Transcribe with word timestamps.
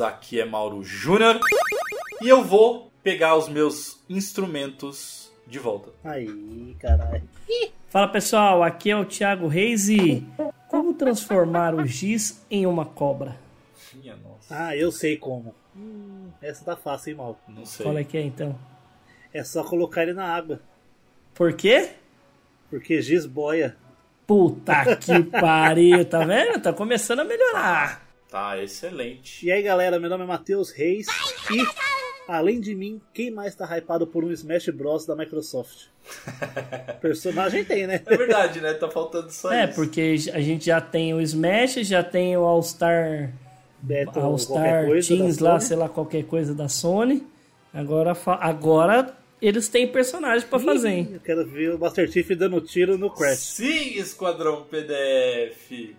Aqui 0.00 0.40
é 0.40 0.44
Mauro 0.44 0.82
Júnior. 0.82 1.38
E 2.22 2.28
eu 2.28 2.42
vou 2.42 2.90
pegar 3.02 3.36
os 3.36 3.48
meus 3.48 4.00
instrumentos 4.08 5.30
de 5.46 5.58
volta. 5.58 5.90
Aí, 6.02 6.74
caralho. 6.80 7.22
Fala 7.88 8.08
pessoal, 8.08 8.62
aqui 8.62 8.90
é 8.90 8.96
o 8.96 9.04
Thiago 9.04 9.46
Reis 9.46 9.88
e 9.90 10.26
como 10.68 10.94
transformar 10.94 11.74
o 11.74 11.86
giz 11.86 12.44
em 12.50 12.66
uma 12.66 12.86
cobra? 12.86 13.36
Minha 13.92 14.16
nossa. 14.16 14.46
Ah, 14.50 14.76
eu 14.76 14.90
sei 14.90 15.16
como. 15.18 15.54
Hum, 15.76 16.30
essa 16.40 16.64
tá 16.64 16.76
fácil, 16.76 17.10
hein, 17.10 17.16
mal. 17.16 17.38
Não 17.46 17.66
sei. 17.66 17.84
Qual 17.84 17.98
é 17.98 18.04
que 18.04 18.16
é 18.16 18.22
então? 18.22 18.58
É 19.32 19.44
só 19.44 19.62
colocar 19.62 20.02
ele 20.02 20.14
na 20.14 20.24
água. 20.24 20.60
Por 21.34 21.52
quê? 21.52 21.90
Porque 22.70 23.02
giz 23.02 23.26
boia. 23.26 23.76
Puta 24.26 24.96
que 24.96 25.22
pariu, 25.38 26.04
tá 26.04 26.24
vendo? 26.24 26.60
Tá 26.60 26.72
começando 26.72 27.20
a 27.20 27.24
melhorar. 27.24 28.03
Tá, 28.34 28.60
excelente. 28.60 29.46
E 29.46 29.52
aí, 29.52 29.62
galera, 29.62 30.00
meu 30.00 30.10
nome 30.10 30.24
é 30.24 30.26
Matheus 30.26 30.72
Reis 30.72 31.06
e, 31.52 31.64
além 32.26 32.60
de 32.60 32.74
mim, 32.74 33.00
quem 33.12 33.30
mais 33.30 33.54
tá 33.54 33.64
hypado 33.64 34.08
por 34.08 34.24
um 34.24 34.32
Smash 34.32 34.70
Bros 34.70 35.06
da 35.06 35.14
Microsoft? 35.14 35.84
Personagem 37.00 37.64
tem, 37.64 37.86
né? 37.86 38.02
É 38.04 38.16
verdade, 38.16 38.60
né? 38.60 38.74
Tá 38.74 38.90
faltando 38.90 39.30
só 39.30 39.52
É, 39.52 39.66
isso. 39.66 39.76
porque 39.76 40.16
a 40.32 40.40
gente 40.40 40.66
já 40.66 40.80
tem 40.80 41.14
o 41.14 41.20
Smash, 41.20 41.74
já 41.86 42.02
tem 42.02 42.36
o 42.36 42.40
All-Star 42.40 43.32
Beto, 43.80 44.18
All 44.18 44.36
Star 44.36 44.84
Teams 45.06 45.38
lá, 45.38 45.60
sei 45.60 45.76
lá, 45.76 45.88
qualquer 45.88 46.24
coisa 46.24 46.52
da 46.56 46.68
Sony. 46.68 47.24
Agora, 47.72 48.16
agora 48.40 49.16
eles 49.40 49.68
têm 49.68 49.86
personagem 49.86 50.48
pra 50.48 50.58
fazer, 50.58 50.88
hein? 50.88 51.08
Eu 51.12 51.20
quero 51.20 51.46
ver 51.46 51.72
o 51.72 51.78
Master 51.78 52.10
Chief 52.10 52.28
dando 52.30 52.60
tiro 52.60 52.98
no 52.98 53.10
Crash. 53.10 53.38
Sim, 53.38 53.96
Esquadrão 53.96 54.64
PDF! 54.64 55.94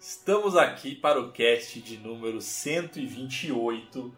Estamos 0.00 0.56
aqui 0.56 0.94
para 0.94 1.20
o 1.20 1.32
cast 1.32 1.80
de 1.80 1.96
número 1.96 2.40
128 2.40 4.14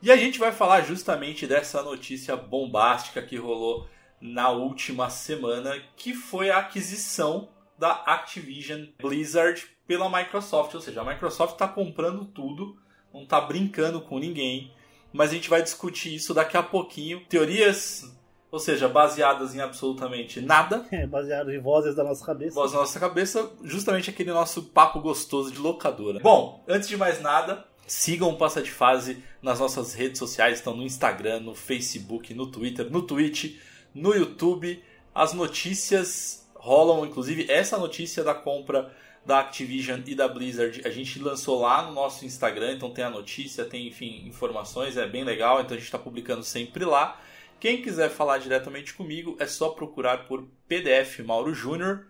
e 0.00 0.10
a 0.10 0.16
gente 0.16 0.38
vai 0.38 0.50
falar 0.50 0.80
justamente 0.80 1.46
dessa 1.46 1.82
notícia 1.82 2.34
bombástica 2.34 3.20
que 3.20 3.36
rolou 3.36 3.86
na 4.18 4.48
última 4.48 5.10
semana, 5.10 5.78
que 5.94 6.14
foi 6.14 6.48
a 6.48 6.56
aquisição 6.56 7.50
da 7.78 7.92
Activision 7.92 8.86
Blizzard 8.98 9.66
pela 9.86 10.08
Microsoft. 10.08 10.74
Ou 10.74 10.80
seja, 10.80 11.02
a 11.02 11.04
Microsoft 11.04 11.52
está 11.52 11.68
comprando 11.68 12.24
tudo, 12.24 12.78
não 13.12 13.24
está 13.24 13.38
brincando 13.42 14.00
com 14.00 14.18
ninguém, 14.18 14.72
mas 15.12 15.30
a 15.30 15.34
gente 15.34 15.50
vai 15.50 15.62
discutir 15.62 16.14
isso 16.14 16.32
daqui 16.32 16.56
a 16.56 16.62
pouquinho. 16.62 17.20
Teorias, 17.26 18.10
ou 18.54 18.60
seja, 18.60 18.88
baseadas 18.88 19.52
em 19.52 19.60
absolutamente 19.60 20.40
nada, 20.40 20.86
É, 20.92 21.04
baseado 21.08 21.52
em 21.52 21.58
vozes 21.58 21.96
da 21.96 22.04
nossa 22.04 22.24
cabeça. 22.24 22.54
voz 22.54 22.72
na 22.72 22.78
nossa 22.78 23.00
cabeça, 23.00 23.50
justamente 23.64 24.08
aquele 24.08 24.30
nosso 24.30 24.62
papo 24.62 25.00
gostoso 25.00 25.50
de 25.50 25.58
locadora. 25.58 26.20
Bom, 26.20 26.62
antes 26.68 26.88
de 26.88 26.96
mais 26.96 27.20
nada, 27.20 27.64
sigam 27.84 28.30
o 28.30 28.36
Passa 28.36 28.62
de 28.62 28.70
Fase 28.70 29.24
nas 29.42 29.58
nossas 29.58 29.92
redes 29.92 30.20
sociais, 30.20 30.58
estão 30.58 30.76
no 30.76 30.84
Instagram, 30.84 31.40
no 31.40 31.52
Facebook, 31.52 32.32
no 32.32 32.46
Twitter, 32.46 32.88
no 32.88 33.02
Twitch, 33.02 33.56
no 33.92 34.14
YouTube. 34.14 34.80
As 35.12 35.32
notícias 35.32 36.48
rolam, 36.54 37.04
inclusive 37.04 37.50
essa 37.50 37.76
notícia 37.76 38.22
da 38.22 38.34
compra 38.34 38.94
da 39.26 39.40
Activision 39.40 40.00
e 40.06 40.14
da 40.14 40.28
Blizzard, 40.28 40.80
a 40.84 40.90
gente 40.90 41.18
lançou 41.18 41.60
lá 41.60 41.82
no 41.82 41.92
nosso 41.92 42.24
Instagram, 42.24 42.74
então 42.74 42.92
tem 42.92 43.02
a 43.04 43.10
notícia, 43.10 43.64
tem, 43.64 43.88
enfim, 43.88 44.22
informações, 44.28 44.96
é 44.96 45.08
bem 45.08 45.24
legal, 45.24 45.60
então 45.60 45.72
a 45.72 45.76
gente 45.76 45.86
está 45.86 45.98
publicando 45.98 46.44
sempre 46.44 46.84
lá. 46.84 47.20
Quem 47.60 47.80
quiser 47.80 48.10
falar 48.10 48.38
diretamente 48.38 48.94
comigo 48.94 49.36
é 49.38 49.46
só 49.46 49.70
procurar 49.70 50.26
por 50.26 50.46
PDF 50.68 51.20
Mauro 51.20 51.54
Júnior. 51.54 52.06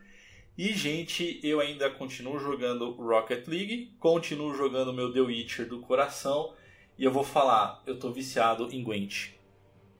E, 0.56 0.72
gente, 0.72 1.40
eu 1.42 1.60
ainda 1.60 1.90
continuo 1.90 2.38
jogando 2.38 2.92
Rocket 2.92 3.46
League, 3.48 3.94
continuo 3.98 4.54
jogando 4.54 4.92
meu 4.92 5.12
The 5.12 5.20
Witcher 5.20 5.68
do 5.68 5.80
coração. 5.80 6.54
E 6.96 7.04
eu 7.04 7.10
vou 7.10 7.24
falar, 7.24 7.82
eu 7.86 7.98
tô 7.98 8.10
viciado 8.10 8.68
em 8.72 8.82
Gwent. 8.82 9.30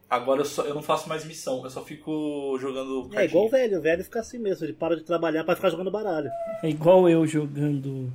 Agora 0.08 0.42
eu, 0.42 0.44
só, 0.44 0.62
eu 0.62 0.74
não 0.74 0.82
faço 0.82 1.08
mais 1.08 1.24
missão, 1.24 1.64
eu 1.64 1.70
só 1.70 1.82
fico 1.84 2.56
jogando 2.60 3.10
É 3.14 3.24
igual 3.24 3.46
o 3.46 3.48
velho, 3.48 3.78
o 3.78 3.82
velho 3.82 4.04
fica 4.04 4.20
assim 4.20 4.38
mesmo, 4.38 4.64
ele 4.64 4.72
para 4.72 4.96
de 4.96 5.02
trabalhar 5.02 5.42
pra 5.42 5.56
ficar 5.56 5.70
jogando 5.70 5.90
baralho. 5.90 6.30
É 6.62 6.68
igual 6.68 7.08
eu 7.08 7.26
jogando 7.26 8.12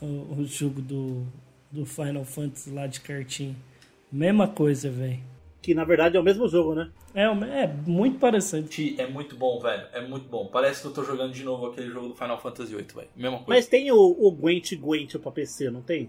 o, 0.00 0.40
o 0.40 0.44
jogo 0.44 0.80
do, 0.80 1.24
do 1.70 1.86
Final 1.86 2.24
Fantasy 2.24 2.70
lá 2.70 2.88
de 2.88 3.00
cartinha. 3.00 3.54
Mesma 4.10 4.48
coisa, 4.48 4.90
velho. 4.90 5.20
Que 5.66 5.74
na 5.74 5.82
verdade 5.82 6.16
é 6.16 6.20
o 6.20 6.22
mesmo 6.22 6.46
jogo, 6.46 6.76
né? 6.76 6.92
É, 7.12 7.24
é 7.24 7.66
muito 7.66 8.20
parecido. 8.20 8.68
Ti, 8.68 8.94
É 9.00 9.06
muito 9.08 9.34
bom, 9.34 9.58
velho. 9.58 9.84
É 9.92 10.00
muito 10.00 10.28
bom. 10.28 10.46
Parece 10.46 10.80
que 10.80 10.86
eu 10.86 10.92
tô 10.92 11.02
jogando 11.02 11.32
de 11.32 11.42
novo 11.42 11.66
aquele 11.66 11.90
jogo 11.90 12.06
do 12.06 12.14
Final 12.14 12.40
Fantasy 12.40 12.72
VIII, 12.72 12.86
velho. 12.94 13.08
Mesma 13.16 13.38
coisa. 13.38 13.48
Mas 13.48 13.66
tem 13.66 13.90
o, 13.90 13.96
o 13.96 14.30
Gwent 14.30 14.76
Gwent 14.76 15.16
pra 15.18 15.32
PC, 15.32 15.68
não 15.68 15.82
tem? 15.82 16.08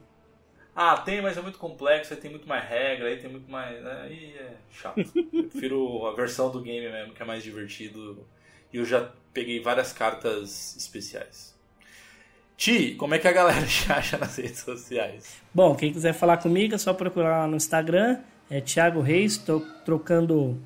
Ah, 0.75 0.95
tem, 0.97 1.23
mas 1.23 1.35
é 1.40 1.41
muito 1.41 1.57
complexo, 1.57 2.13
aí 2.13 2.19
tem 2.19 2.29
muito 2.29 2.47
mais 2.47 2.69
regra, 2.69 3.07
aí 3.07 3.18
tem 3.18 3.31
muito 3.31 3.50
mais. 3.50 3.84
né, 3.84 4.01
Aí 4.03 4.35
é 4.38 4.53
chato. 4.69 5.00
Eu 5.34 5.45
prefiro 5.45 6.06
a 6.06 6.13
versão 6.13 6.51
do 6.51 6.62
game 6.62 6.88
mesmo, 6.88 7.16
que 7.16 7.24
é 7.24 7.25
mais 7.25 7.41
divertido. 7.41 8.28
E 8.72 8.78
eu 8.78 8.85
já 8.85 9.12
peguei 9.34 9.59
várias 9.59 9.91
cartas 9.91 10.75
especiais. 10.78 11.57
Ti, 12.56 12.94
como 12.94 13.16
é 13.16 13.18
que 13.18 13.28
a 13.28 13.31
galera 13.31 13.66
te 13.66 13.91
acha 13.91 14.19
nas 14.19 14.38
redes 14.38 14.59
sociais? 14.59 15.41
Bom, 15.51 15.75
quem 15.75 15.91
quiser 15.91 16.13
falar 16.13 16.38
comigo 16.38 16.75
é 16.75 16.78
só 16.78 16.94
procurar 16.94 17.39
lá 17.39 17.47
no 17.47 17.56
Instagram. 17.56 18.19
É 18.50 18.62
Thiago 18.62 19.02
Reis, 19.02 19.38
tô 19.38 19.62
trocando 19.84 20.58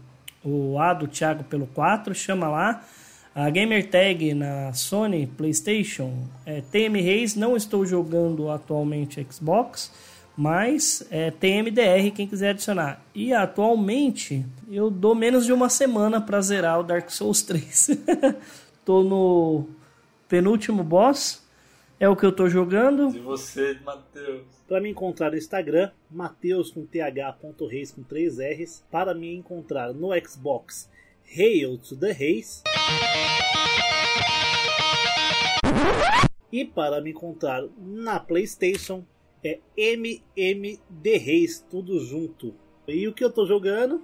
o 0.44 0.78
A 0.80 0.94
do 0.94 1.08
Thiago 1.08 1.44
pelo 1.44 1.66
4, 1.68 2.14
chama 2.14 2.48
lá. 2.48 2.84
A 3.34 3.50
gamer 3.50 3.90
tag 3.90 4.34
na 4.34 4.74
Sony 4.74 5.26
PlayStation 5.26 6.28
é 6.46 6.62
TM 6.62 7.02
Reis, 7.02 7.36
não 7.36 7.56
estou 7.56 7.86
jogando 7.86 8.52
atualmente 8.52 9.26
Xbox, 9.32 9.92
mas 10.36 11.06
é 11.10 11.32
TMDR 11.32 12.12
quem 12.14 12.28
quiser 12.28 12.50
adicionar. 12.50 13.02
E 13.16 13.34
atualmente 13.34 14.46
eu 14.70 14.90
dou 14.92 15.16
menos 15.16 15.46
de 15.46 15.54
uma 15.54 15.70
semana 15.70 16.20
para 16.20 16.42
zerar 16.42 16.80
o 16.80 16.84
Dark 16.84 17.10
Souls 17.10 17.42
3. 17.42 17.92
tô 18.86 19.02
no 19.02 19.66
penúltimo 20.28 20.84
boss, 20.84 21.41
é 22.02 22.10
o 22.10 22.16
que 22.16 22.26
eu 22.26 22.32
tô 22.32 22.50
jogando. 22.50 23.16
E 23.16 23.20
você, 23.20 23.78
Matheus? 23.86 24.48
Para 24.68 24.82
me 24.82 24.90
encontrar 24.90 25.30
no 25.30 25.38
Instagram, 25.38 25.92
Mateus 26.10 26.72
com 26.72 26.84
th.reis 26.84 27.92
com 27.92 28.02
3 28.02 28.40
R's. 28.40 28.84
Para 28.90 29.14
me 29.14 29.32
encontrar 29.36 29.94
no 29.94 30.10
Xbox, 30.20 30.90
Hail 31.38 31.78
to 31.78 31.96
the 31.96 32.12
Reis. 32.12 32.64
E 36.52 36.66
para 36.66 37.00
me 37.02 37.12
encontrar 37.12 37.64
na 37.78 38.20
PlayStation 38.20 39.06
é 39.44 39.60
MMD 39.78 41.18
Reis, 41.20 41.64
tudo 41.70 42.00
junto. 42.00 42.56
E 42.88 43.08
o 43.08 43.14
que 43.14 43.24
eu 43.24 43.32
tô 43.32 43.46
jogando? 43.46 44.02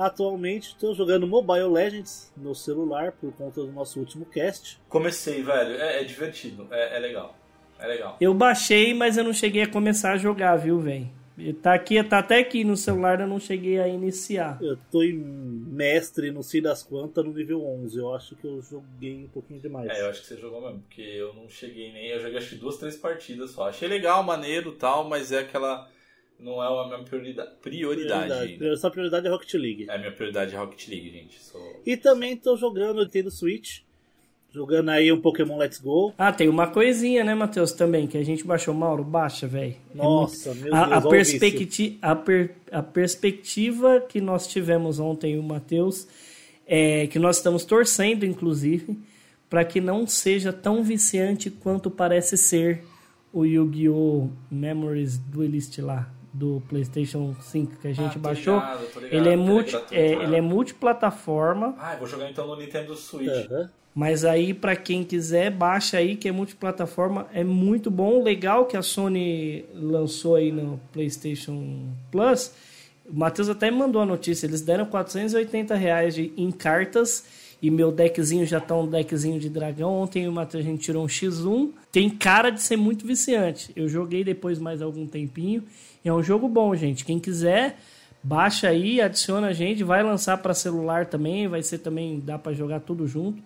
Atualmente 0.00 0.68
estou 0.68 0.94
jogando 0.94 1.26
Mobile 1.26 1.68
Legends 1.68 2.32
no 2.34 2.54
celular 2.54 3.12
por 3.12 3.30
conta 3.34 3.60
do 3.60 3.70
nosso 3.70 4.00
último 4.00 4.24
cast. 4.24 4.80
Comecei, 4.88 5.42
velho. 5.42 5.74
É, 5.74 6.00
é 6.00 6.04
divertido. 6.04 6.66
É, 6.70 6.96
é 6.96 6.98
legal. 6.98 7.36
É 7.78 7.86
legal. 7.86 8.16
Eu 8.18 8.32
baixei, 8.32 8.94
mas 8.94 9.18
eu 9.18 9.24
não 9.24 9.34
cheguei 9.34 9.62
a 9.62 9.68
começar 9.68 10.12
a 10.12 10.16
jogar, 10.16 10.56
viu, 10.56 10.80
velho? 10.80 11.06
Tá 11.60 11.74
aqui, 11.74 12.02
tá 12.02 12.18
até 12.18 12.38
aqui 12.38 12.64
no 12.64 12.76
celular, 12.78 13.20
eu 13.20 13.26
não 13.26 13.38
cheguei 13.38 13.78
a 13.78 13.88
iniciar. 13.88 14.58
Eu 14.60 14.78
tô 14.90 15.02
em 15.02 15.14
mestre, 15.14 16.30
não 16.30 16.42
sei 16.42 16.62
das 16.62 16.82
quantas, 16.82 17.22
no 17.22 17.32
nível 17.32 17.62
11. 17.66 17.98
Eu 17.98 18.14
acho 18.14 18.36
que 18.36 18.46
eu 18.46 18.60
joguei 18.62 19.24
um 19.24 19.28
pouquinho 19.28 19.60
demais. 19.60 19.90
É, 19.90 20.00
eu 20.00 20.08
acho 20.08 20.22
que 20.22 20.28
você 20.28 20.36
jogou 20.38 20.62
mesmo, 20.62 20.80
porque 20.80 21.02
eu 21.02 21.34
não 21.34 21.48
cheguei 21.48 21.92
nem. 21.92 22.08
Eu 22.08 22.20
joguei 22.20 22.38
acho 22.38 22.50
que 22.50 22.56
duas, 22.56 22.78
três 22.78 22.96
partidas 22.96 23.50
só. 23.50 23.68
Achei 23.68 23.88
legal, 23.88 24.22
maneiro 24.22 24.72
tal, 24.72 25.08
mas 25.08 25.30
é 25.30 25.40
aquela. 25.40 25.88
Não 26.40 26.62
é 26.62 26.66
a 26.66 26.86
minha 26.88 27.04
priorida- 27.04 27.46
prioridade. 27.62 28.32
ainda. 28.32 28.76
Sua 28.76 28.90
prioridade 28.90 29.26
é 29.26 29.30
Rocket 29.30 29.54
League. 29.54 29.86
É 29.88 29.94
a 29.94 29.98
minha 29.98 30.12
prioridade 30.12 30.54
é 30.54 30.58
Rocket 30.58 30.88
League, 30.88 31.10
gente. 31.10 31.38
Sou... 31.42 31.60
E 31.84 31.96
também 31.96 32.36
tô 32.36 32.56
jogando 32.56 33.02
Nintendo 33.02 33.30
Switch. 33.30 33.80
Jogando 34.52 34.88
aí 34.88 35.12
um 35.12 35.20
Pokémon 35.20 35.56
Let's 35.56 35.78
Go. 35.78 36.12
Ah, 36.18 36.32
tem 36.32 36.48
uma 36.48 36.66
coisinha, 36.66 37.22
né, 37.22 37.36
Matheus, 37.36 37.70
também, 37.70 38.08
que 38.08 38.18
a 38.18 38.24
gente 38.24 38.42
baixou. 38.42 38.74
Mauro, 38.74 39.04
baixa, 39.04 39.46
velho. 39.46 39.76
É 39.94 39.96
Nossa, 39.96 40.52
meu 40.54 40.74
a, 40.74 40.86
Deus, 40.88 41.04
a, 41.04 41.06
o 41.06 41.10
perspecti 41.10 41.98
a, 42.02 42.16
per- 42.16 42.56
a 42.72 42.82
perspectiva 42.82 44.00
que 44.00 44.20
nós 44.20 44.48
tivemos 44.48 44.98
ontem, 44.98 45.38
o 45.38 45.42
Matheus, 45.42 46.08
é 46.66 47.06
que 47.06 47.16
nós 47.16 47.36
estamos 47.36 47.64
torcendo, 47.64 48.26
inclusive, 48.26 48.98
para 49.48 49.64
que 49.64 49.80
não 49.80 50.04
seja 50.04 50.52
tão 50.52 50.82
viciante 50.82 51.48
quanto 51.48 51.88
parece 51.88 52.36
ser 52.36 52.82
o 53.32 53.44
Yu-Gi-Oh! 53.44 54.30
Memories 54.50 55.16
Duelist 55.16 55.78
lá, 55.80 56.12
do 56.40 56.62
PlayStation 56.68 57.34
5 57.40 57.76
que 57.76 57.88
a 57.88 57.92
gente 57.92 58.16
Ah, 58.16 58.18
baixou. 58.18 58.54
ligado, 58.54 58.86
tô 58.94 59.00
ligado, 59.00 59.14
ele, 59.14 59.28
é 59.28 59.36
multi, 59.36 59.70
gratuito, 59.72 59.94
é, 59.94 60.16
né? 60.16 60.24
ele 60.24 60.36
é 60.36 60.40
multiplataforma. 60.40 61.74
Ah, 61.78 61.92
eu 61.92 61.98
vou 61.98 62.08
jogar 62.08 62.30
então 62.30 62.46
no 62.46 62.56
Nintendo 62.56 62.96
Switch. 62.96 63.28
Aham. 63.50 63.70
Mas 63.94 64.24
aí, 64.24 64.54
para 64.54 64.76
quem 64.76 65.02
quiser, 65.04 65.50
baixa 65.50 65.98
aí, 65.98 66.16
que 66.16 66.28
é 66.28 66.32
multiplataforma, 66.32 67.26
é 67.34 67.42
muito 67.44 67.90
bom. 67.90 68.22
Legal 68.22 68.64
que 68.66 68.76
a 68.76 68.82
Sony 68.82 69.64
lançou 69.74 70.36
aí 70.36 70.50
no 70.52 70.80
PlayStation 70.92 71.88
Plus. 72.10 72.52
O 73.04 73.18
Matheus 73.18 73.48
até 73.48 73.70
me 73.70 73.76
mandou 73.76 74.00
a 74.00 74.06
notícia, 74.06 74.46
eles 74.46 74.60
deram 74.62 74.86
480 74.86 75.74
reais 75.74 76.14
de, 76.14 76.32
em 76.36 76.50
cartas 76.52 77.24
e 77.60 77.68
meu 77.70 77.90
deckzinho 77.90 78.46
já 78.46 78.60
tá 78.60 78.76
um 78.76 78.86
deckzinho 78.86 79.38
de 79.40 79.48
dragão. 79.50 79.92
Ontem 79.92 80.28
o 80.28 80.32
Matheus 80.32 80.64
a 80.64 80.66
gente 80.68 80.82
tirou 80.82 81.04
um 81.04 81.08
X1. 81.08 81.70
Tem 81.90 82.08
cara 82.08 82.50
de 82.50 82.62
ser 82.62 82.76
muito 82.76 83.04
viciante. 83.04 83.72
Eu 83.74 83.88
joguei 83.88 84.22
depois 84.22 84.58
mais 84.60 84.80
algum 84.80 85.06
tempinho. 85.06 85.64
É 86.04 86.12
um 86.12 86.22
jogo 86.22 86.48
bom, 86.48 86.74
gente. 86.74 87.04
Quem 87.04 87.18
quiser, 87.18 87.76
baixa 88.22 88.68
aí, 88.68 89.00
adiciona 89.00 89.48
a 89.48 89.52
gente. 89.52 89.84
Vai 89.84 90.02
lançar 90.02 90.38
para 90.38 90.54
celular 90.54 91.06
também. 91.06 91.48
Vai 91.48 91.62
ser 91.62 91.78
também, 91.78 92.20
dá 92.20 92.38
para 92.38 92.52
jogar 92.52 92.80
tudo 92.80 93.06
junto. 93.06 93.42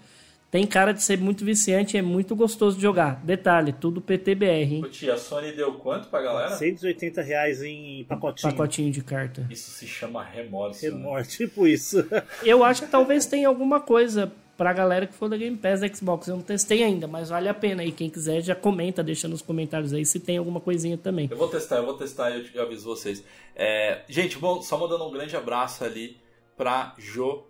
Tem 0.55 0.65
cara 0.65 0.93
de 0.93 1.03
ser 1.03 1.19
muito 1.19 1.45
viciante 1.45 1.97
é 1.97 2.03
muito 2.03 2.37
gostoso 2.37 2.77
de 2.77 2.83
jogar. 2.83 3.21
Detalhe, 3.25 3.73
tudo 3.73 4.01
PTBR, 4.01 4.75
hein? 4.75 4.87
Tia, 4.89 5.15
a 5.15 5.17
Sony 5.17 5.51
deu 5.51 5.73
quanto 5.75 6.07
pra 6.07 6.23
galera? 6.23 6.51
180 6.51 7.21
reais 7.23 7.61
em 7.61 8.05
pacotinho. 8.05 8.53
Pacotinho 8.53 8.93
de 8.93 9.03
carta. 9.03 9.45
Isso 9.51 9.69
se 9.73 9.85
chama 9.85 10.23
remorso. 10.23 10.81
Remorso, 10.81 11.29
né? 11.29 11.37
tipo 11.49 11.67
isso. 11.67 12.07
Eu 12.45 12.63
acho 12.63 12.83
que 12.83 12.89
talvez 12.89 13.27
tenha 13.27 13.49
alguma 13.49 13.81
coisa 13.81 14.33
pra 14.57 14.73
galera 14.73 15.07
que 15.07 15.15
for 15.15 15.29
da 15.29 15.37
Game 15.37 15.57
Pass 15.57 15.81
Xbox. 15.97 16.29
Eu 16.29 16.37
não 16.37 16.43
testei 16.43 16.83
ainda, 16.83 17.07
mas 17.07 17.29
vale 17.29 17.49
a 17.49 17.55
pena. 17.55 17.85
E 17.85 17.93
quem 17.93 18.09
quiser 18.09 18.41
já 18.43 18.55
comenta, 18.55 19.03
deixa 19.03 19.29
nos 19.29 19.43
comentários 19.43 19.93
aí 19.93 20.05
se 20.05 20.21
tem 20.21 20.39
alguma 20.39 20.61
coisinha 20.61 20.97
também. 20.97 21.29
Eu 21.31 21.37
vou 21.37 21.49
testar, 21.49 21.77
eu 21.77 21.85
vou 21.85 21.95
testar 21.95 22.31
e 22.31 22.51
eu 22.55 22.63
aviso 22.63 22.85
vocês. 22.85 23.25
É, 23.55 24.03
gente, 24.09 24.39
bom, 24.39 24.63
só 24.63 24.79
mandando 24.79 25.05
um 25.05 25.13
grande 25.13 25.37
abraço 25.37 25.85
ali 25.85 26.17
pra 26.57 26.95
Jo, 26.99 27.45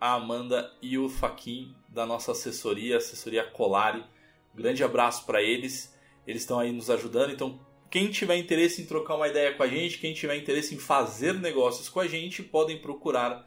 a 0.00 0.14
Amanda 0.14 0.70
e 0.80 0.98
o 0.98 1.08
Faquin 1.08 1.74
da 1.88 2.06
nossa 2.06 2.32
assessoria, 2.32 2.96
assessoria 2.96 3.44
Colari. 3.44 4.04
Grande 4.54 4.82
abraço 4.82 5.24
para 5.26 5.42
eles. 5.42 5.94
Eles 6.26 6.42
estão 6.42 6.58
aí 6.58 6.72
nos 6.72 6.90
ajudando. 6.90 7.32
Então, 7.32 7.60
quem 7.90 8.08
tiver 8.08 8.36
interesse 8.36 8.80
em 8.80 8.86
trocar 8.86 9.16
uma 9.16 9.28
ideia 9.28 9.52
com 9.54 9.62
a 9.62 9.66
gente, 9.66 9.98
quem 9.98 10.14
tiver 10.14 10.36
interesse 10.36 10.74
em 10.74 10.78
fazer 10.78 11.34
negócios 11.34 11.88
com 11.88 12.00
a 12.00 12.06
gente, 12.06 12.42
podem 12.42 12.78
procurar 12.78 13.46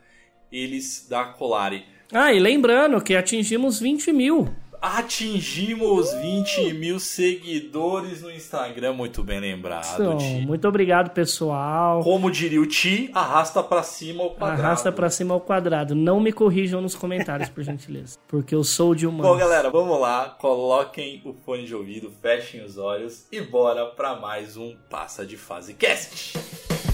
eles 0.52 1.08
da 1.10 1.26
Colari. 1.26 1.86
Ah, 2.14 2.32
e 2.32 2.40
lembrando 2.40 3.02
que 3.02 3.16
atingimos 3.16 3.80
20 3.80 4.14
mil 4.14 4.48
atingimos 4.84 6.12
20 6.12 6.74
mil 6.74 7.00
seguidores 7.00 8.22
no 8.22 8.30
Instagram, 8.30 8.92
muito 8.92 9.24
bem 9.24 9.40
lembrado. 9.40 9.94
Então, 9.94 10.18
muito 10.42 10.68
obrigado, 10.68 11.12
pessoal. 11.12 12.04
Como 12.04 12.30
diria 12.30 12.60
o 12.60 12.66
Ti, 12.66 13.10
arrasta 13.14 13.64
para 13.64 13.82
cima 13.82 14.24
ao 14.24 14.32
quadrado. 14.32 14.62
Arrasta 14.62 14.92
para 14.92 15.10
cima 15.10 15.34
ao 15.34 15.40
quadrado. 15.40 15.96
Não 15.96 16.20
me 16.20 16.34
corrijam 16.34 16.82
nos 16.82 16.96
comentários, 16.96 17.48
por 17.48 17.64
gentileza, 17.64 18.20
porque 18.28 18.54
eu 18.54 18.64
sou 18.64 18.94
de 18.94 19.08
humano. 19.08 19.24
Bom, 19.24 19.38
galera, 19.38 19.70
vamos 19.70 19.98
lá. 20.02 20.36
Coloquem 20.38 21.22
o 21.24 21.34
fone 21.34 21.66
de 21.66 21.74
ouvido, 21.74 22.12
fechem 22.22 22.62
os 22.62 22.78
olhos 22.78 23.26
e 23.32 23.40
bora 23.40 23.86
para 23.86 24.18
mais 24.18 24.58
um 24.58 24.76
Passa 24.90 25.26
de 25.26 25.38
Fase 25.38 25.74
Cast. 25.76 26.93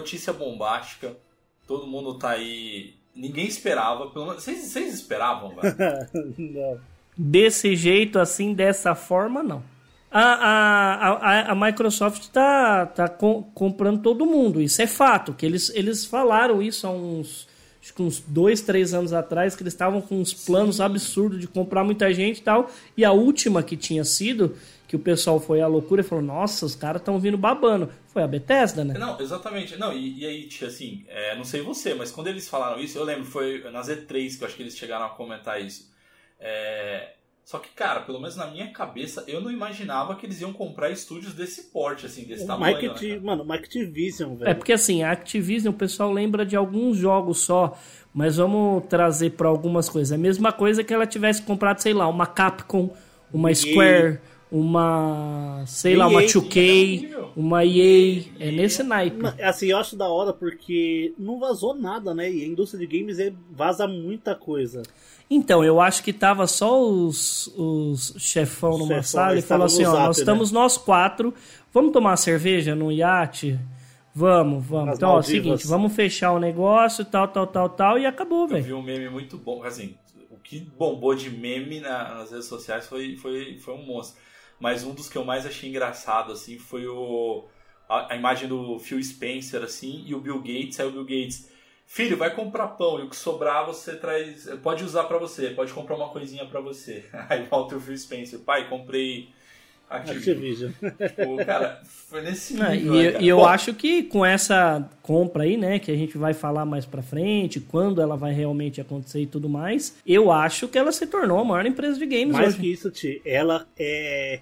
Notícia 0.00 0.32
bombástica. 0.32 1.16
Todo 1.66 1.86
mundo 1.86 2.14
tá 2.18 2.30
aí. 2.30 2.94
Ninguém 3.14 3.46
esperava. 3.46 4.08
Pelo 4.08 4.26
menos... 4.26 4.42
vocês, 4.42 4.64
vocês 4.64 4.94
esperavam, 4.94 5.54
velho? 5.54 5.76
não. 6.38 6.80
Desse 7.16 7.76
jeito, 7.76 8.18
assim, 8.18 8.54
dessa 8.54 8.94
forma, 8.94 9.42
não. 9.42 9.62
A, 10.10 10.22
a, 10.22 11.10
a, 11.12 11.52
a 11.52 11.54
Microsoft 11.54 12.28
tá, 12.28 12.86
tá 12.86 13.08
com, 13.08 13.42
comprando 13.54 14.02
todo 14.02 14.26
mundo. 14.26 14.60
Isso 14.60 14.82
é 14.82 14.86
fato. 14.86 15.34
Que 15.34 15.46
eles, 15.46 15.70
eles 15.74 16.04
falaram 16.04 16.60
isso 16.60 16.86
há 16.86 16.90
uns, 16.90 17.46
acho 17.80 17.94
que 17.94 18.02
uns 18.02 18.20
dois, 18.20 18.60
três 18.62 18.92
anos 18.94 19.12
atrás, 19.12 19.54
que 19.54 19.62
eles 19.62 19.74
estavam 19.74 20.00
com 20.00 20.20
uns 20.20 20.32
planos 20.32 20.76
Sim. 20.76 20.82
absurdos 20.82 21.38
de 21.38 21.46
comprar 21.46 21.84
muita 21.84 22.12
gente 22.12 22.38
e 22.38 22.42
tal. 22.42 22.70
E 22.96 23.04
a 23.04 23.12
última 23.12 23.62
que 23.62 23.76
tinha 23.76 24.04
sido 24.04 24.56
que 24.90 24.96
o 24.96 24.98
pessoal 24.98 25.38
foi 25.38 25.60
à 25.60 25.68
loucura 25.68 26.00
e 26.00 26.04
falou: 26.04 26.24
Nossa, 26.24 26.66
os 26.66 26.74
caras 26.74 27.00
estão 27.00 27.16
vindo 27.16 27.38
babando. 27.38 27.92
Foi 28.08 28.24
a 28.24 28.26
Bethesda, 28.26 28.84
né? 28.84 28.94
Não, 28.98 29.20
exatamente. 29.20 29.78
Não, 29.78 29.92
e, 29.92 30.18
e 30.18 30.26
aí, 30.26 30.48
assim, 30.66 31.04
é, 31.06 31.36
não 31.36 31.44
sei 31.44 31.62
você, 31.62 31.94
mas 31.94 32.10
quando 32.10 32.26
eles 32.26 32.48
falaram 32.48 32.80
isso, 32.80 32.98
eu 32.98 33.04
lembro, 33.04 33.24
foi 33.24 33.62
na 33.70 33.82
Z3 33.82 34.36
que 34.36 34.42
eu 34.42 34.48
acho 34.48 34.56
que 34.56 34.64
eles 34.64 34.76
chegaram 34.76 35.06
a 35.06 35.10
comentar 35.10 35.64
isso. 35.64 35.88
É, 36.40 37.12
só 37.44 37.60
que, 37.60 37.68
cara, 37.68 38.00
pelo 38.00 38.18
menos 38.18 38.34
na 38.34 38.48
minha 38.48 38.72
cabeça, 38.72 39.22
eu 39.28 39.40
não 39.40 39.48
imaginava 39.48 40.16
que 40.16 40.26
eles 40.26 40.40
iam 40.40 40.52
comprar 40.52 40.90
estúdios 40.90 41.34
desse 41.34 41.70
porte, 41.70 42.04
assim, 42.04 42.24
desse 42.24 42.42
o 42.42 42.46
tamanho. 42.48 42.76
Mike 42.76 43.12
né, 43.12 43.20
mano, 43.20 43.44
Mike 43.44 43.66
Activision, 43.66 44.34
velho. 44.34 44.50
É 44.50 44.54
porque, 44.54 44.72
assim, 44.72 45.04
a 45.04 45.12
Activision, 45.12 45.72
o 45.72 45.76
pessoal 45.76 46.12
lembra 46.12 46.44
de 46.44 46.56
alguns 46.56 46.96
jogos 46.96 47.38
só, 47.42 47.78
mas 48.12 48.38
vamos 48.38 48.86
trazer 48.88 49.30
para 49.30 49.46
algumas 49.46 49.88
coisas. 49.88 50.10
É 50.10 50.16
a 50.16 50.18
mesma 50.18 50.50
coisa 50.50 50.82
que 50.82 50.92
ela 50.92 51.06
tivesse 51.06 51.42
comprado, 51.42 51.78
sei 51.78 51.94
lá, 51.94 52.08
uma 52.08 52.26
Capcom, 52.26 52.92
uma 53.32 53.54
Square 53.54 54.18
uma, 54.50 55.62
sei 55.66 55.94
lá, 55.94 56.08
uma 56.08 56.22
2K, 56.22 57.30
uma 57.36 57.64
EA, 57.64 58.24
é 58.38 58.50
nesse 58.50 58.82
naipe. 58.82 59.24
Assim, 59.42 59.68
eu 59.68 59.78
acho 59.78 59.96
da 59.96 60.08
hora 60.08 60.32
porque 60.32 61.14
não 61.16 61.38
vazou 61.38 61.74
nada, 61.74 62.12
né? 62.12 62.30
E 62.30 62.42
a 62.42 62.46
indústria 62.46 62.84
de 62.84 62.98
games 62.98 63.18
é, 63.20 63.32
vaza 63.52 63.86
muita 63.86 64.34
coisa. 64.34 64.82
Então, 65.30 65.62
eu 65.62 65.80
acho 65.80 66.02
que 66.02 66.12
tava 66.12 66.48
só 66.48 66.82
os, 66.82 67.46
os 67.56 68.14
chefão 68.18 68.76
numa 68.76 68.96
chefão, 68.96 69.02
sala 69.02 69.38
e 69.38 69.42
falou 69.42 69.66
assim, 69.66 69.84
ó, 69.84 69.92
zap, 69.92 70.06
nós 70.06 70.16
né? 70.16 70.22
estamos 70.22 70.50
nós 70.50 70.76
quatro, 70.76 71.32
vamos 71.72 71.92
tomar 71.92 72.10
uma 72.10 72.16
cerveja 72.16 72.74
no 72.74 72.90
iate? 72.90 73.56
Vamos, 74.12 74.66
vamos. 74.66 74.88
As 74.88 74.96
então, 74.96 75.12
Maldivas. 75.12 75.34
é 75.34 75.38
o 75.38 75.42
seguinte, 75.42 75.66
vamos 75.68 75.92
fechar 75.92 76.32
o 76.32 76.40
negócio, 76.40 77.04
tal, 77.04 77.28
tal, 77.28 77.46
tal, 77.46 77.68
tal, 77.68 77.96
e 77.96 78.06
acabou, 78.06 78.48
velho. 78.48 78.58
Eu 78.58 78.64
vi 78.64 78.72
um 78.72 78.82
meme 78.82 79.08
muito 79.08 79.38
bom, 79.38 79.62
assim, 79.62 79.94
o 80.28 80.36
que 80.36 80.58
bombou 80.76 81.14
de 81.14 81.30
meme 81.30 81.78
na, 81.78 82.16
nas 82.16 82.32
redes 82.32 82.46
sociais 82.46 82.88
foi, 82.88 83.16
foi, 83.16 83.56
foi 83.60 83.74
um 83.74 83.86
monstro 83.86 84.20
mas 84.60 84.84
um 84.84 84.94
dos 84.94 85.08
que 85.08 85.16
eu 85.16 85.24
mais 85.24 85.46
achei 85.46 85.68
engraçado 85.68 86.32
assim 86.32 86.58
foi 86.58 86.86
o 86.86 87.48
a, 87.88 88.12
a, 88.12 88.16
imagem 88.16 88.48
do 88.48 88.78
Phil 88.78 89.02
Spencer 89.02 89.64
assim 89.64 90.04
e 90.06 90.14
o 90.14 90.20
Bill 90.20 90.38
Gates, 90.38 90.78
aí 90.78 90.86
o 90.86 90.92
Bill 90.92 91.04
Gates, 91.04 91.50
filho, 91.84 92.16
vai 92.16 92.32
comprar 92.32 92.68
pão 92.68 93.00
e 93.00 93.02
o 93.02 93.10
que 93.10 93.16
sobrar 93.16 93.66
você 93.66 93.96
traz, 93.96 94.48
pode 94.62 94.84
usar 94.84 95.04
para 95.04 95.18
você, 95.18 95.50
pode 95.50 95.72
comprar 95.72 95.96
uma 95.96 96.10
coisinha 96.10 96.46
para 96.46 96.60
você. 96.60 97.04
Aí 97.28 97.44
volta 97.46 97.74
o 97.74 97.80
Phil 97.80 97.98
Spencer, 97.98 98.38
pai, 98.40 98.68
comprei 98.68 99.28
Activision. 99.90 100.70
tipo, 100.72 101.44
cara, 101.44 101.82
foi 101.84 102.22
nesse 102.22 102.54
nível. 102.54 102.94
e, 102.94 103.12
né, 103.12 103.22
e, 103.22 103.28
eu 103.28 103.38
Bom, 103.38 103.46
acho 103.46 103.74
que 103.74 104.04
com 104.04 104.24
essa 104.24 104.88
compra 105.02 105.42
aí, 105.42 105.56
né, 105.56 105.80
que 105.80 105.90
a 105.90 105.96
gente 105.96 106.16
vai 106.16 106.32
falar 106.32 106.64
mais 106.64 106.86
pra 106.86 107.02
frente, 107.02 107.58
quando 107.58 108.00
ela 108.00 108.16
vai 108.16 108.32
realmente 108.32 108.80
acontecer 108.80 109.20
e 109.20 109.26
tudo 109.26 109.48
mais, 109.48 109.96
eu 110.06 110.30
acho 110.30 110.68
que 110.68 110.78
ela 110.78 110.92
se 110.92 111.06
tornou 111.08 111.40
a 111.40 111.44
maior 111.44 111.66
empresa 111.66 111.98
de 111.98 112.06
games 112.06 112.32
mais 112.32 112.48
hoje. 112.48 112.58
que 112.60 112.72
isso, 112.72 112.90
Ti, 112.90 113.20
ela 113.24 113.66
é 113.76 114.40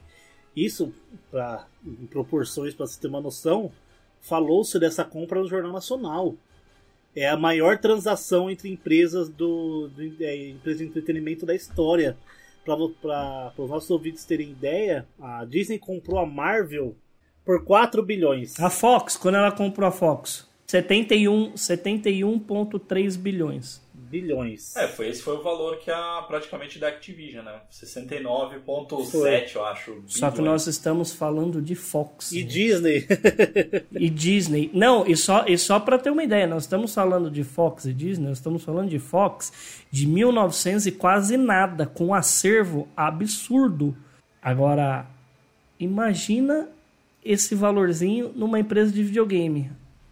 isso, 0.55 0.93
pra, 1.31 1.67
em 1.87 2.07
proporções 2.07 2.75
para 2.75 2.87
você 2.87 3.00
ter 3.00 3.09
uma 3.09 3.21
noção, 3.21 3.73
falou-se 4.21 4.78
dessa 4.78 5.05
compra 5.05 5.40
no 5.40 5.49
Jornal 5.49 5.73
Nacional. 5.73 6.35
É 7.17 7.28
a 7.28 7.37
maior 7.37 7.78
transação 7.78 8.50
entre 8.50 8.69
empresas 8.69 9.28
do, 9.28 9.88
do 9.88 10.02
é, 10.23 10.50
empresas 10.50 10.81
de 10.81 10.87
entretenimento 10.87 11.47
da 11.47 11.55
história. 11.55 12.17
Para 13.00 13.52
os 13.56 13.70
nossos 13.70 13.90
ouvintes 13.90 14.25
terem 14.25 14.50
ideia, 14.50 15.06
a 15.18 15.44
Disney 15.44 15.78
comprou 15.78 16.18
a 16.18 16.26
Marvel 16.26 16.94
por 17.44 17.64
4 17.64 18.02
bilhões. 18.02 18.60
A 18.60 18.68
Fox, 18.68 19.16
quando 19.16 19.37
ela 19.37 19.50
comprou 19.50 19.88
a 19.88 19.92
Fox, 19.92 20.46
71,3 20.66 21.56
71 21.56 22.38
bilhões 23.22 23.88
bilhões. 24.08 24.74
É, 24.76 24.88
foi, 24.88 25.08
esse 25.08 25.22
foi 25.22 25.36
o 25.36 25.42
valor 25.42 25.78
que 25.78 25.90
a 25.90 26.24
praticamente 26.26 26.78
da 26.78 26.88
Activision, 26.88 27.44
né? 27.44 27.60
69,7, 27.70 29.54
eu 29.54 29.64
acho. 29.64 29.92
Bilhões. 29.92 30.18
Só 30.18 30.30
que 30.30 30.40
nós 30.40 30.66
estamos 30.66 31.12
falando 31.12 31.60
de 31.60 31.74
Fox. 31.74 32.32
E 32.32 32.42
né? 32.42 32.48
Disney. 32.48 33.06
e 33.92 34.10
Disney. 34.10 34.70
Não, 34.72 35.06
e 35.06 35.16
só, 35.16 35.44
e 35.46 35.56
só 35.58 35.78
para 35.78 35.98
ter 35.98 36.10
uma 36.10 36.24
ideia, 36.24 36.46
nós 36.46 36.64
estamos 36.64 36.94
falando 36.94 37.30
de 37.30 37.44
Fox 37.44 37.84
e 37.84 37.92
Disney, 37.92 38.28
nós 38.28 38.38
estamos 38.38 38.64
falando 38.64 38.88
de 38.88 38.98
Fox 38.98 39.84
de 39.90 40.06
1900 40.06 40.86
e 40.86 40.92
quase 40.92 41.36
nada, 41.36 41.86
com 41.86 42.06
um 42.06 42.14
acervo 42.14 42.88
absurdo. 42.96 43.96
Agora, 44.42 45.06
imagina 45.78 46.68
esse 47.24 47.54
valorzinho 47.54 48.32
numa 48.34 48.58
empresa 48.58 48.92
de 48.92 49.02
videogame. 49.02 49.70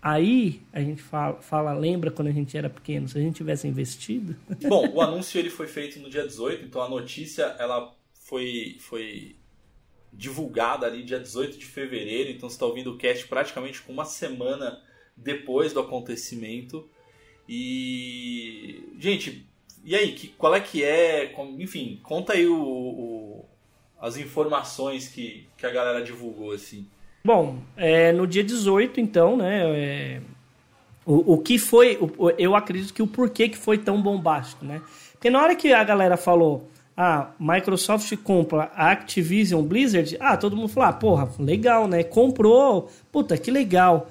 Aí 0.08 0.62
a 0.72 0.80
gente 0.80 1.02
fala, 1.02 1.42
fala, 1.42 1.72
lembra 1.72 2.12
quando 2.12 2.28
a 2.28 2.32
gente 2.32 2.56
era 2.56 2.70
pequeno, 2.70 3.08
se 3.08 3.18
a 3.18 3.20
gente 3.20 3.34
tivesse 3.34 3.66
investido. 3.66 4.36
Bom, 4.62 4.88
o 4.88 5.00
anúncio 5.00 5.36
ele 5.36 5.50
foi 5.50 5.66
feito 5.66 5.98
no 5.98 6.08
dia 6.08 6.24
18, 6.24 6.64
então 6.64 6.80
a 6.80 6.88
notícia 6.88 7.56
ela 7.58 7.92
foi, 8.12 8.76
foi 8.78 9.34
divulgada 10.12 10.86
ali 10.86 11.02
dia 11.02 11.18
18 11.18 11.58
de 11.58 11.66
fevereiro, 11.66 12.30
então 12.30 12.48
você 12.48 12.54
está 12.54 12.66
ouvindo 12.66 12.92
o 12.92 12.96
cast 12.96 13.26
praticamente 13.26 13.82
com 13.82 13.92
uma 13.92 14.04
semana 14.04 14.80
depois 15.16 15.72
do 15.72 15.80
acontecimento. 15.80 16.88
E. 17.48 18.84
Gente, 19.00 19.44
e 19.84 19.96
aí, 19.96 20.12
que, 20.12 20.28
qual 20.28 20.54
é 20.54 20.60
que 20.60 20.84
é. 20.84 21.34
Enfim, 21.58 21.98
conta 22.04 22.34
aí 22.34 22.46
o, 22.46 22.56
o, 22.56 23.44
as 24.00 24.16
informações 24.16 25.08
que, 25.08 25.48
que 25.58 25.66
a 25.66 25.70
galera 25.70 26.00
divulgou, 26.00 26.52
assim. 26.52 26.86
Bom, 27.26 27.56
é, 27.76 28.12
no 28.12 28.24
dia 28.24 28.44
18, 28.44 29.00
então, 29.00 29.36
né? 29.36 29.62
É, 29.64 30.20
o, 31.04 31.34
o 31.34 31.38
que 31.38 31.58
foi. 31.58 31.98
O, 32.00 32.30
eu 32.38 32.54
acredito 32.54 32.94
que 32.94 33.02
o 33.02 33.06
porquê 33.08 33.48
que 33.48 33.58
foi 33.58 33.78
tão 33.78 34.00
bombástico, 34.00 34.64
né? 34.64 34.80
Porque 35.10 35.28
na 35.28 35.42
hora 35.42 35.56
que 35.56 35.72
a 35.72 35.82
galera 35.82 36.16
falou 36.16 36.70
ah, 36.96 37.30
Microsoft 37.40 38.16
compra 38.18 38.70
a 38.76 38.92
Activision 38.92 39.60
Blizzard, 39.64 40.16
ah, 40.20 40.36
todo 40.36 40.56
mundo 40.56 40.68
falou, 40.68 40.88
ah, 40.88 40.92
porra, 40.92 41.28
legal, 41.40 41.88
né? 41.88 42.04
Comprou, 42.04 42.88
puta, 43.10 43.36
que 43.36 43.50
legal. 43.50 44.08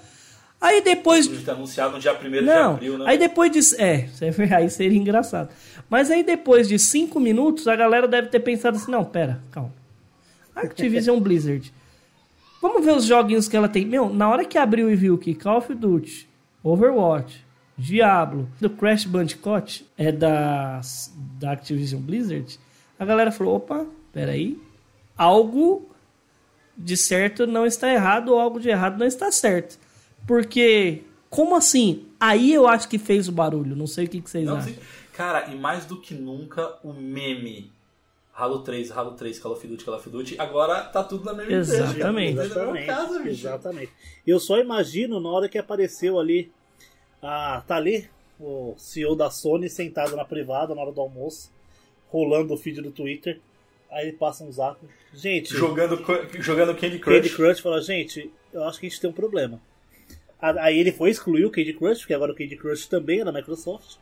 Aí 0.59 0.81
depois. 0.81 1.25
Está 1.25 1.53
anunciado 1.53 1.93
no 1.93 1.99
dia 1.99 2.11
1 2.11 2.43
de 2.43 2.49
abril, 2.51 2.97
né? 2.97 3.05
Aí 3.07 3.17
depois 3.17 3.49
de. 3.49 3.81
É, 3.81 4.09
aí 4.53 4.69
seria 4.69 4.97
engraçado. 4.97 5.51
Mas 5.89 6.11
aí 6.11 6.21
depois 6.21 6.67
de 6.67 6.77
5 6.77 7.17
minutos, 7.17 7.65
a 7.69 7.77
galera 7.77 8.09
deve 8.09 8.27
ter 8.27 8.41
pensado 8.41 8.75
assim: 8.75 8.91
não, 8.91 9.05
pera, 9.05 9.39
calma. 9.51 9.71
Activision 10.53 11.17
Blizzard. 11.21 11.73
Vamos 12.65 12.83
ver 12.83 12.95
os 12.95 13.05
joguinhos 13.05 13.47
que 13.47 13.55
ela 13.55 13.69
tem. 13.69 13.85
Meu, 13.85 14.11
na 14.11 14.27
hora 14.27 14.43
que 14.43 14.57
abriu 14.57 14.89
e 14.89 14.95
viu 14.95 15.19
que 15.19 15.35
Call 15.35 15.59
of 15.59 15.71
Duty, 15.71 16.27
Overwatch, 16.63 17.45
Diablo, 17.77 18.49
do 18.59 18.71
Crash 18.71 19.05
Bandicoot 19.05 19.85
é 19.95 20.11
da, 20.11 20.81
da 21.39 21.51
Activision 21.51 22.01
Blizzard, 22.01 22.59
a 22.97 23.05
galera 23.05 23.31
falou: 23.31 23.57
opa, 23.57 23.85
peraí, 24.11 24.59
algo 25.15 25.87
de 26.75 26.97
certo 26.97 27.45
não 27.45 27.67
está 27.67 27.93
errado 27.93 28.29
ou 28.29 28.39
algo 28.39 28.59
de 28.59 28.69
errado 28.69 28.97
não 28.97 29.05
está 29.05 29.31
certo. 29.31 29.77
Porque, 30.25 31.03
como 31.29 31.55
assim? 31.55 32.07
Aí 32.19 32.51
eu 32.51 32.67
acho 32.67 32.89
que 32.89 32.97
fez 32.97 33.27
o 33.27 33.31
barulho, 33.31 33.75
não 33.75 33.85
sei 33.85 34.05
o 34.05 34.09
que, 34.09 34.19
que 34.19 34.29
vocês 34.29 34.43
não, 34.43 34.57
acham. 34.57 34.73
Cara, 35.13 35.53
e 35.53 35.55
mais 35.55 35.85
do 35.85 36.01
que 36.01 36.15
nunca, 36.15 36.79
o 36.83 36.91
meme 36.91 37.71
Halo 38.35 38.59
3, 38.59 38.91
Halo 38.91 39.13
3, 39.13 39.39
Call 39.39 39.53
of 39.53 39.65
Duty, 39.65 39.85
Call 39.85 39.95
of 39.95 40.09
Duty, 40.09 40.35
agora 40.37 40.83
tá 40.83 41.01
tudo 41.01 41.23
na 41.23 41.33
mesma 41.33 41.53
Exatamente. 41.53 42.31
Empresa, 42.33 42.53
exatamente, 42.53 42.85
casa, 42.85 43.29
exatamente. 43.29 43.91
Eu 44.27 44.39
só 44.41 44.59
imagino 44.59 45.21
na 45.21 45.29
hora 45.29 45.47
que 45.47 45.57
apareceu 45.57 46.19
ali, 46.19 46.51
ah, 47.21 47.63
tá 47.65 47.77
ali 47.77 48.09
o 48.37 48.75
CEO 48.77 49.15
da 49.15 49.31
Sony 49.31 49.69
sentado 49.69 50.17
na 50.17 50.25
privada 50.25 50.75
na 50.75 50.81
hora 50.81 50.91
do 50.91 50.99
almoço, 50.99 51.49
rolando 52.09 52.53
o 52.53 52.57
feed 52.57 52.81
do 52.81 52.91
Twitter. 52.91 53.39
Aí 53.89 54.09
ele 54.09 54.17
passa 54.17 54.43
um 54.43 54.51
zap. 54.51 54.77
Gente. 55.13 55.55
Jogando, 55.55 55.97
jogando 56.41 56.75
Candy 56.75 56.99
Crush. 56.99 57.15
Candy 57.15 57.29
Crush 57.29 57.61
fala, 57.61 57.81
gente, 57.81 58.29
eu 58.51 58.65
acho 58.65 58.81
que 58.81 58.87
a 58.87 58.89
gente 58.89 58.99
tem 58.99 59.09
um 59.09 59.13
problema. 59.13 59.61
Aí 60.41 60.77
ele 60.77 60.91
foi 60.91 61.09
excluir 61.09 61.45
o 61.45 61.51
Candy 61.51 61.71
Crush, 61.71 61.99
porque 61.99 62.13
agora 62.13 62.33
o 62.33 62.35
Candy 62.35 62.57
Crush 62.57 62.87
também 62.87 63.21
é 63.21 63.23
da 63.23 63.31
Microsoft. 63.31 63.95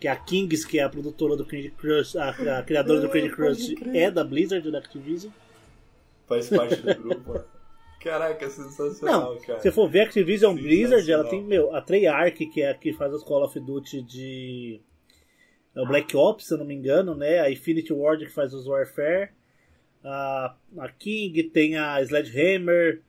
Que 0.00 0.08
a 0.08 0.16
Kings, 0.16 0.66
que 0.66 0.78
é 0.78 0.82
a 0.82 0.88
produtora 0.88 1.36
do 1.36 1.44
Candy 1.44 1.70
Crush, 1.70 2.16
a, 2.16 2.30
a 2.30 2.62
criadora 2.62 3.00
do 3.00 3.10
Candy 3.10 3.28
Crush, 3.28 3.74
é 3.94 4.10
da 4.10 4.24
Blizzard, 4.24 4.68
da 4.70 4.78
Activision. 4.78 5.30
Faz 6.26 6.48
parte 6.48 6.76
do 6.76 6.94
grupo. 6.94 7.44
Caraca, 8.00 8.48
sensacional, 8.48 9.34
não, 9.34 9.40
cara. 9.42 9.60
Se 9.60 9.70
for 9.70 9.88
ver 9.90 10.00
a 10.00 10.04
Activision 10.04 10.54
Blizzard, 10.54 11.12
ela 11.12 11.24
tem, 11.24 11.44
meu, 11.44 11.76
a 11.76 11.82
Treyarch, 11.82 12.46
que 12.46 12.62
é 12.62 12.70
a 12.70 12.74
que 12.74 12.94
faz 12.94 13.12
os 13.12 13.22
Call 13.22 13.44
of 13.44 13.60
Duty 13.60 14.00
de 14.00 14.80
é 15.74 15.80
o 15.80 15.86
Black 15.86 16.16
Ops, 16.16 16.46
se 16.46 16.54
eu 16.54 16.58
não 16.58 16.64
me 16.64 16.74
engano, 16.74 17.14
né? 17.14 17.40
A 17.40 17.50
Infinity 17.50 17.92
Ward 17.92 18.24
que 18.24 18.32
faz 18.32 18.52
os 18.52 18.66
Warfare. 18.66 19.30
A, 20.02 20.56
a 20.78 20.88
King 20.88 21.42
tem 21.44 21.76
a 21.76 22.02
Sledgehammer 22.02 23.02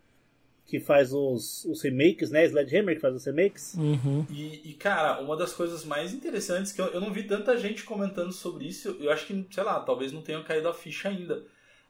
que 0.72 0.80
faz 0.80 1.12
os, 1.12 1.66
os 1.66 1.82
remakes, 1.82 2.32
né? 2.32 2.46
Sledgehammer 2.46 2.96
que 2.96 3.02
faz 3.02 3.14
os 3.14 3.26
remakes. 3.26 3.74
Uhum. 3.74 4.26
E, 4.30 4.70
e, 4.72 4.74
cara, 4.76 5.20
uma 5.20 5.36
das 5.36 5.52
coisas 5.52 5.84
mais 5.84 6.14
interessantes 6.14 6.72
que 6.72 6.80
eu, 6.80 6.86
eu 6.88 7.02
não 7.02 7.12
vi 7.12 7.24
tanta 7.24 7.58
gente 7.58 7.84
comentando 7.84 8.32
sobre 8.32 8.70
isso, 8.70 8.96
eu 9.02 9.12
acho 9.12 9.28
que, 9.28 9.48
sei 9.52 9.64
lá, 9.66 9.82
talvez 9.82 10.14
não 10.14 10.22
tenha 10.22 10.42
caído 10.42 10.70
a 10.70 10.74
ficha 10.74 11.10
ainda. 11.10 11.44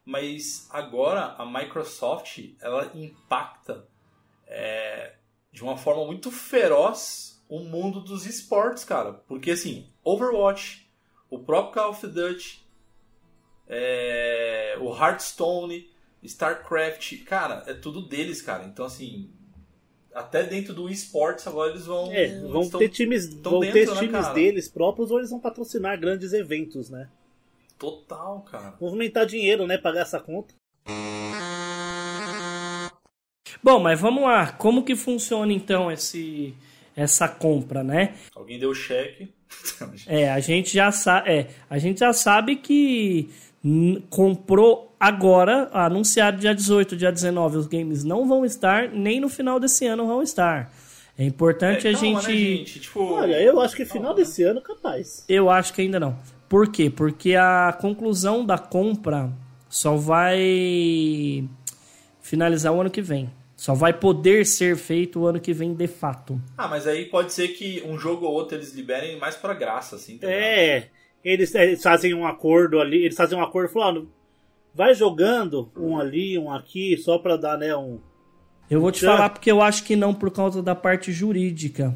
Mas 0.03 0.67
agora 0.71 1.35
a 1.38 1.45
Microsoft 1.45 2.39
ela 2.59 2.91
impacta 2.95 3.85
é, 4.47 5.13
de 5.51 5.61
uma 5.61 5.77
forma 5.77 6.03
muito 6.03 6.31
feroz 6.31 7.39
o 7.47 7.59
mundo 7.59 8.01
dos 8.01 8.25
esportes, 8.25 8.83
cara. 8.83 9.13
Porque 9.13 9.51
assim, 9.51 9.85
Overwatch, 10.03 10.89
o 11.29 11.38
próprio 11.38 11.75
Call 11.75 11.91
of 11.91 12.07
Duty, 12.07 12.65
é, 13.67 14.75
o 14.81 14.89
Hearthstone, 14.91 15.88
StarCraft, 16.24 17.24
cara, 17.24 17.63
é 17.68 17.74
tudo 17.74 18.01
deles, 18.01 18.42
cara. 18.42 18.66
Então 18.66 18.86
assim, 18.86 19.30
até 20.13 20.44
dentro 20.44 20.74
do 20.74 20.90
esportes 20.90 21.48
agora 21.48 21.72
eles 21.72 21.86
vão 21.86 22.12
é, 22.12 22.40
vão 22.40 22.62
estão, 22.62 22.80
ter 22.80 22.90
times 22.90 23.34
vão 23.34 23.60
dentro, 23.60 23.74
ter 23.74 23.88
né, 23.88 24.00
times 24.00 24.28
deles 24.30 24.70
próprios 24.70 25.12
ou 25.12 25.20
eles 25.20 25.30
vão 25.30 25.40
patrocinar 25.40 26.00
grandes 26.00 26.34
eventos, 26.34 26.90
né? 26.90 27.10
Total, 27.78 28.42
cara. 28.42 28.75
Movimentar 28.80 29.25
dinheiro, 29.25 29.66
né, 29.66 29.78
pagar 29.78 30.01
essa 30.01 30.20
conta. 30.20 30.54
Bom, 33.63 33.80
mas 33.80 34.00
vamos 34.00 34.24
lá. 34.24 34.51
Como 34.51 34.84
que 34.84 34.96
funciona 34.96 35.51
então 35.51 35.92
esse 35.92 36.56
essa 36.96 37.28
compra, 37.28 37.84
né? 37.84 38.16
Alguém 38.36 38.60
deu 38.60 38.74
cheque. 38.74 39.34
é, 40.08 40.30
a 40.30 40.40
gente 40.40 40.74
já 40.74 40.92
sabe, 40.92 41.30
é, 41.30 41.50
a 41.70 41.78
gente 41.78 42.00
já 42.00 42.13
sabe 42.13 42.56
que 42.58 43.30
comprou 44.10 44.96
agora, 45.00 45.70
anunciado 45.74 46.38
dia 46.38 46.53
18, 46.53 46.96
dia 46.96 47.12
19, 47.12 47.58
os 47.58 47.68
games 47.68 48.03
não 48.03 48.27
vão 48.27 48.46
estar, 48.46 48.89
nem 48.89 49.20
no 49.20 49.30
final 49.30 49.60
desse 49.60 49.86
ano 49.86 50.06
vão 50.08 50.22
estar. 50.22 50.72
É 51.18 51.24
importante 51.24 51.88
é, 51.88 51.94
calma, 51.94 51.98
a 51.98 52.22
gente. 52.22 52.27
Né, 52.27 52.34
gente? 52.34 52.80
Tipo... 52.80 53.13
Olha, 53.13 53.41
eu 53.41 53.60
acho 53.60 53.75
que 53.75 53.86
final 53.86 54.03
calma, 54.03 54.18
desse 54.18 54.44
né? 54.44 54.50
ano 54.50 54.62
capaz. 54.62 55.24
Eu 55.27 55.50
acho 55.50 55.74
que 55.74 55.82
ainda 55.82 56.00
não. 56.00 56.18
Por 56.50 56.72
quê? 56.72 56.89
Porque 56.89 57.36
a 57.36 57.77
conclusão 57.80 58.46
da 58.46 58.58
compra 58.58 59.32
só 59.70 59.96
vai 59.96 61.48
finalizar 62.22 62.74
o 62.74 62.82
ano 62.82 62.89
que 62.89 63.01
vem. 63.01 63.30
Só 63.56 63.75
vai 63.75 63.94
poder 63.94 64.46
ser 64.46 64.75
feito 64.75 65.20
o 65.20 65.27
ano 65.27 65.39
que 65.39 65.53
vem 65.53 65.74
de 65.74 65.88
fato. 65.88 66.41
Ah, 66.58 66.68
mas 66.68 66.88
aí 66.88 67.06
pode 67.06 67.32
ser 67.32 67.50
que 67.50 67.84
um 67.86 67.98
jogo 67.98 68.25
ou 68.25 68.34
outro 68.34 68.58
eles 68.58 68.74
liberem 68.74 69.20
mais 69.20 69.36
pra 69.36 69.53
graça, 69.53 69.98
assim. 69.98 70.18
Tá 70.18 70.27
é, 70.27 70.89
eles, 71.24 71.54
eles, 71.54 71.82
fazem 71.82 72.13
um 72.13 72.25
acordo 72.25 72.80
ali, 72.80 73.04
eles 73.06 73.16
fazem 73.16 73.38
um 73.38 73.44
acordo 73.44 73.72
falando, 73.72 74.10
vai 74.74 74.94
jogando 74.94 75.70
um 75.78 76.00
ali, 76.00 76.38
um 76.38 76.51
aqui, 76.51 76.98
só 76.98 77.18
pra 77.18 77.38
dar, 77.38 77.58
né, 77.58 77.75
um... 77.75 78.00
Eu 78.70 78.80
vou 78.80 78.92
te 78.92 79.06
falar 79.06 79.30
porque 79.30 79.51
eu 79.51 79.62
acho 79.62 79.84
que 79.84 79.98
não 79.98 80.13
por 80.13 80.32
causa 80.32 80.63
da 80.63 80.74
parte 80.74 81.12
jurídica. 81.12 81.94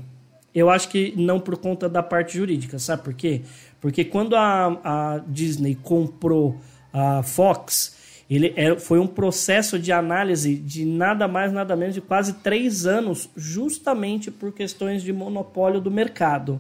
Eu 0.54 0.70
acho 0.70 0.90
que 0.90 1.14
não 1.16 1.40
por 1.40 1.58
conta 1.58 1.88
da 1.88 2.04
parte 2.04 2.38
jurídica, 2.38 2.78
sabe 2.80 3.04
por 3.04 3.14
quê? 3.14 3.42
Porque 3.80 4.04
quando 4.04 4.36
a, 4.36 4.80
a 4.84 5.22
Disney 5.28 5.76
comprou 5.76 6.60
a 6.92 7.24
Fox, 7.24 8.24
ele 8.30 8.54
é, 8.56 8.78
foi 8.78 9.00
um 9.00 9.08
processo 9.08 9.78
de 9.78 9.92
análise 9.92 10.56
de 10.56 10.84
nada 10.86 11.28
mais, 11.28 11.52
nada 11.52 11.76
menos 11.76 11.94
de 11.94 12.02
quase 12.02 12.34
três 12.36 12.86
anos, 12.86 13.30
justamente 13.36 14.32
por 14.32 14.52
questões 14.52 15.04
de 15.04 15.14
monopólio 15.14 15.80
do 15.80 15.92
mercado. 15.92 16.60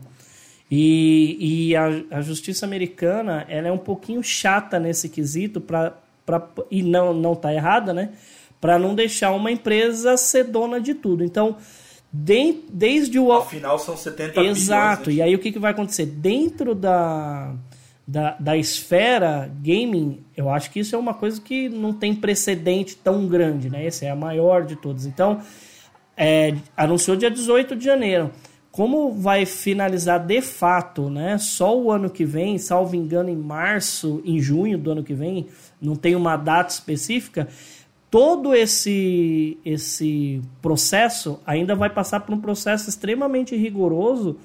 E, 0.78 1.70
e 1.70 1.76
a, 1.76 1.86
a, 2.12 2.22
justiça 2.22 2.66
americana 2.66 3.46
ela 3.48 3.70
é 3.70 3.72
um 3.72 3.78
pouquinho 3.78 4.22
chata 4.22 4.78
nesse 4.78 5.08
quesito, 5.08 5.62
pra, 5.62 5.94
pra, 6.26 6.50
e 6.70 6.84
não, 6.84 7.14
não 7.14 7.34
tá 7.34 7.54
errada, 7.54 7.94
né? 7.94 8.10
Para 8.60 8.78
não 8.78 8.94
deixar 8.94 9.32
uma 9.32 9.52
empresa 9.52 10.18
ser 10.18 10.44
dona 10.44 10.82
de 10.82 10.94
tudo. 10.94 11.24
Então, 11.24 11.56
de, 12.12 12.62
desde 12.70 13.18
o. 13.18 13.32
Afinal, 13.32 13.80
são 13.80 13.96
70 13.96 14.42
Exato. 14.42 15.04
Bilhões, 15.04 15.08
né? 15.08 15.14
E 15.14 15.22
aí, 15.22 15.36
o 15.36 15.40
que, 15.40 15.52
que 15.52 15.60
vai 15.60 15.72
acontecer? 15.72 16.08
Dentro 16.08 16.76
da 16.76 17.56
da, 18.08 18.36
da 18.40 18.56
esfera 18.56 19.50
gaming, 19.64 20.24
eu 20.38 20.50
acho 20.50 20.70
que 20.70 20.80
isso 20.80 20.96
é 20.96 21.00
uma 21.00 21.14
coisa 21.14 21.42
que 21.42 21.68
não 21.70 21.92
tem 21.92 22.14
precedente 22.14 22.96
tão 22.96 23.28
grande, 23.28 23.70
né? 23.70 23.86
Essa 23.86 24.06
é 24.06 24.12
a 24.12 24.16
maior 24.16 24.64
de 24.64 24.76
todas. 24.76 25.06
Então, 25.06 25.42
é, 26.16 26.56
anunciou 26.78 27.18
dia 27.18 27.32
18 27.32 27.76
de 27.76 27.84
janeiro. 27.84 28.32
Como 28.76 29.14
vai 29.14 29.46
finalizar 29.46 30.20
de 30.20 30.42
fato, 30.42 31.10
né? 31.10 31.38
Só 31.38 31.80
o 31.80 31.90
ano 31.90 32.10
que 32.10 32.26
vem, 32.26 32.58
salvo 32.58 32.94
engano, 32.94 33.30
em 33.30 33.38
março, 33.38 34.22
em 34.26 34.38
junho 34.38 34.78
do 34.78 34.92
ano 34.92 35.02
que 35.02 35.14
vem, 35.14 35.48
não 35.82 35.96
tem 35.96 36.14
uma 36.14 36.36
data 36.36 36.74
específica. 36.74 37.48
Todo 38.12 38.54
esse 38.54 39.58
esse 39.64 40.42
processo 40.62 41.40
ainda 41.46 41.74
vai 41.74 41.90
passar 41.90 42.20
por 42.20 42.36
um 42.36 42.42
processo 42.42 42.90
extremamente 42.90 43.56
rigoroso 43.56 44.36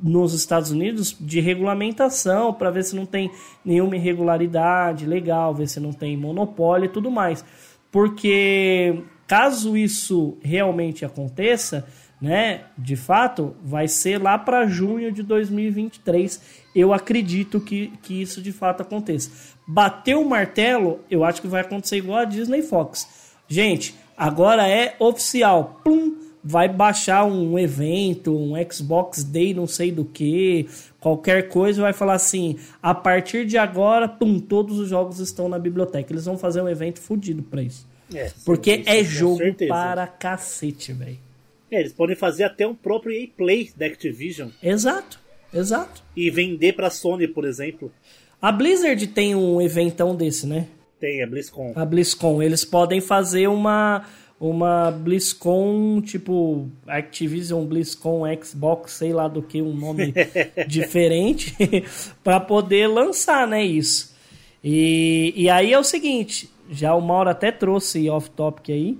nos 0.00 0.34
Estados 0.34 0.70
Unidos 0.70 1.16
de 1.18 1.40
regulamentação 1.40 2.54
para 2.54 2.70
ver 2.70 2.84
se 2.84 2.94
não 2.94 3.06
tem 3.06 3.28
nenhuma 3.64 3.96
irregularidade 3.96 5.04
legal, 5.04 5.52
ver 5.52 5.66
se 5.66 5.80
não 5.80 5.92
tem 5.92 6.16
monopólio 6.16 6.84
e 6.86 6.90
tudo 6.90 7.10
mais. 7.10 7.44
Porque 7.90 9.02
caso 9.26 9.76
isso 9.76 10.38
realmente 10.40 11.04
aconteça, 11.04 11.88
né, 12.20 12.62
de 12.76 12.96
fato, 12.96 13.54
vai 13.62 13.86
ser 13.86 14.20
lá 14.20 14.36
para 14.36 14.66
junho 14.66 15.12
de 15.12 15.22
2023. 15.22 16.40
Eu 16.74 16.92
acredito 16.92 17.60
que, 17.60 17.92
que 18.02 18.20
isso 18.20 18.42
de 18.42 18.52
fato 18.52 18.82
aconteça. 18.82 19.30
Bateu 19.66 20.20
o 20.20 20.28
martelo, 20.28 21.00
eu 21.10 21.24
acho 21.24 21.40
que 21.40 21.48
vai 21.48 21.60
acontecer 21.60 21.96
igual 21.96 22.18
a 22.18 22.24
Disney 22.24 22.62
Fox. 22.62 23.08
Gente, 23.46 23.94
agora 24.16 24.68
é 24.68 24.96
oficial. 24.98 25.80
Plum, 25.84 26.16
vai 26.42 26.68
baixar 26.68 27.24
um 27.24 27.58
evento, 27.58 28.36
um 28.36 28.54
Xbox 28.70 29.22
Day, 29.22 29.54
não 29.54 29.66
sei 29.66 29.92
do 29.92 30.04
que, 30.04 30.68
qualquer 31.00 31.48
coisa, 31.48 31.82
vai 31.82 31.92
falar 31.92 32.14
assim: 32.14 32.56
a 32.82 32.94
partir 32.94 33.46
de 33.46 33.56
agora, 33.56 34.08
pum, 34.08 34.38
todos 34.40 34.78
os 34.78 34.88
jogos 34.88 35.20
estão 35.20 35.48
na 35.48 35.58
biblioteca. 35.58 36.12
Eles 36.12 36.24
vão 36.24 36.38
fazer 36.38 36.62
um 36.62 36.68
evento 36.68 37.00
fodido 37.00 37.42
pra 37.42 37.62
isso. 37.62 37.86
É, 38.14 38.30
Porque 38.44 38.76
isso, 38.76 38.88
é 38.88 39.04
jogo 39.04 39.40
para 39.68 40.06
cacete, 40.06 40.92
velho. 40.92 41.27
É, 41.70 41.80
eles 41.80 41.92
podem 41.92 42.16
fazer 42.16 42.44
até 42.44 42.66
um 42.66 42.74
próprio 42.74 43.12
EA 43.12 43.28
Play 43.36 43.70
da 43.76 43.86
Activision 43.86 44.48
Exato, 44.62 45.20
exato. 45.52 46.02
e 46.16 46.30
vender 46.30 46.72
pra 46.74 46.90
Sony, 46.90 47.28
por 47.28 47.44
exemplo. 47.44 47.92
A 48.40 48.50
Blizzard 48.52 49.06
tem 49.08 49.34
um 49.34 49.60
eventão 49.60 50.14
desse, 50.14 50.46
né? 50.46 50.66
Tem 51.00 51.22
a 51.22 51.26
BlizzCon. 51.26 51.72
A 51.76 51.84
BlizzCon. 51.84 52.42
Eles 52.42 52.64
podem 52.64 53.00
fazer 53.00 53.48
uma 53.48 54.04
uma 54.40 54.92
BlizzCon 54.92 56.00
tipo 56.00 56.68
Activision 56.86 57.64
BlizzCon 57.64 58.22
Xbox, 58.40 58.92
sei 58.92 59.12
lá 59.12 59.26
do 59.26 59.42
que, 59.42 59.60
um 59.60 59.74
nome 59.74 60.14
diferente 60.66 61.56
para 62.22 62.38
poder 62.38 62.86
lançar, 62.86 63.48
né, 63.48 63.64
isso. 63.64 64.16
E, 64.62 65.32
e 65.36 65.50
aí 65.50 65.72
é 65.72 65.78
o 65.78 65.84
seguinte, 65.84 66.48
já 66.70 66.94
o 66.94 67.00
Mauro 67.00 67.30
até 67.30 67.50
trouxe 67.50 68.08
off 68.08 68.30
topic 68.30 68.70
aí, 68.70 68.98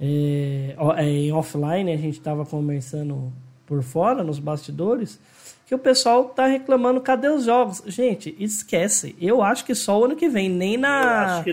é, 0.00 0.76
é, 0.96 1.04
em 1.04 1.32
offline 1.32 1.92
a 1.92 1.96
gente 1.96 2.18
estava 2.18 2.44
conversando 2.44 3.32
por 3.66 3.82
fora 3.82 4.22
nos 4.22 4.38
bastidores 4.38 5.18
que 5.66 5.74
o 5.74 5.78
pessoal 5.78 6.26
tá 6.26 6.46
reclamando 6.46 7.00
cadê 7.00 7.28
os 7.28 7.44
jogos. 7.44 7.82
Gente, 7.86 8.34
esquece. 8.38 9.16
Eu 9.20 9.42
acho 9.42 9.64
que 9.64 9.74
só 9.74 10.00
o 10.00 10.04
ano 10.04 10.14
que 10.14 10.28
vem, 10.28 10.48
nem 10.48 10.76
na 10.76 11.44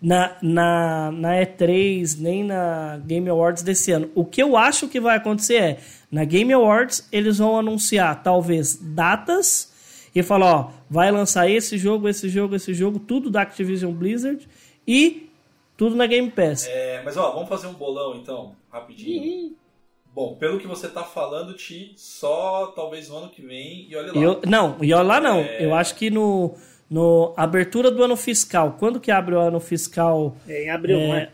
na, 0.00 0.36
na, 0.42 1.10
na 1.10 1.30
E3, 1.36 2.18
nem 2.20 2.44
na 2.44 3.00
Game 3.06 3.28
Awards 3.30 3.62
desse 3.62 3.90
ano. 3.90 4.10
O 4.14 4.26
que 4.26 4.42
eu 4.42 4.58
acho 4.58 4.88
que 4.88 5.00
vai 5.00 5.16
acontecer 5.16 5.56
é, 5.56 5.78
na 6.10 6.22
Game 6.24 6.52
Awards, 6.52 7.08
eles 7.10 7.38
vão 7.38 7.58
anunciar, 7.58 8.22
talvez, 8.22 8.78
datas 8.78 9.72
e 10.14 10.22
falar, 10.22 10.54
ó, 10.54 10.70
vai 10.90 11.10
lançar 11.10 11.48
esse 11.48 11.78
jogo, 11.78 12.06
esse 12.06 12.28
jogo, 12.28 12.54
esse 12.54 12.74
jogo, 12.74 12.98
tudo 12.98 13.30
da 13.30 13.40
Activision 13.40 13.92
Blizzard 13.92 14.46
e 14.86 15.30
tudo 15.82 15.96
na 15.96 16.06
Game 16.06 16.30
Pass. 16.30 16.68
É, 16.68 17.02
mas 17.04 17.16
ó, 17.16 17.32
vamos 17.32 17.48
fazer 17.48 17.66
um 17.66 17.72
bolão 17.72 18.14
então, 18.14 18.54
rapidinho. 18.70 19.56
Bom, 20.14 20.36
pelo 20.36 20.60
que 20.60 20.66
você 20.68 20.88
tá 20.88 21.02
falando, 21.02 21.54
Ti, 21.54 21.92
só 21.96 22.68
talvez 22.76 23.08
no 23.08 23.16
ano 23.16 23.30
que 23.30 23.42
vem 23.42 23.88
e 23.90 23.96
olha 23.96 24.12
lá. 24.12 24.20
Eu, 24.20 24.40
não, 24.46 24.76
e 24.80 24.92
olha 24.94 25.02
lá 25.02 25.20
não. 25.20 25.38
É. 25.40 25.64
Eu 25.64 25.74
acho 25.74 25.96
que 25.96 26.08
no, 26.08 26.54
no 26.88 27.32
abertura 27.36 27.90
do 27.90 28.00
ano 28.04 28.16
fiscal, 28.16 28.76
quando 28.78 29.00
que 29.00 29.10
abre 29.10 29.34
o 29.34 29.40
ano 29.40 29.58
fiscal 29.58 30.36
É 30.46 30.66
em 30.66 30.70
abril, 30.70 30.98
É, 31.00 31.08
não 31.08 31.14
é? 31.16 31.30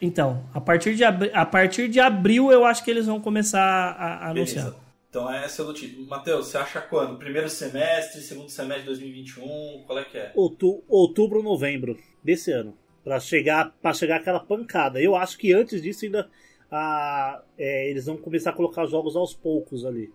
Então, 0.00 0.44
a 0.52 0.60
partir, 0.60 0.96
de 0.96 1.04
abri- 1.04 1.30
a 1.32 1.46
partir 1.46 1.86
de 1.88 2.00
abril 2.00 2.50
eu 2.50 2.64
acho 2.64 2.82
que 2.84 2.90
eles 2.90 3.06
vão 3.06 3.20
começar 3.20 3.62
a, 3.62 4.26
a 4.26 4.30
anunciar. 4.30 4.74
Então 5.08 5.30
essa 5.30 5.62
é 5.62 5.64
do 5.64 5.72
título. 5.74 6.06
Matheus, 6.08 6.46
você 6.48 6.56
acha 6.58 6.80
quando? 6.80 7.18
Primeiro 7.18 7.48
semestre, 7.48 8.20
segundo 8.22 8.48
semestre 8.48 8.80
de 8.82 8.88
2021? 8.88 9.84
Qual 9.86 9.98
é 9.98 10.04
que 10.04 10.18
é? 10.18 10.32
Outu- 10.34 10.82
outubro, 10.88 11.40
novembro 11.42 11.96
desse 12.24 12.50
ano. 12.50 12.74
Pra 13.04 13.18
chegar, 13.18 13.74
pra 13.82 13.92
chegar 13.92 14.16
aquela 14.16 14.40
pancada. 14.40 15.00
Eu 15.00 15.16
acho 15.16 15.36
que 15.36 15.52
antes 15.52 15.82
disso 15.82 16.04
ainda 16.04 16.28
ah, 16.70 17.42
é, 17.58 17.90
eles 17.90 18.06
vão 18.06 18.16
começar 18.16 18.50
a 18.50 18.52
colocar 18.52 18.86
jogos 18.86 19.16
aos 19.16 19.34
poucos 19.34 19.84
ali. 19.84 20.10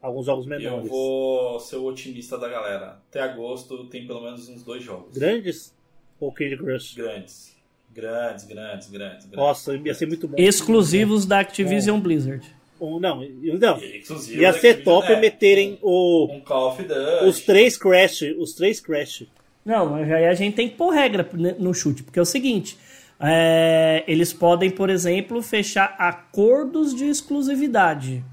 Alguns 0.00 0.26
jogos 0.26 0.44
Eu 0.46 0.50
menores. 0.50 0.88
vou 0.88 1.60
ser 1.60 1.76
o 1.76 1.84
otimista 1.84 2.36
da 2.36 2.48
galera. 2.48 3.00
Até 3.08 3.20
agosto 3.20 3.84
tem 3.86 4.06
pelo 4.06 4.22
menos 4.22 4.48
uns 4.48 4.62
dois 4.64 4.82
jogos. 4.82 5.16
Grandes 5.16 5.72
ou 6.18 6.32
Candy 6.32 6.56
Crush? 6.56 6.94
Grandes. 6.96 7.52
Grandes, 7.94 8.44
grandes, 8.44 8.88
grandes. 8.88 9.26
grandes. 9.26 9.30
Nossa, 9.32 9.76
ia 9.76 9.94
ser 9.94 10.06
muito 10.06 10.26
bom. 10.26 10.34
Exclusivos 10.38 11.26
da 11.26 11.38
Activision 11.40 12.00
Blizzard. 12.00 12.44
Ou 12.80 12.98
não, 12.98 13.22
eu- 13.22 13.58
não. 13.60 13.78
Ia 13.80 14.52
ser 14.54 14.82
top 14.82 15.12
é. 15.12 15.20
meterem 15.20 15.78
o, 15.82 16.26
Um 16.32 16.40
Call 16.40 16.70
of 16.72 16.82
Duty. 16.82 17.26
os 17.26 17.40
três 17.42 17.76
Crash. 17.76 18.22
Os 18.38 18.54
três 18.54 18.80
Crash. 18.80 19.26
Não, 19.64 19.94
aí 19.94 20.26
a 20.26 20.34
gente 20.34 20.56
tem 20.56 20.68
que 20.68 20.76
pôr 20.76 20.90
regra 20.90 21.28
no 21.58 21.72
chute, 21.72 22.02
porque 22.02 22.18
é 22.18 22.22
o 22.22 22.26
seguinte: 22.26 22.76
é, 23.20 24.02
eles 24.08 24.32
podem, 24.32 24.70
por 24.70 24.90
exemplo, 24.90 25.40
fechar 25.42 25.94
acordos 25.98 26.94
de 26.94 27.04
exclusividade. 27.04 28.24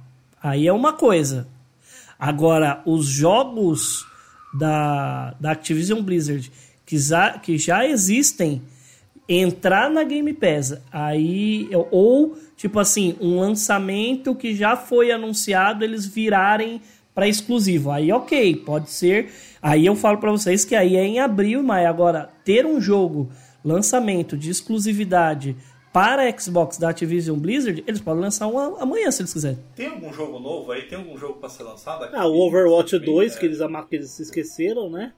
Aí 0.42 0.68
é 0.68 0.74
uma 0.74 0.94
coisa. 0.94 1.48
Agora, 2.18 2.82
os 2.86 3.06
jogos 3.06 4.06
da, 4.58 5.36
da 5.40 5.52
Activision 5.52 6.02
Blizzard 6.02 6.52
que 6.90 6.98
já, 6.98 7.38
que 7.38 7.56
já 7.56 7.86
existem 7.86 8.64
entrar 9.28 9.92
na 9.92 10.04
Game 10.04 10.34
Pass, 10.34 10.76
aí 10.92 11.70
ou 11.92 12.36
tipo 12.58 12.80
assim, 12.80 13.16
um 13.22 13.40
lançamento 13.40 14.34
que 14.34 14.56
já 14.56 14.76
foi 14.76 15.12
anunciado, 15.12 15.84
eles 15.84 16.08
virarem 16.08 16.82
para 17.14 17.28
exclusivo. 17.28 17.92
Aí 17.92 18.12
OK, 18.12 18.56
pode 18.66 18.90
ser. 18.90 19.32
Aí 19.62 19.86
eu 19.86 19.96
falo 19.96 20.18
para 20.18 20.32
vocês 20.32 20.64
que 20.66 20.76
aí 20.76 20.96
é 20.96 21.04
em 21.04 21.20
abril, 21.20 21.62
mas 21.64 21.86
agora 21.86 22.30
ter 22.46 22.66
um 22.66 22.80
jogo 22.80 23.30
lançamento 23.64 24.38
de 24.38 24.50
exclusividade 24.50 25.56
para 25.92 26.30
Xbox 26.40 26.78
da 26.78 26.90
Activision 26.90 27.38
Blizzard, 27.38 27.84
eles 27.88 28.00
podem 28.00 28.22
lançar 28.22 28.48
um 28.48 28.58
amanhã 28.78 29.10
se 29.12 29.22
eles 29.22 29.34
quiserem. 29.34 29.58
Tem 29.76 29.88
algum 29.88 30.14
jogo 30.14 30.40
novo 30.40 30.72
aí? 30.72 30.84
Tem 30.84 30.98
algum 30.98 31.18
jogo 31.18 31.36
pra 31.40 31.50
ser 31.50 31.64
lançado? 31.64 32.04
aqui? 32.06 32.16
Ah, 32.16 32.26
o 32.28 32.40
Overwatch 32.48 32.98
2, 33.00 33.36
É. 33.36 33.40
que 33.40 33.46
eles, 33.48 33.58
que 33.90 33.96
eles 33.96 34.10
se 34.12 34.22
esqueceram, 34.22 34.90
né? 34.90 35.14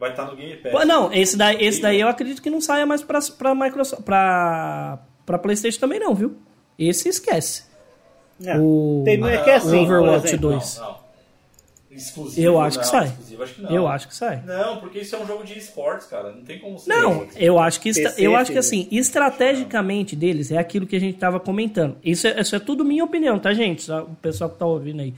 Vai 0.00 0.10
estar 0.10 0.24
no 0.24 0.34
Game 0.36 0.56
Pass. 0.56 0.86
Não, 0.86 1.12
esse 1.12 1.36
daí, 1.36 1.62
esse 1.64 1.80
daí 1.80 2.00
eu 2.00 2.08
acredito 2.08 2.42
que 2.42 2.50
não 2.50 2.60
saia 2.60 2.84
mais 2.84 3.02
pra, 3.02 3.20
pra 3.38 3.54
Microsoft, 3.54 4.02
pra, 4.02 4.98
pra 5.24 5.38
Playstation 5.38 5.78
também 5.78 6.00
não, 6.00 6.14
viu? 6.14 6.34
Esse 6.78 7.08
esquece. 7.08 7.64
É. 8.44 8.58
O- 8.58 9.02
Tem, 9.04 9.16
não 9.18 9.28
é 9.28 9.38
que 9.44 9.50
é 9.50 9.54
assim, 9.56 9.84
Overwatch 9.84 10.26
exemplo. 10.26 10.50
2. 10.50 10.78
Não, 10.78 10.84
não. 10.88 11.03
Exclusivo, 11.94 12.46
Eu 12.46 12.60
acho 12.60 12.78
que 12.78 12.84
não, 12.84 12.90
sai. 12.90 13.06
Exclusivo, 13.06 13.42
acho 13.42 13.54
que 13.54 13.62
não. 13.62 13.70
Eu 13.70 13.86
acho 13.86 14.08
que 14.08 14.14
sai. 14.14 14.42
Não, 14.44 14.80
porque 14.80 14.98
isso 14.98 15.14
é 15.14 15.18
um 15.18 15.26
jogo 15.26 15.44
de 15.44 15.58
esportes, 15.58 16.06
cara. 16.06 16.32
Não 16.32 16.42
tem 16.42 16.58
como 16.58 16.78
ser. 16.78 16.90
Não, 16.90 17.26
eu 17.36 17.58
acho 17.58 17.80
que 17.80 17.92
PC, 17.92 18.14
eu 18.18 18.34
acho 18.34 18.50
que 18.52 18.58
assim, 18.58 18.88
estrategicamente 18.90 20.16
deles 20.16 20.50
é 20.50 20.58
aquilo 20.58 20.86
que 20.86 20.96
a 20.96 21.00
gente 21.00 21.18
tava 21.18 21.38
comentando. 21.38 21.96
Isso 22.02 22.26
é, 22.26 22.40
isso 22.40 22.56
é 22.56 22.58
tudo 22.58 22.84
minha 22.84 23.04
opinião, 23.04 23.38
tá, 23.38 23.54
gente? 23.54 23.90
O 23.90 24.16
pessoal 24.20 24.50
que 24.50 24.58
tá 24.58 24.66
ouvindo 24.66 25.00
aí. 25.00 25.14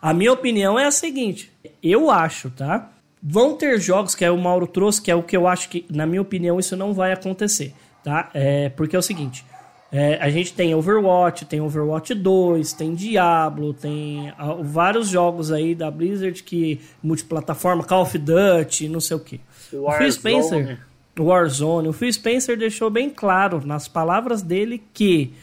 A 0.00 0.14
minha 0.14 0.32
opinião 0.32 0.78
é 0.78 0.86
a 0.86 0.90
seguinte: 0.90 1.50
eu 1.82 2.10
acho, 2.10 2.50
tá? 2.50 2.90
Vão 3.22 3.54
ter 3.54 3.78
jogos 3.80 4.14
que 4.14 4.24
é 4.24 4.30
o 4.30 4.38
Mauro 4.38 4.66
trouxe, 4.66 5.02
que 5.02 5.10
é 5.10 5.14
o 5.14 5.22
que 5.22 5.36
eu 5.36 5.46
acho 5.46 5.68
que, 5.68 5.84
na 5.90 6.06
minha 6.06 6.22
opinião, 6.22 6.58
isso 6.58 6.74
não 6.76 6.94
vai 6.94 7.12
acontecer, 7.12 7.74
tá? 8.02 8.30
É, 8.32 8.70
porque 8.70 8.96
é 8.96 8.98
o 8.98 9.02
seguinte: 9.02 9.44
é, 9.92 10.18
a 10.20 10.30
gente 10.30 10.52
tem 10.52 10.74
Overwatch, 10.74 11.44
tem 11.44 11.60
Overwatch 11.60 12.14
2, 12.14 12.72
tem 12.72 12.94
Diablo, 12.94 13.74
tem 13.74 14.32
ah, 14.38 14.54
vários 14.60 15.08
jogos 15.08 15.50
aí 15.50 15.74
da 15.74 15.90
Blizzard 15.90 16.42
que 16.42 16.80
multiplataforma, 17.02 17.82
Call 17.82 18.02
of 18.02 18.16
Duty, 18.16 18.88
não 18.88 19.00
sei 19.00 19.16
o 19.16 19.20
que. 19.20 19.40
O 19.72 19.90
Phil. 19.92 20.12
Spencer, 20.12 20.78
Warzone, 21.18 21.88
o 21.88 21.92
Phil 21.92 22.12
Spencer 22.12 22.56
deixou 22.56 22.88
bem 22.88 23.10
claro 23.10 23.66
nas 23.66 23.88
palavras 23.88 24.42
dele 24.42 24.82
que 24.94 25.34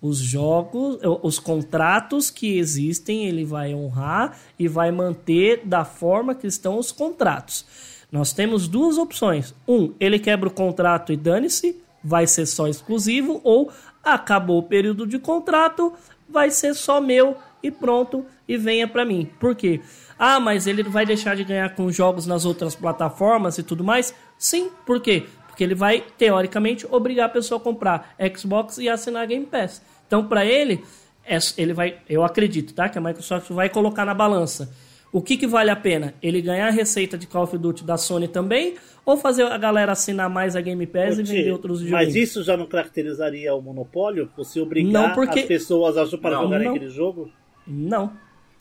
os 0.00 0.18
jogos, 0.18 1.00
os 1.22 1.40
contratos 1.40 2.30
que 2.30 2.56
existem, 2.56 3.26
ele 3.26 3.44
vai 3.44 3.74
honrar 3.74 4.38
e 4.56 4.68
vai 4.68 4.92
manter 4.92 5.62
da 5.64 5.84
forma 5.84 6.34
que 6.34 6.46
estão 6.46 6.78
os 6.78 6.92
contratos. 6.92 7.66
Nós 8.10 8.32
temos 8.32 8.68
duas 8.68 8.96
opções. 8.96 9.54
Um, 9.66 9.92
ele 9.98 10.18
quebra 10.18 10.48
o 10.48 10.52
contrato 10.52 11.12
e 11.12 11.16
dane-se, 11.16 11.76
vai 12.02 12.26
ser 12.26 12.46
só 12.46 12.68
exclusivo, 12.68 13.40
ou 13.42 13.70
acabou 14.02 14.58
o 14.58 14.62
período 14.62 15.06
de 15.06 15.18
contrato, 15.18 15.92
vai 16.28 16.50
ser 16.50 16.74
só 16.74 17.00
meu 17.00 17.36
e 17.62 17.70
pronto, 17.70 18.24
e 18.46 18.56
venha 18.56 18.86
pra 18.86 19.04
mim. 19.04 19.30
Por 19.40 19.54
quê? 19.54 19.80
Ah, 20.18 20.38
mas 20.40 20.66
ele 20.66 20.82
vai 20.82 21.04
deixar 21.06 21.36
de 21.36 21.44
ganhar 21.44 21.74
com 21.74 21.90
jogos 21.90 22.26
nas 22.26 22.44
outras 22.44 22.74
plataformas 22.74 23.58
e 23.58 23.62
tudo 23.62 23.82
mais? 23.84 24.14
Sim, 24.38 24.70
por 24.86 25.00
quê? 25.00 25.26
Porque 25.46 25.64
ele 25.64 25.74
vai, 25.74 26.04
teoricamente, 26.16 26.86
obrigar 26.90 27.26
a 27.26 27.28
pessoa 27.28 27.60
a 27.60 27.62
comprar 27.62 28.14
Xbox 28.36 28.78
e 28.78 28.88
assinar 28.88 29.26
Game 29.26 29.44
Pass. 29.46 29.82
Então, 30.06 30.26
para 30.26 30.44
ele, 30.44 30.84
é- 31.24 31.38
ele 31.56 31.72
vai, 31.72 31.98
eu 32.08 32.24
acredito, 32.24 32.72
tá? 32.74 32.88
Que 32.88 32.98
a 32.98 33.00
Microsoft 33.00 33.50
vai 33.50 33.68
colocar 33.68 34.04
na 34.04 34.14
balança. 34.14 34.72
O 35.10 35.22
que, 35.22 35.36
que 35.38 35.46
vale 35.46 35.70
a 35.70 35.76
pena? 35.76 36.14
Ele 36.22 36.42
ganhar 36.42 36.68
a 36.68 36.70
receita 36.70 37.16
de 37.16 37.26
Call 37.26 37.44
of 37.44 37.56
Duty 37.56 37.82
da 37.84 37.96
Sony 37.96 38.28
também? 38.28 38.76
Ou 39.06 39.16
fazer 39.16 39.44
a 39.44 39.56
galera 39.56 39.92
assinar 39.92 40.28
mais 40.28 40.54
a 40.54 40.60
Game 40.60 40.86
Pass 40.86 41.14
e 41.18 41.22
Porque- 41.22 41.32
vender 41.38 41.50
outros 41.52 41.78
jogos? 41.80 41.92
Mas 41.92 42.14
isso 42.14 42.42
já 42.42 42.56
não 42.58 42.66
caracterizaria 42.66 43.54
o 43.54 43.62
monopólio? 43.62 44.30
Você 44.36 44.60
obrigar 44.60 44.92
Não, 45.08 45.14
porque- 45.14 45.40
as 45.40 45.46
pessoas 45.46 45.96
a 45.96 46.04
para 46.18 46.36
Não, 46.36 46.42
jogarem 46.42 46.66
não. 46.68 46.74
aquele 46.74 46.90
jogo? 46.90 47.30
Não. 47.66 48.12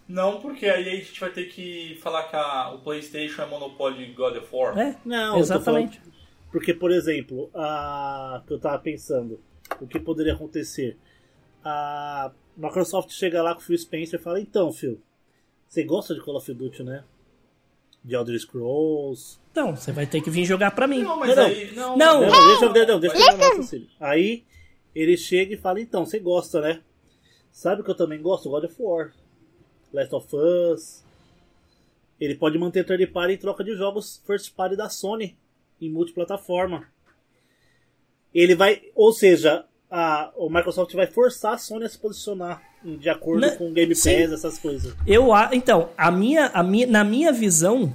Não, 0.08 0.40
porque 0.40 0.66
aí 0.68 0.88
a 0.88 0.96
gente 0.96 1.20
vai 1.20 1.30
ter 1.32 1.46
que 1.50 2.00
falar 2.02 2.24
que 2.24 2.36
a- 2.38 2.72
o 2.74 2.80
PlayStation 2.80 3.42
é 3.42 3.46
monopólio 3.46 3.98
de 4.06 4.14
God 4.14 4.38
of 4.38 4.48
War. 4.56 4.78
É, 4.80 4.96
Não, 5.04 5.38
exatamente. 5.40 5.98
falando- 6.00 6.18
Porque, 6.50 6.74
por 6.74 6.92
exemplo, 6.92 7.50
a... 7.54 8.42
que 8.48 8.54
eu 8.54 8.58
tava 8.60 8.80
pensando, 8.80 9.38
o 9.82 9.86
que 9.86 10.00
poderia 10.00 10.32
acontecer? 10.34 10.98
A 11.62 12.32
Microsoft 12.56 13.12
chega 13.12 13.44
lá 13.44 13.54
com 13.54 13.60
o 13.60 13.64
Phil 13.64 13.78
Spencer 13.78 14.18
e 14.18 14.24
fala: 14.24 14.40
Então, 14.40 14.72
Phil, 14.72 14.98
você 15.68 15.84
gosta 15.84 16.16
de 16.16 16.22
Call 16.22 16.38
of 16.38 16.54
Duty, 16.54 16.84
né? 16.84 17.04
De 18.04 18.16
Elder 18.16 18.40
Scrolls. 18.40 19.40
Então, 19.52 19.76
você 19.76 19.92
vai 19.92 20.06
ter 20.06 20.22
que 20.22 20.30
vir 20.30 20.46
jogar 20.46 20.72
pra 20.72 20.88
mim. 20.88 21.04
Não, 21.04 21.18
mas 21.18 21.36
Não, 21.36 21.46
aí. 21.46 21.76
Não, 21.76 21.98
Não. 21.98 22.22
Não, 22.22 22.48
deixa 22.48 22.66
eu 22.66 22.88
não, 22.88 23.00
deixa 23.00 23.16
eu 23.16 23.26
terminar 23.26 23.46
o 23.46 23.50
raciocínio. 23.50 23.88
Aí 24.00 24.46
ele 24.96 25.18
chega 25.18 25.54
e 25.54 25.58
fala: 25.58 25.82
Então, 25.82 26.06
você 26.06 26.20
gosta, 26.20 26.62
né? 26.62 26.82
Sabe 27.52 27.82
o 27.82 27.84
que 27.84 27.92
eu 27.92 27.96
também 27.96 28.22
gosto? 28.22 28.50
God 28.50 28.66
of 28.66 28.76
War, 28.80 29.14
Last 29.92 30.16
of 30.16 30.28
Us. 30.36 31.04
Ele 32.20 32.36
pode 32.36 32.58
manter 32.58 32.86
third 32.86 33.06
party 33.08 33.34
em 33.34 33.38
troca 33.38 33.64
de 33.64 33.76
jogos 33.76 34.22
first 34.26 34.54
party 34.56 34.76
da 34.76 34.90
Sony 34.90 35.38
em 35.80 35.90
multiplataforma. 35.90 36.88
Ele 38.34 38.56
vai, 38.56 38.84
ou 38.96 39.12
seja, 39.12 39.66
a, 39.90 40.32
o 40.36 40.50
Microsoft 40.50 40.94
vai 40.94 41.08
forçar 41.08 41.54
a 41.54 41.58
Sony 41.58 41.86
a 41.86 41.90
se 41.90 41.98
posicionar 41.98 42.62
de 42.84 43.10
acordo 43.10 43.42
Né? 43.42 43.50
com 43.52 43.72
Game 43.74 43.94
Pass, 43.94 44.04
Sim. 44.04 44.34
essas 44.34 44.58
coisas. 44.58 44.96
Eu, 45.06 45.30
então, 45.52 45.90
a 45.98 46.12
minha, 46.12 46.48
a 46.48 46.64
minha, 46.64 46.88
na 46.88 47.04
minha 47.04 47.32
visão, 47.32 47.94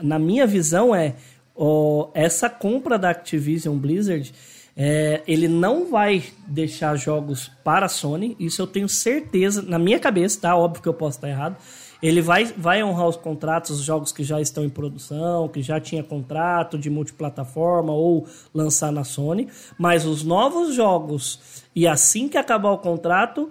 na 0.00 0.18
minha 0.18 0.46
visão 0.46 0.94
é 0.94 1.14
ó, 1.54 2.08
essa 2.14 2.48
compra 2.48 2.98
da 2.98 3.10
Activision 3.10 3.76
Blizzard, 3.76 4.32
é, 4.76 5.22
ele 5.26 5.48
não 5.48 5.90
vai 5.90 6.22
deixar 6.46 6.94
jogos 6.94 7.50
para 7.64 7.86
a 7.86 7.88
Sony. 7.88 8.36
Isso 8.38 8.62
eu 8.62 8.66
tenho 8.66 8.88
certeza 8.88 9.60
na 9.60 9.76
minha 9.78 9.98
cabeça, 9.98 10.40
tá? 10.40 10.56
Óbvio 10.56 10.82
que 10.82 10.88
eu 10.88 10.94
posso 10.94 11.18
estar 11.18 11.28
errado. 11.28 11.56
Ele 12.00 12.22
vai, 12.22 12.44
vai 12.44 12.80
honrar 12.84 13.08
os 13.08 13.16
contratos, 13.16 13.72
os 13.72 13.84
jogos 13.84 14.12
que 14.12 14.22
já 14.22 14.40
estão 14.40 14.64
em 14.64 14.68
produção, 14.70 15.48
que 15.48 15.60
já 15.62 15.80
tinha 15.80 16.04
contrato 16.04 16.78
de 16.78 16.88
multiplataforma 16.88 17.92
ou 17.92 18.24
lançar 18.54 18.92
na 18.92 19.02
Sony. 19.02 19.48
Mas 19.76 20.06
os 20.06 20.22
novos 20.22 20.76
jogos, 20.76 21.40
e 21.74 21.88
assim 21.88 22.28
que 22.28 22.38
acabar 22.38 22.70
o 22.70 22.78
contrato, 22.78 23.50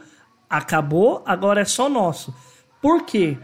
acabou, 0.50 1.22
agora 1.26 1.62
é 1.62 1.66
só 1.66 1.90
nosso. 1.90 2.34
Por 2.82 3.04
quê? 3.04 3.38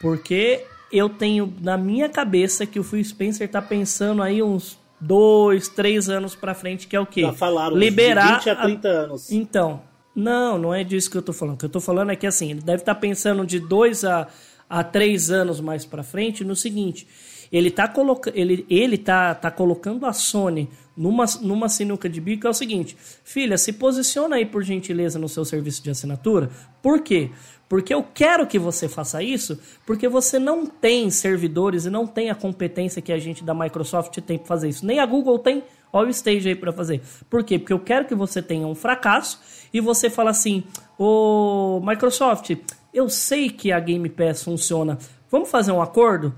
Porque 0.00 0.64
eu 0.90 1.08
tenho 1.08 1.52
na 1.60 1.76
minha 1.76 2.08
cabeça 2.08 2.66
que 2.66 2.80
o 2.80 2.84
Phil 2.84 3.04
Spencer 3.04 3.48
tá 3.48 3.62
pensando 3.62 4.22
aí 4.22 4.42
uns 4.42 4.78
dois, 5.00 5.68
três 5.68 6.08
anos 6.08 6.34
pra 6.34 6.54
frente, 6.54 6.86
que 6.86 6.96
é 6.96 7.00
o 7.00 7.06
quê? 7.06 7.22
Já 7.22 7.32
falaram 7.32 7.76
Liberar 7.76 8.38
de 8.38 8.44
20 8.44 8.50
a 8.50 8.56
30 8.56 8.88
anos. 8.88 9.32
Então, 9.32 9.82
não, 10.14 10.58
não 10.58 10.74
é 10.74 10.84
disso 10.84 11.10
que 11.10 11.16
eu 11.16 11.22
tô 11.22 11.32
falando. 11.32 11.54
O 11.54 11.58
que 11.58 11.64
eu 11.64 11.70
tô 11.70 11.80
falando 11.80 12.10
é 12.10 12.16
que 12.16 12.26
assim, 12.26 12.50
ele 12.50 12.60
deve 12.60 12.82
estar 12.82 12.94
pensando 12.96 13.46
de 13.46 13.60
dois 13.60 14.04
a, 14.04 14.28
a 14.68 14.82
três 14.82 15.30
anos 15.30 15.60
mais 15.60 15.84
pra 15.84 16.02
frente 16.02 16.44
no 16.44 16.56
seguinte. 16.56 17.06
Ele 17.52 17.70
tá, 17.70 17.88
coloca 17.88 18.30
ele, 18.34 18.64
ele 18.68 18.96
tá, 18.96 19.34
tá 19.34 19.50
colocando 19.50 20.06
a 20.06 20.12
Sony 20.12 20.68
numa, 21.00 21.24
numa 21.40 21.68
sinuca 21.68 22.10
de 22.10 22.20
bico, 22.20 22.46
é 22.46 22.50
o 22.50 22.54
seguinte, 22.54 22.94
filha, 23.24 23.56
se 23.56 23.72
posiciona 23.72 24.36
aí 24.36 24.44
por 24.44 24.62
gentileza 24.62 25.18
no 25.18 25.30
seu 25.30 25.46
serviço 25.46 25.82
de 25.82 25.90
assinatura. 25.90 26.50
Por 26.82 27.00
quê? 27.00 27.30
Porque 27.66 27.94
eu 27.94 28.02
quero 28.02 28.46
que 28.46 28.58
você 28.58 28.86
faça 28.86 29.22
isso, 29.22 29.58
porque 29.86 30.08
você 30.08 30.38
não 30.38 30.66
tem 30.66 31.08
servidores 31.08 31.86
e 31.86 31.90
não 31.90 32.06
tem 32.06 32.28
a 32.28 32.34
competência 32.34 33.00
que 33.00 33.12
a 33.12 33.18
gente 33.18 33.42
da 33.42 33.54
Microsoft 33.54 34.14
tem 34.20 34.36
para 34.36 34.46
fazer 34.46 34.68
isso. 34.68 34.84
Nem 34.84 34.98
a 34.98 35.06
Google 35.06 35.38
tem, 35.38 35.62
Olha 35.92 36.06
o 36.06 36.10
stage 36.10 36.48
aí 36.48 36.54
para 36.54 36.72
fazer. 36.72 37.02
Por 37.28 37.42
quê? 37.42 37.58
Porque 37.58 37.72
eu 37.72 37.80
quero 37.80 38.06
que 38.06 38.14
você 38.14 38.40
tenha 38.40 38.64
um 38.66 38.76
fracasso 38.76 39.40
e 39.72 39.80
você 39.80 40.08
fala 40.08 40.30
assim: 40.30 40.62
Ô 40.96 41.80
Microsoft, 41.84 42.56
eu 42.94 43.08
sei 43.08 43.50
que 43.50 43.72
a 43.72 43.80
Game 43.80 44.08
Pass 44.08 44.44
funciona. 44.44 44.98
Vamos 45.28 45.50
fazer 45.50 45.72
um 45.72 45.82
acordo? 45.82 46.32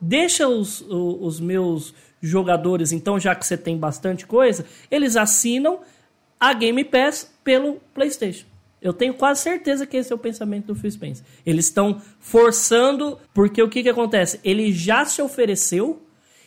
Deixa 0.00 0.46
os, 0.48 0.80
os 0.88 1.40
meus 1.40 1.94
jogadores, 2.20 2.92
então, 2.92 3.18
já 3.18 3.34
que 3.34 3.46
você 3.46 3.56
tem 3.56 3.76
bastante 3.76 4.26
coisa, 4.26 4.64
eles 4.90 5.16
assinam 5.16 5.80
a 6.38 6.52
Game 6.52 6.84
Pass 6.84 7.32
pelo 7.42 7.80
PlayStation. 7.94 8.46
Eu 8.80 8.92
tenho 8.92 9.14
quase 9.14 9.42
certeza 9.42 9.86
que 9.86 9.96
esse 9.96 10.12
é 10.12 10.14
o 10.14 10.18
pensamento 10.18 10.66
do 10.66 10.74
Phil 10.74 10.90
Spencer. 10.90 11.24
Eles 11.44 11.64
estão 11.66 12.00
forçando, 12.20 13.18
porque 13.34 13.60
o 13.60 13.68
que, 13.68 13.82
que 13.82 13.88
acontece? 13.88 14.38
Ele 14.44 14.72
já 14.72 15.04
se 15.04 15.20
ofereceu 15.20 16.02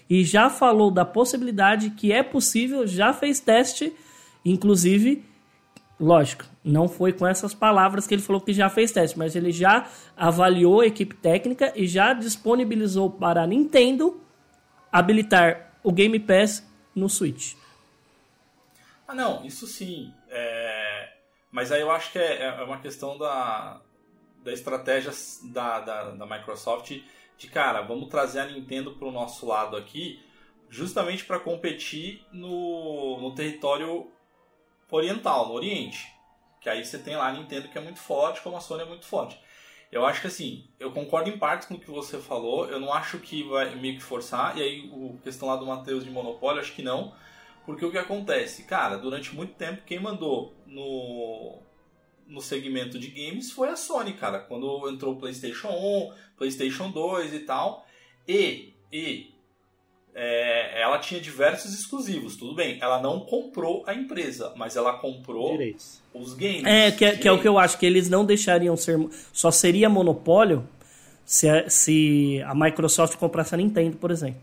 e 0.10 0.24
já 0.24 0.50
falou 0.50 0.90
da 0.92 1.04
possibilidade 1.04 1.90
que 1.92 2.12
é 2.12 2.24
possível, 2.24 2.88
já 2.88 3.12
fez 3.12 3.40
teste, 3.40 3.94
inclusive, 4.46 5.24
lógico, 6.02 6.46
não 6.64 6.90
foi 6.90 7.14
com 7.14 7.28
essas 7.28 7.54
palavras 7.54 8.08
que 8.08 8.16
ele 8.16 8.24
falou 8.24 8.42
que 8.42 8.52
já 8.52 8.68
fez 8.70 8.92
teste, 8.92 9.18
mas 9.18 9.36
ele 9.36 9.52
já 9.52 9.88
avaliou 10.18 10.82
a 10.82 10.88
equipe 10.88 11.16
técnica 11.16 11.72
e 11.76 11.86
já 11.86 12.12
disponibilizou 12.14 13.12
para 13.12 13.44
a 13.44 13.48
Nintendo 13.48 14.20
habilitar 14.92 15.74
o 15.84 15.92
Game 15.92 16.20
Pass 16.20 16.68
no 16.96 17.08
Switch. 17.08 17.54
Ah, 19.08 19.14
não, 19.14 19.46
isso 19.46 19.68
sim. 19.68 20.12
É, 20.30 21.14
Mas 21.52 21.72
aí 21.72 21.82
eu 21.82 21.92
acho 21.92 22.12
que 22.12 22.18
é, 22.18 22.46
é 22.46 22.64
uma 22.64 22.80
questão 22.80 23.18
da, 23.18 23.80
da 24.44 24.52
estratégia 24.52 25.12
da, 25.52 25.80
da, 25.82 26.12
da 26.12 26.26
Microsoft 26.26 27.00
de, 27.38 27.48
cara, 27.48 27.82
vamos 27.82 28.10
trazer 28.10 28.40
a 28.40 28.46
Nintendo 28.46 28.94
para 28.94 29.08
o 29.08 29.12
nosso 29.12 29.46
lado 29.46 29.76
aqui, 29.76 30.24
justamente 30.70 31.26
para 31.26 31.40
competir 31.40 32.26
no, 32.32 33.20
no 33.20 33.36
território 33.36 34.12
oriental, 34.92 35.48
no 35.48 35.54
Oriente. 35.54 36.12
Que 36.60 36.70
aí 36.70 36.86
você 36.86 37.00
tem 37.00 37.16
lá 37.16 37.28
a 37.28 37.34
Nintendo 37.34 37.70
que 37.70 37.78
é 37.78 37.82
muito 37.82 38.00
forte, 38.00 38.42
como 38.42 38.58
a 38.58 38.60
Sony 38.60 38.84
é 38.84 38.86
muito 38.86 39.06
forte. 39.06 39.40
Eu 39.92 40.06
acho 40.06 40.22
que 40.22 40.28
assim, 40.28 40.70
eu 40.80 40.92
concordo 40.92 41.30
em 41.30 41.38
parte 41.38 41.68
com 41.68 41.74
o 41.74 41.80
que 41.80 41.92
você 41.92 42.18
falou, 42.18 42.70
eu 42.70 42.80
não 42.80 42.94
acho 42.94 43.20
que 43.20 43.44
vai 43.44 43.76
meio 43.76 43.96
que 43.96 44.04
forçar, 44.04 44.58
e 44.58 44.62
aí 44.62 44.90
o 44.90 45.20
questão 45.22 45.50
lá 45.50 45.58
do 45.58 45.66
Matheus 45.66 46.06
de 46.06 46.10
monopólio, 46.10 46.62
acho 46.62 46.74
que 46.74 46.82
não, 46.82 47.14
porque 47.66 47.84
o 47.84 47.92
que 47.92 47.98
acontece? 47.98 48.64
Cara, 48.64 48.96
durante 48.96 49.36
muito 49.36 49.54
tempo 49.56 49.84
quem 49.86 50.00
mandou 50.00 50.56
no, 50.66 51.60
no 52.26 52.40
segmento 52.40 52.98
de 52.98 53.08
games 53.10 53.52
foi 53.52 53.68
a 53.68 53.76
Sony, 53.76 54.14
cara, 54.14 54.40
quando 54.40 54.90
entrou 54.90 55.14
o 55.14 55.18
PlayStation 55.18 55.68
1, 55.68 56.14
PlayStation 56.38 56.90
2 56.90 57.34
e 57.34 57.40
tal, 57.40 57.86
e, 58.26 58.74
e 58.94 59.31
é, 60.14 60.82
ela 60.82 60.98
tinha 61.00 61.20
diversos 61.22 61.74
exclusivos, 61.74 62.36
tudo 62.36 62.54
bem, 62.56 62.78
ela 62.82 63.02
não 63.02 63.22
comprou 63.22 63.84
a 63.88 63.94
empresa, 63.94 64.52
mas 64.56 64.76
ela 64.76 64.94
comprou 64.94 65.52
Direitos. 65.52 66.02
os 66.14 66.34
games. 66.34 66.66
É, 66.66 66.92
que, 66.92 67.06
é- 67.06 67.16
que 67.16 67.28
é 67.28 67.32
o 67.32 67.40
que 67.42 67.48
eu 67.48 67.58
acho, 67.58 67.78
que 67.78 67.86
eles 67.86 68.10
não 68.10 68.26
deixariam 68.26 68.76
ser. 68.76 69.00
Só 69.32 69.50
seria 69.52 69.90
monopólio 69.90 70.68
se 71.26 71.48
a, 71.48 71.70
se 71.70 72.42
a 72.46 72.54
Microsoft 72.54 73.16
comprasse 73.18 73.54
a 73.54 73.58
Nintendo, 73.58 73.98
por 73.98 74.12
exemplo. 74.12 74.42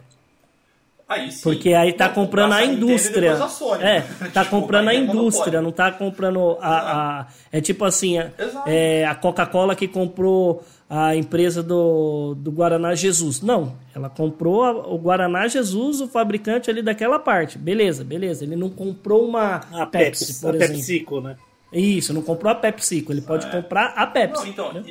Aí 1.08 1.32
sim. 1.32 1.42
Porque 1.42 1.72
aí 1.72 1.92
tá 1.94 2.08
comprando 2.10 2.52
a 2.52 2.62
indústria. 2.64 3.32
a 3.42 3.48
Sony. 3.48 3.82
É, 3.82 4.00
tá 4.34 4.44
Tipo, 4.44 4.60
comprando 4.60 4.88
a 4.88 4.94
é 4.94 4.98
indústria, 4.98 5.62
não 5.62 5.72
tá 5.72 5.90
comprando 5.90 6.58
a. 6.60 7.20
a- 7.20 7.26
é 7.50 7.60
tipo 7.62 7.84
assim, 7.86 8.18
a, 8.18 8.30
Exato. 8.38 8.68
é, 8.68 9.06
a 9.06 9.14
Coca-Cola 9.14 9.74
que 9.74 9.88
comprou 9.88 10.62
a 10.90 11.16
empresa 11.16 11.62
do, 11.62 12.34
do 12.36 12.50
Guaraná 12.52 12.94
Jesus. 12.94 13.40
Não, 13.40 13.74
ela 13.94 14.10
comprou 14.10 14.62
a- 14.64 14.72
o 14.86 14.98
Guaraná 14.98 15.48
Jesus, 15.48 16.02
o 16.02 16.08
fabricante 16.08 16.68
ali 16.70 16.82
daquela 16.82 17.18
parte. 17.18 17.56
Beleza, 17.56 18.04
beleza. 18.04 18.44
Ele 18.44 18.56
não 18.56 18.68
comprou 18.68 19.26
uma 19.26 19.62
A 19.72 19.86
Pepsi, 19.86 20.26
Pepsi, 20.26 20.40
por 20.42 20.52
a 20.52 20.56
exemplo. 20.56 20.74
PepsiCo, 20.74 21.20
né? 21.22 21.36
Isso, 21.72 22.12
não 22.12 22.20
comprou 22.22 22.52
a 22.52 22.54
PepsiCo, 22.54 23.12
ele 23.12 23.20
pode 23.22 23.46
É. 23.46 23.50
comprar 23.50 23.94
a 23.96 24.06
Pepsi. 24.06 24.42
Não, 24.42 24.46
então, 24.50 24.72
né? 24.74 24.82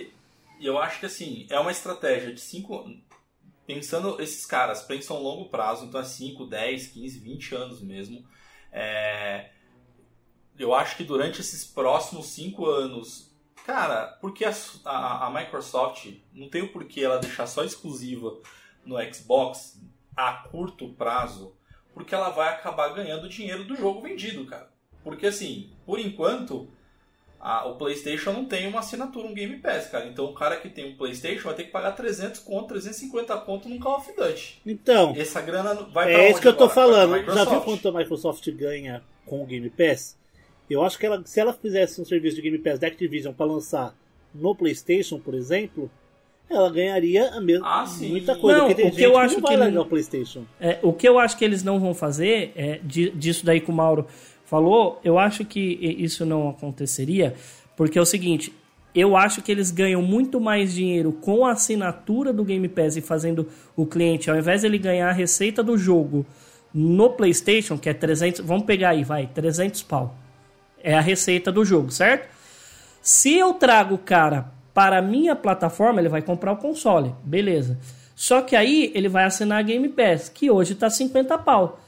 eu 0.60 0.80
acho 0.80 1.00
que 1.00 1.06
assim, 1.06 1.46
é 1.50 1.60
uma 1.60 1.70
estratégia 1.72 2.34
de 2.34 2.42
cinco. 2.42 2.90
Pensando, 3.68 4.22
esses 4.22 4.46
caras 4.46 4.82
pensam 4.82 5.18
a 5.18 5.20
longo 5.20 5.50
prazo, 5.50 5.86
então 5.86 6.00
é 6.00 6.04
5, 6.06 6.46
10, 6.46 6.88
15, 6.88 7.20
20 7.20 7.56
anos 7.56 7.82
mesmo. 7.82 8.26
É, 8.72 9.50
eu 10.58 10.74
acho 10.74 10.96
que 10.96 11.04
durante 11.04 11.42
esses 11.42 11.66
próximos 11.66 12.28
5 12.28 12.66
anos. 12.66 13.36
Cara, 13.66 14.18
porque 14.22 14.46
a, 14.46 14.54
a, 14.86 15.28
a 15.28 15.30
Microsoft 15.30 16.14
não 16.32 16.48
tem 16.48 16.62
o 16.62 16.72
porquê 16.72 17.02
ela 17.02 17.20
deixar 17.20 17.46
só 17.46 17.66
exclusiva 17.66 18.40
no 18.86 18.96
Xbox 19.14 19.82
a 20.16 20.32
curto 20.50 20.94
prazo, 20.94 21.54
porque 21.94 22.16
ela 22.16 22.30
vai 22.30 22.48
acabar 22.48 22.94
ganhando 22.94 23.28
dinheiro 23.28 23.66
do 23.66 23.76
jogo 23.76 24.02
vendido, 24.02 24.46
cara. 24.46 24.72
Porque 25.04 25.28
assim, 25.28 25.74
por 25.86 26.00
enquanto, 26.00 26.70
a- 27.40 27.68
o 27.68 27.76
PlayStation 27.76 28.32
não 28.34 28.46
tem 28.46 28.68
uma 28.68 28.80
assinatura, 28.80 29.28
um 29.28 29.34
Game 29.34 29.58
Pass, 29.58 29.88
cara. 29.88 30.08
Então 30.08 30.26
o 30.26 30.34
cara 30.34 30.58
que 30.58 30.70
tem 30.70 30.86
um 30.92 30.96
PlayStation 30.96 31.44
vai 31.46 31.54
ter 31.56 31.64
que 31.66 31.72
pagar 31.72 31.92
300 31.92 32.40
conto, 32.40 32.68
350 32.70 33.38
conto 33.38 33.70
num 33.70 33.80
Call 33.80 33.98
of 33.98 34.12
Duty. 34.16 34.62
Então, 34.66 35.14
Essa 35.18 35.42
grana 35.42 35.74
vai 35.94 36.12
pra 36.12 36.22
é 36.24 36.32
isso 36.32 36.42
que 36.42 36.48
eu 36.48 36.54
tô 36.56 36.66
agora? 36.66 36.74
Falando. 36.76 37.26
Já 37.34 37.46
viu 37.46 37.62
quanto 37.62 37.88
a 37.90 37.92
Microsoft 37.92 38.50
ganha 38.52 39.04
com 39.26 39.42
o 39.42 39.46
Game 39.46 39.70
Pass? 39.70 40.18
Eu 40.70 40.84
acho 40.84 40.98
que 41.00 41.06
ela, 41.06 41.22
se 41.26 41.40
ela 41.40 41.54
fizesse 41.54 42.02
um 42.02 42.06
serviço 42.06 42.36
de 42.36 42.42
Game 42.42 42.58
Pass 42.58 42.80
da 42.80 42.88
Activision 42.88 43.34
para 43.34 43.46
lançar 43.46 43.96
no 44.36 44.54
PlayStation, 44.54 45.18
por 45.18 45.34
exemplo, 45.34 45.90
ela 46.50 46.70
ganharia 46.70 47.30
a 47.30 47.40
mesma 47.42 47.82
Ah, 47.82 47.86
sim. 47.86 48.10
muita 48.10 48.36
coisa. 48.36 48.60
Não, 48.60 48.68
porque 48.68 48.82
tem 48.82 48.92
o 48.92 48.96
que 48.96 49.04
eu 49.04 49.12
que 49.12 49.18
acho 49.18 49.34
não 49.36 49.42
vai 49.42 49.52
que 49.52 49.58
largar 49.58 49.82
o 49.82 49.86
PlayStation. 49.86 50.46
É, 50.60 50.78
o 50.82 50.92
que 50.92 51.08
eu 51.08 51.18
acho 51.20 51.38
que 51.38 51.46
eles 51.46 51.64
não 51.64 51.80
vão 51.80 51.94
fazer, 51.94 52.52
é, 52.56 52.80
di- 52.84 53.12
disso 53.12 53.46
daí 53.46 53.62
que 53.62 53.70
o 53.70 53.74
Mauro 53.74 54.06
falou, 54.48 55.00
eu 55.04 55.20
acho 55.20 55.46
que 55.46 55.60
isso 56.00 56.26
não 56.26 56.50
aconteceria, 56.50 57.36
porque 57.76 58.00
é 58.00 58.02
o 58.02 58.06
seguinte, 58.06 58.52
eu 58.96 59.16
acho 59.16 59.42
que 59.42 59.52
eles 59.52 59.70
ganham 59.70 60.02
muito 60.02 60.40
mais 60.40 60.74
dinheiro 60.74 61.12
com 61.12 61.46
a 61.46 61.52
assinatura 61.52 62.34
do 62.34 62.44
Game 62.44 62.68
Pass 62.68 62.96
e 62.96 63.02
fazendo 63.02 63.48
o 63.76 63.86
cliente, 63.86 64.32
ao 64.32 64.38
invés 64.38 64.62
de 64.62 64.68
ele 64.68 64.78
ganhar 64.80 65.10
a 65.10 65.14
receita 65.14 65.62
do 65.62 65.78
jogo 65.78 66.26
no 66.74 67.10
PlayStation, 67.10 67.78
que 67.78 67.90
é 67.90 67.94
300, 67.94 68.42
vamos 68.42 68.66
pegar 68.66 68.90
aí, 68.90 69.04
vai, 69.04 69.28
300 69.28 69.84
pau. 69.84 70.16
É 70.82 70.96
a 70.96 71.02
receita 71.02 71.52
do 71.52 71.66
jogo, 71.66 71.92
certo? 71.92 72.30
Se 73.02 73.36
eu 73.36 73.54
trago 73.54 73.96
o 73.96 74.00
cara 74.00 74.52
para 74.74 75.00
a 75.00 75.02
minha 75.02 75.36
plataforma, 75.36 76.00
ele 76.00 76.10
vai 76.10 76.22
comprar 76.22 76.54
o 76.54 76.58
console, 76.58 77.14
beleza. 77.24 77.78
Só 78.16 78.42
que 78.42 78.56
aí 78.56 78.92
ele 78.96 79.10
vai 79.10 79.26
assinar 79.26 79.60
a 79.60 79.62
Game 79.62 79.90
Pass, 79.90 80.30
que 80.30 80.50
hoje 80.50 80.74
está 80.74 80.90
50 80.90 81.38
pau. 81.40 81.80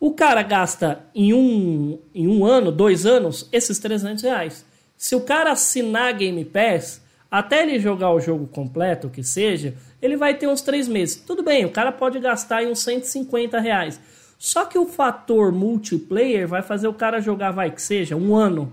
O 0.00 0.12
cara 0.12 0.42
gasta 0.42 1.04
em 1.14 1.32
um, 1.32 1.98
em 2.14 2.28
um 2.28 2.44
ano, 2.44 2.70
dois 2.70 3.04
anos, 3.04 3.48
esses 3.52 3.78
300 3.78 4.22
reais. 4.22 4.64
Se 4.96 5.16
o 5.16 5.20
cara 5.20 5.52
assinar 5.52 6.12
Game 6.14 6.44
Pass, 6.44 7.00
até 7.30 7.62
ele 7.62 7.78
jogar 7.78 8.12
o 8.12 8.20
jogo 8.20 8.46
completo, 8.46 9.08
o 9.08 9.10
que 9.10 9.22
seja, 9.22 9.74
ele 10.00 10.16
vai 10.16 10.34
ter 10.34 10.46
uns 10.46 10.62
três 10.62 10.86
meses. 10.88 11.16
Tudo 11.16 11.42
bem, 11.42 11.64
o 11.64 11.70
cara 11.70 11.90
pode 11.90 12.18
gastar 12.20 12.62
uns 12.64 12.80
150 12.80 13.58
reais. 13.58 14.00
Só 14.38 14.64
que 14.64 14.78
o 14.78 14.86
fator 14.86 15.50
multiplayer 15.50 16.46
vai 16.46 16.62
fazer 16.62 16.86
o 16.86 16.94
cara 16.94 17.20
jogar, 17.20 17.50
vai 17.50 17.70
que 17.70 17.82
seja, 17.82 18.14
um 18.14 18.36
ano 18.36 18.72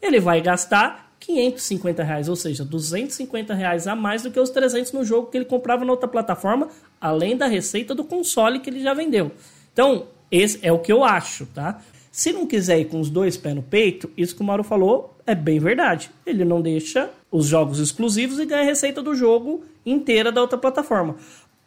ele 0.00 0.20
vai 0.20 0.40
gastar 0.40 1.12
550 1.18 2.02
reais, 2.04 2.28
ou 2.28 2.36
seja, 2.36 2.64
250 2.64 3.52
reais 3.52 3.88
a 3.88 3.96
mais 3.96 4.22
do 4.22 4.30
que 4.30 4.38
os 4.38 4.50
300 4.50 4.92
no 4.92 5.04
jogo 5.04 5.28
que 5.28 5.36
ele 5.36 5.44
comprava 5.44 5.84
na 5.84 5.90
outra 5.90 6.06
plataforma, 6.06 6.68
além 7.00 7.36
da 7.36 7.46
receita 7.46 7.94
do 7.94 8.04
console 8.04 8.60
que 8.60 8.70
ele 8.70 8.80
já 8.80 8.94
vendeu. 8.94 9.32
Então, 9.72 10.06
esse 10.30 10.58
é 10.62 10.72
o 10.72 10.78
que 10.78 10.92
eu 10.92 11.04
acho, 11.04 11.46
tá? 11.46 11.80
Se 12.10 12.32
não 12.32 12.46
quiser 12.46 12.80
ir 12.80 12.86
com 12.86 12.98
os 13.00 13.10
dois 13.10 13.36
pés 13.36 13.54
no 13.54 13.62
peito, 13.62 14.10
isso 14.16 14.34
que 14.34 14.40
o 14.40 14.44
Mauro 14.44 14.62
falou 14.64 15.14
é 15.26 15.34
bem 15.34 15.58
verdade. 15.58 16.10
Ele 16.24 16.44
não 16.44 16.62
deixa 16.62 17.10
os 17.30 17.46
jogos 17.46 17.78
exclusivos 17.78 18.38
e 18.38 18.46
ganha 18.46 18.62
a 18.62 18.64
receita 18.64 19.02
do 19.02 19.14
jogo 19.14 19.64
inteira 19.84 20.32
da 20.32 20.40
outra 20.40 20.56
plataforma. 20.56 21.16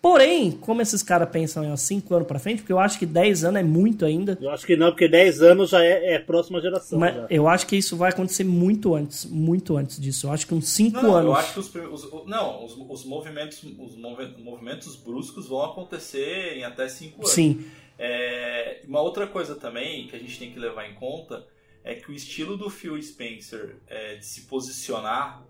Porém, 0.02 0.52
como 0.52 0.82
esses 0.82 1.04
caras 1.04 1.28
pensam 1.30 1.62
em 1.66 1.76
5 1.76 2.16
anos 2.16 2.26
pra 2.28 2.40
frente, 2.40 2.60
porque 2.62 2.72
eu 2.72 2.80
acho 2.80 2.98
que 2.98 3.06
10 3.06 3.44
anos 3.44 3.60
é 3.60 3.64
muito 3.64 4.06
ainda. 4.06 4.38
Eu 4.42 4.50
acho 4.50 4.66
que 4.66 4.78
não, 4.78 4.92
porque 4.92 5.10
10 5.10 5.42
anos 5.42 5.72
já 5.72 5.84
é, 5.84 6.14
é 6.14 6.20
próxima 6.20 6.62
geração. 6.62 6.98
Mas 6.98 7.14
já. 7.14 7.28
eu 7.30 7.50
acho 7.50 7.68
que 7.68 7.76
isso 7.76 7.98
vai 7.98 8.10
acontecer 8.10 8.46
muito 8.46 8.96
antes, 8.96 9.26
muito 9.26 9.76
antes 9.76 10.00
disso. 10.00 10.28
Eu 10.28 10.32
acho 10.32 10.48
que 10.48 10.56
uns 10.56 10.70
5 10.70 11.02
Não, 11.02 11.14
anos. 11.16 11.26
eu 11.26 11.36
acho 11.36 11.54
que 11.54 11.60
os, 11.60 11.76
os- 11.76 12.26
não, 12.28 12.64
os, 12.64 12.78
os 12.78 13.04
movimentos, 13.06 13.62
os 13.62 13.98
movi- 13.98 14.34
movimentos 14.42 14.96
bruscos 14.96 15.50
vão 15.50 15.64
acontecer 15.66 16.54
em 16.58 16.64
até 16.64 16.88
5 16.88 17.18
anos. 17.18 17.32
Sim. 17.32 17.66
É, 18.02 18.82
uma 18.88 19.02
outra 19.02 19.28
coisa 19.28 19.56
também 19.56 20.08
que 20.08 20.16
a 20.16 20.20
gente 20.20 20.40
tem 20.40 20.52
que 20.52 20.58
levar 20.58 20.90
em 20.90 20.96
conta 20.96 21.46
é 21.84 21.94
que 21.94 22.10
o 22.10 22.14
estilo 22.16 22.56
do 22.56 22.70
Phil 22.70 23.02
Spencer 23.02 23.76
é, 23.88 24.16
de 24.16 24.26
se 24.26 24.42
posicionar 24.44 25.44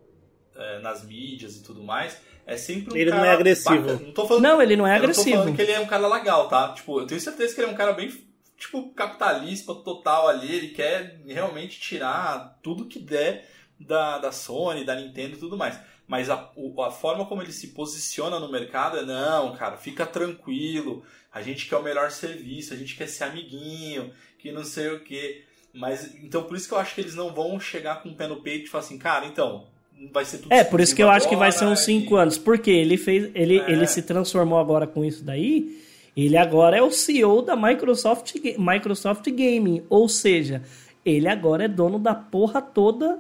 é, 0.56 0.80
nas 0.80 1.06
mídias 1.06 1.56
e 1.56 1.64
tudo 1.64 1.84
mais 1.84 2.20
é 2.48 2.58
sempre 2.58 2.92
um 2.94 2.98
Ele 2.98 3.12
não 3.12 3.18
cara 3.18 3.30
é 3.30 3.34
agressivo. 3.34 3.82
bacana. 3.82 4.00
Não, 4.00 4.12
tô 4.12 4.28
falando, 4.28 4.44
Não, 4.44 4.62
ele 4.62 4.76
não 4.76 4.88
é 4.88 4.90
eu 4.90 4.94
Não 4.94 5.00
tô 5.02 5.04
agressivo. 5.12 5.38
falando 5.38 5.56
que 5.56 5.62
ele 5.62 5.72
é 5.72 5.80
um 5.80 5.86
cara 5.86 6.08
legal, 6.08 6.48
tá? 6.50 6.74
Tipo, 6.74 7.00
eu 7.02 7.06
tenho 7.06 7.22
certeza 7.22 7.54
que 7.54 7.62
ele 7.62 7.70
é 7.70 7.72
um 7.72 7.78
cara 7.78 7.94
bem 7.94 8.12
tipo 8.58 8.92
capitalista 8.94 9.74
total 9.76 10.28
ali. 10.28 10.52
Ele 10.56 10.68
quer 10.70 11.22
realmente 11.28 11.80
tirar 11.80 12.58
tudo 12.64 12.86
que 12.88 12.98
der 12.98 13.48
da, 13.80 14.18
da 14.18 14.32
Sony, 14.32 14.84
da 14.84 14.96
Nintendo 14.96 15.36
e 15.36 15.40
tudo 15.40 15.56
mais. 15.56 15.80
Mas 16.08 16.28
a, 16.28 16.50
a 16.88 16.92
forma 16.92 17.24
como 17.28 17.44
ele 17.44 17.52
se 17.54 17.68
posiciona 17.68 18.40
no 18.40 18.52
mercado 18.52 18.98
é 18.98 19.06
não, 19.06 19.56
cara, 19.56 19.78
fica 19.78 20.04
tranquilo. 20.08 21.04
A 21.34 21.42
gente 21.42 21.68
quer 21.68 21.78
o 21.78 21.84
melhor 21.84 22.12
serviço, 22.12 22.74
a 22.74 22.78
gente 22.78 22.96
quer 22.96 23.08
ser 23.08 23.26
amiguinho, 23.26 24.12
que 24.40 24.52
não 24.52 24.64
sei 24.64 24.90
o 24.90 25.00
quê. 25.02 25.44
Mas 25.74 26.16
então 26.24 26.44
por 26.44 26.58
isso 26.58 26.68
que 26.68 26.74
eu 26.74 26.80
acho 26.80 26.96
que 26.96 27.02
eles 27.02 27.14
não 27.16 27.34
vão 27.34 27.60
chegar 27.60 28.02
com 28.02 28.10
o 28.10 28.16
pé 28.16 28.28
no 28.28 28.38
peito 28.42 28.66
e 28.66 28.70
falar 28.70 28.84
assim, 28.84 28.98
cara, 28.98 29.26
então 29.28 29.68
vai 30.12 30.26
ser 30.26 30.40
tudo 30.40 30.52
É, 30.52 30.64
por 30.64 30.80
isso 30.82 30.96
que 30.96 31.04
eu 31.04 31.10
acho 31.10 31.30
que 31.30 31.36
vai 31.36 31.52
ser 31.52 31.66
uns 31.66 31.82
5 31.82 32.16
e- 32.16 32.20
anos. 32.20 32.38
Porque 32.38 32.72
ele 32.72 32.98
fez. 32.98 33.30
Ele, 33.36 33.60
É. 33.60 33.72
ele 33.72 33.86
se 33.86 34.02
transformou 34.02 34.58
agora 34.58 34.88
com 34.88 35.06
isso 35.06 35.24
daí. 35.24 35.78
Ele 36.18 36.36
agora 36.36 36.76
é 36.78 36.82
o 36.82 36.92
CEO 36.92 37.42
da 37.44 37.56
Microsoft, 37.56 38.34
Microsoft 38.58 39.26
Gaming. 39.30 39.84
Ou 39.90 40.10
seja, 40.10 40.64
ele 41.06 41.28
agora 41.28 41.66
é 41.66 41.68
dono 41.68 42.00
da 42.00 42.16
porra 42.16 42.62
toda 42.62 43.20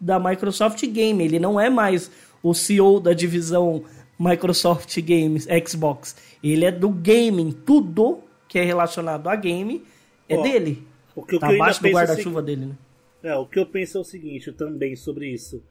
da 0.00 0.18
Microsoft 0.18 0.84
Game. 0.86 1.22
Ele 1.22 1.38
não 1.38 1.60
é 1.60 1.68
mais 1.68 2.10
o 2.42 2.54
CEO 2.54 2.98
da 2.98 3.12
divisão 3.12 3.84
Microsoft 4.18 4.98
Games, 5.02 5.46
Xbox. 5.68 6.16
Ele 6.42 6.64
é 6.64 6.72
do 6.72 6.88
gaming. 6.90 7.52
Tudo 7.52 8.22
que 8.48 8.58
é 8.58 8.64
relacionado 8.64 9.28
a 9.28 9.36
game 9.36 9.84
é 10.28 10.36
Ó, 10.36 10.42
dele. 10.42 10.86
O 11.14 11.22
que, 11.22 11.36
o 11.36 11.38
Tá 11.38 11.46
que 11.48 11.52
eu 11.52 11.54
ainda 11.54 11.64
abaixo 11.64 11.80
do 11.80 11.86
é 11.86 11.90
o 11.90 11.94
guarda-chuva 11.94 12.42
dele, 12.42 12.66
né? 12.66 12.78
É, 13.22 13.34
o 13.36 13.46
que 13.46 13.58
eu 13.58 13.66
penso 13.66 13.98
é 13.98 14.00
o 14.00 14.04
seguinte 14.04 14.50
também 14.52 14.96
sobre 14.96 15.28
isso. 15.28 15.62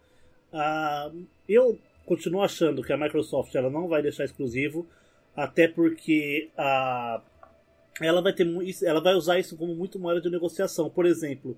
Ah, 0.54 1.12
eu 1.48 1.80
continuo 2.06 2.42
achando 2.42 2.84
que 2.84 2.94
a 2.94 2.98
Microsoft 2.98 3.54
ela 3.56 3.70
não 3.70 3.88
vai 3.88 4.02
deixar 4.02 4.26
exclusivo, 4.26 4.88
até 5.36 5.68
porque 5.68 6.50
a, 6.58 7.22
ela 8.02 8.22
vai 8.22 8.34
ter 8.34 8.48
ela 8.84 9.02
vai 9.02 9.14
usar 9.14 9.40
isso 9.40 9.58
como 9.58 9.76
muito 9.76 10.00
moeda 10.00 10.22
de 10.22 10.30
negociação. 10.30 10.90
Por 10.90 11.06
exemplo, 11.06 11.58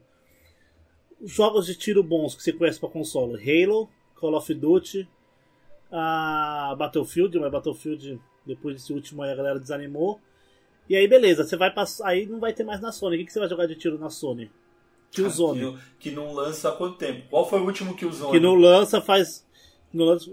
jogos 1.23 1.65
de 1.65 1.75
tiro 1.75 2.03
bons 2.03 2.35
que 2.35 2.43
você 2.43 2.53
conhece 2.53 2.79
para 2.79 2.89
console: 2.89 3.35
Halo, 3.35 3.89
Call 4.15 4.35
of 4.35 4.53
Duty, 4.53 5.07
a 5.91 6.75
Battlefield, 6.77 7.39
mas 7.39 7.51
Battlefield 7.51 8.19
depois 8.45 8.75
desse 8.75 8.93
último 8.93 9.21
aí 9.23 9.31
a 9.31 9.35
galera 9.35 9.59
desanimou. 9.59 10.19
E 10.89 10.95
aí 10.95 11.07
beleza, 11.07 11.43
você 11.43 11.55
vai 11.55 11.73
passar, 11.73 12.07
aí 12.07 12.25
não 12.25 12.39
vai 12.39 12.53
ter 12.53 12.63
mais 12.63 12.81
na 12.81 12.91
Sony. 12.91 13.15
O 13.15 13.19
que 13.19 13.25
que 13.25 13.33
você 13.33 13.39
vai 13.39 13.49
jogar 13.49 13.67
de 13.67 13.75
tiro 13.75 13.97
na 13.97 14.09
Sony? 14.09 14.51
Killzone. 15.11 15.77
Que, 15.99 16.09
que 16.09 16.15
não 16.15 16.33
lança 16.33 16.69
há 16.69 16.71
quanto 16.71 16.97
tempo? 16.97 17.27
Qual 17.29 17.47
foi 17.47 17.59
o 17.59 17.65
último 17.65 17.95
Killzone? 17.95 18.31
Que 18.31 18.39
não 18.39 18.55
lança 18.55 19.01
faz. 19.01 19.45
Não 19.93 20.05
lança 20.05 20.31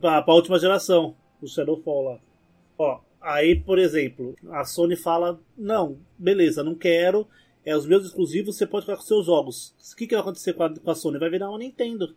pra, 0.00 0.20
pra 0.22 0.34
última 0.34 0.58
geração, 0.58 1.14
o 1.40 1.46
Shadowfall 1.46 2.04
lá. 2.04 2.18
Ó, 2.76 3.00
aí, 3.20 3.56
por 3.56 3.78
exemplo, 3.78 4.34
a 4.50 4.64
Sony 4.64 4.96
fala: 4.96 5.40
não, 5.56 5.98
beleza, 6.18 6.62
não 6.62 6.74
quero. 6.74 7.26
É 7.64 7.76
os 7.76 7.86
meus 7.86 8.06
exclusivos, 8.06 8.56
você 8.56 8.66
pode 8.66 8.86
ficar 8.86 8.96
com 8.96 9.02
seus 9.02 9.26
jogos. 9.26 9.74
O 9.92 9.96
que, 9.96 10.06
que 10.06 10.14
vai 10.14 10.22
acontecer 10.22 10.52
com 10.52 10.62
a, 10.62 10.70
com 10.70 10.90
a 10.90 10.94
Sony? 10.94 11.18
Vai 11.18 11.30
virar 11.30 11.48
uma 11.48 11.58
Nintendo. 11.58 12.14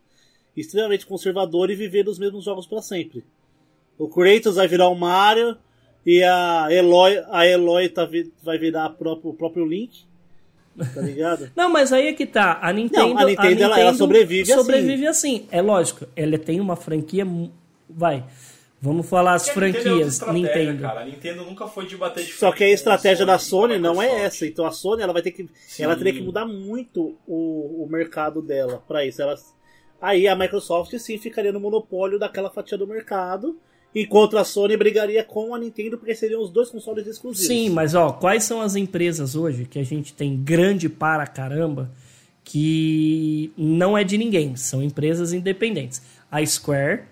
Extremamente 0.56 1.06
conservador 1.06 1.70
e 1.70 1.74
viver 1.74 2.04
dos 2.04 2.18
mesmos 2.18 2.44
jogos 2.44 2.66
pra 2.66 2.82
sempre. 2.82 3.24
O 4.00 4.08
Kratos 4.08 4.56
vai 4.56 4.66
virar 4.66 4.88
o 4.88 4.94
Mario 4.94 5.56
e 6.06 6.22
a 6.22 6.68
Eloy, 6.70 7.22
a 7.30 7.46
Eloy 7.46 7.88
tá, 7.88 8.04
vi- 8.06 8.32
vai 8.42 8.56
virar 8.58 8.86
a 8.86 8.90
próprio, 8.90 9.30
o 9.30 9.34
próprio 9.34 9.66
Link. 9.66 10.04
Tá 10.94 11.00
ligado? 11.02 11.50
Não, 11.54 11.68
mas 11.68 11.92
aí 11.92 12.08
é 12.08 12.12
que 12.14 12.24
tá. 12.26 12.58
A 12.62 12.72
Nintendo, 12.72 13.14
Não, 13.14 13.18
a 13.18 13.24
Nintendo, 13.26 13.62
ela- 13.64 13.78
ela 13.80 13.94
sobrevive 13.94 14.50
assim. 14.52 14.60
sobrevive 14.62 15.06
assim. 15.06 15.46
É 15.50 15.60
lógico, 15.60 16.06
ela 16.16 16.38
tem 16.38 16.58
uma 16.60 16.76
franquia. 16.76 17.26
Vai. 17.88 18.24
Vamos 18.82 19.06
falar 19.10 19.34
as 19.34 19.46
a 19.50 19.52
Nintendo 19.60 19.66
é 19.78 19.82
franquias. 19.82 20.20
Nintendo. 20.32 20.82
Cara. 20.82 21.00
A 21.00 21.04
Nintendo 21.04 21.44
nunca 21.44 21.66
foi 21.66 21.84
de 21.86 21.98
bater 21.98 22.24
de 22.24 22.32
Só 22.32 22.50
que 22.50 22.64
a 22.64 22.70
estratégia 22.70 23.26
da 23.26 23.38
Sony 23.38 23.74
a 23.74 23.78
não 23.78 24.00
é 24.00 24.06
Microsoft. 24.06 24.24
essa. 24.26 24.46
Então 24.46 24.64
a 24.64 24.70
Sony 24.70 25.02
ela 25.02 25.12
vai 25.12 25.20
ter 25.20 25.32
que, 25.32 25.46
Sim. 25.68 25.82
ela 25.82 25.94
teria 25.94 26.14
que 26.14 26.22
mudar 26.22 26.46
muito 26.46 27.14
o, 27.26 27.84
o 27.84 27.86
mercado 27.90 28.40
dela 28.40 28.82
para 28.88 29.04
isso. 29.04 29.20
Ela, 29.20 29.34
aí 30.00 30.26
a 30.26 30.34
Microsoft 30.34 30.96
sim 30.96 31.18
ficaria 31.18 31.52
no 31.52 31.60
monopólio 31.60 32.18
daquela 32.18 32.48
fatia 32.48 32.78
do 32.78 32.86
mercado, 32.86 33.58
enquanto 33.94 34.38
a 34.38 34.44
Sony 34.44 34.76
brigaria 34.76 35.22
com 35.24 35.54
a 35.54 35.58
Nintendo 35.58 35.98
porque 35.98 36.14
seriam 36.14 36.42
os 36.42 36.50
dois 36.50 36.70
consoles 36.70 37.06
exclusivos. 37.06 37.46
Sim, 37.46 37.70
mas 37.70 37.94
ó, 37.94 38.12
quais 38.12 38.44
são 38.44 38.60
as 38.60 38.76
empresas 38.76 39.34
hoje 39.34 39.64
que 39.64 39.78
a 39.78 39.84
gente 39.84 40.12
tem 40.12 40.36
grande 40.36 40.88
para 40.88 41.26
caramba 41.26 41.90
que 42.44 43.52
não 43.56 43.96
é 43.96 44.02
de 44.02 44.18
ninguém, 44.18 44.56
são 44.56 44.82
empresas 44.82 45.32
independentes. 45.32 46.02
A 46.30 46.44
Square, 46.44 47.02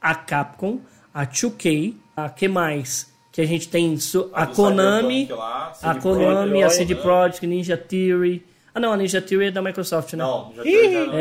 a 0.00 0.14
Capcom, 0.14 0.80
a 1.12 1.26
2K, 1.26 1.94
a 2.16 2.28
que 2.28 2.48
mais? 2.48 3.12
Que 3.30 3.40
a 3.40 3.46
gente 3.46 3.68
tem 3.68 3.96
a, 4.32 4.44
do 4.44 4.54
Konami, 4.54 5.26
lá, 5.26 5.68
a 5.70 5.74
CD 5.74 6.00
Konami, 6.00 6.50
Projekt, 6.50 6.64
a 6.64 6.70
CD 6.70 6.94
né? 6.94 7.00
Projekt, 7.00 7.46
Ninja 7.46 7.76
Theory. 7.76 8.44
Ah 8.78 8.80
não, 8.80 8.92
a 8.92 8.96
Ninja 8.96 9.20
Theory 9.20 9.46
é 9.46 9.50
da 9.50 9.60
Microsoft, 9.60 10.12
né? 10.14 10.18
Não, 10.24 10.52
já 10.56 10.64
Ih, 10.64 10.70
já 10.72 10.78
era 11.00 11.00
Microsoft. 11.00 11.18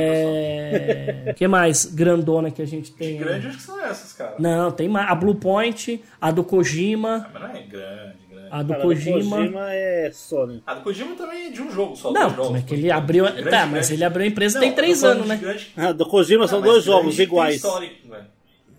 É... 1.28 1.34
que 1.36 1.48
mais 1.48 1.86
grandona 1.86 2.52
que 2.52 2.62
a 2.62 2.66
gente 2.68 2.92
tem? 2.92 3.18
Grande 3.18 3.48
acho 3.48 3.58
que 3.58 3.64
são 3.64 3.84
essas, 3.84 4.14
cara. 4.14 4.36
Não, 4.40 4.72
tem 4.72 4.88
mais. 4.88 5.10
A 5.10 5.16
Bluepoint, 5.16 6.02
a 6.22 6.32
do 6.32 6.44
Kojima, 6.44 7.26
Ah, 7.28 7.30
Mas 7.34 7.42
não 7.42 7.50
é 7.50 7.62
grande, 7.64 8.18
grande. 8.30 8.48
a 8.52 8.62
do 8.64 8.70
Cara, 8.70 8.82
Kojima. 8.82 9.38
Kojima 9.38 9.74
é 9.74 10.12
Sony. 10.14 10.64
A 10.66 10.74
do 10.76 10.82
Kojima 10.82 11.16
também 11.16 11.48
é 11.48 11.50
de 11.50 11.62
um 11.62 11.72
jogo 11.72 11.96
só. 11.96 12.12
Não, 12.12 12.30
jogos, 12.30 12.50
mas 12.52 12.64
que 12.64 12.74
ele 12.76 12.92
abriu. 12.92 13.24
grande, 13.26 13.44
tá, 13.44 13.50
grande. 13.50 13.72
mas 13.72 13.92
ele 13.92 14.04
abriu 14.04 14.24
a 14.26 14.28
empresa 14.28 14.60
Não, 14.60 14.66
tem 14.68 14.76
três 14.76 15.04
anos, 15.04 15.24
de 15.24 15.30
né? 15.30 15.36
grande- 15.38 15.72
A 15.76 15.92
do 15.92 16.06
Kojima 16.06 16.42
Não, 16.42 16.48
são 16.48 16.62
dois 16.62 16.84
jogos 16.84 17.18
iguais. 17.20 17.56
histórico, 17.56 18.08
velho. 18.10 18.26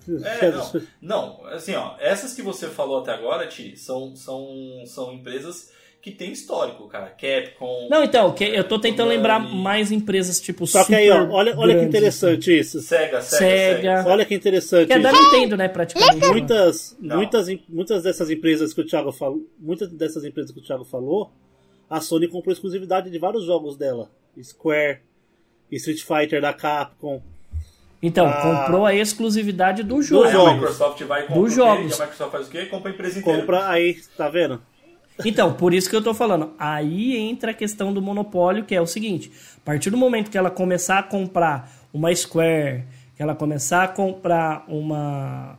É, 0.24 0.50
não, 0.50 0.72
não, 1.02 1.46
assim, 1.48 1.74
ó, 1.74 1.92
essas 2.00 2.32
que 2.32 2.40
você 2.40 2.66
falou 2.66 3.00
até 3.00 3.12
agora, 3.12 3.46
Ti, 3.46 3.76
são, 3.76 4.16
são, 4.16 4.48
são 4.86 5.12
empresas 5.12 5.70
que 6.00 6.12
têm 6.12 6.32
histórico, 6.32 6.86
cara. 6.88 7.06
Capcom. 7.06 7.88
Não, 7.90 8.04
então, 8.04 8.32
que 8.32 8.44
eu 8.44 8.62
tô 8.64 8.78
tentando 8.78 9.08
Konami, 9.08 9.16
lembrar 9.16 9.38
mais 9.40 9.90
empresas 9.92 10.40
tipo 10.40 10.66
Só 10.66 10.84
que 10.84 10.94
aí, 10.94 11.10
ó, 11.10 11.28
olha, 11.30 11.56
olha 11.58 11.78
que 11.78 11.84
interessante 11.84 12.56
isso. 12.56 12.80
Sega, 12.80 13.20
Sega, 13.20 13.22
Sega. 13.22 13.96
Sega. 13.98 14.10
Olha 14.10 14.24
que 14.24 14.34
interessante 14.34 14.86
Que 14.86 14.92
é 14.92 14.98
da. 15.00 15.12
Nintendo, 15.12 15.56
né, 15.56 15.68
praticamente. 15.68 16.20
né? 16.20 16.28
muitas, 16.28 16.96
muitas, 17.00 17.46
muitas 17.68 18.02
dessas 18.02 18.30
empresas 18.30 18.72
que 18.72 18.80
o 18.80 18.86
Thiago 18.86 19.10
falou, 19.12 19.40
muitas 19.58 19.88
dessas 19.90 20.24
empresas 20.24 20.52
que 20.52 20.60
o 20.60 20.62
Thiago 20.62 20.84
falou, 20.84 21.30
a 21.90 22.00
Sony 22.00 22.28
comprou 22.28 22.52
exclusividade 22.52 23.10
de 23.10 23.18
vários 23.18 23.44
jogos 23.44 23.76
dela. 23.76 24.10
Square, 24.40 25.00
Street 25.72 26.00
Fighter 26.02 26.40
da 26.40 26.52
Capcom. 26.52 27.20
Então, 28.00 28.26
Ah. 28.28 28.64
comprou 28.64 28.86
a 28.86 28.94
exclusividade 28.94 29.82
do 29.82 30.00
jogo. 30.00 30.22
Aí 30.24 30.30
a 30.30 30.32
jogos. 30.32 30.52
Microsoft 30.54 31.02
vai 31.02 31.20
e 31.20 31.26
compra 31.26 31.42
Dos 31.42 31.52
jogos. 31.54 32.00
A 32.00 32.04
Microsoft 32.04 32.30
faz 32.30 32.46
o 32.46 32.50
quê? 32.50 32.66
Compra 32.66 32.90
a 32.92 32.94
empresa 32.94 33.18
inteira. 33.18 33.40
Compra 33.40 33.68
aí, 33.68 33.96
tá 34.16 34.28
vendo? 34.28 34.62
Então, 35.24 35.52
por 35.54 35.74
isso 35.74 35.90
que 35.90 35.96
eu 35.96 36.02
tô 36.02 36.14
falando. 36.14 36.52
Aí 36.58 37.16
entra 37.16 37.50
a 37.50 37.54
questão 37.54 37.92
do 37.92 38.00
monopólio, 38.00 38.64
que 38.64 38.74
é 38.74 38.80
o 38.80 38.86
seguinte: 38.86 39.30
a 39.56 39.60
partir 39.64 39.90
do 39.90 39.96
momento 39.96 40.30
que 40.30 40.38
ela 40.38 40.50
começar 40.50 40.98
a 40.98 41.02
comprar 41.02 41.72
uma 41.92 42.14
Square, 42.14 42.84
que 43.16 43.22
ela 43.22 43.34
começar 43.34 43.84
a 43.84 43.88
comprar 43.88 44.64
uma, 44.68 45.58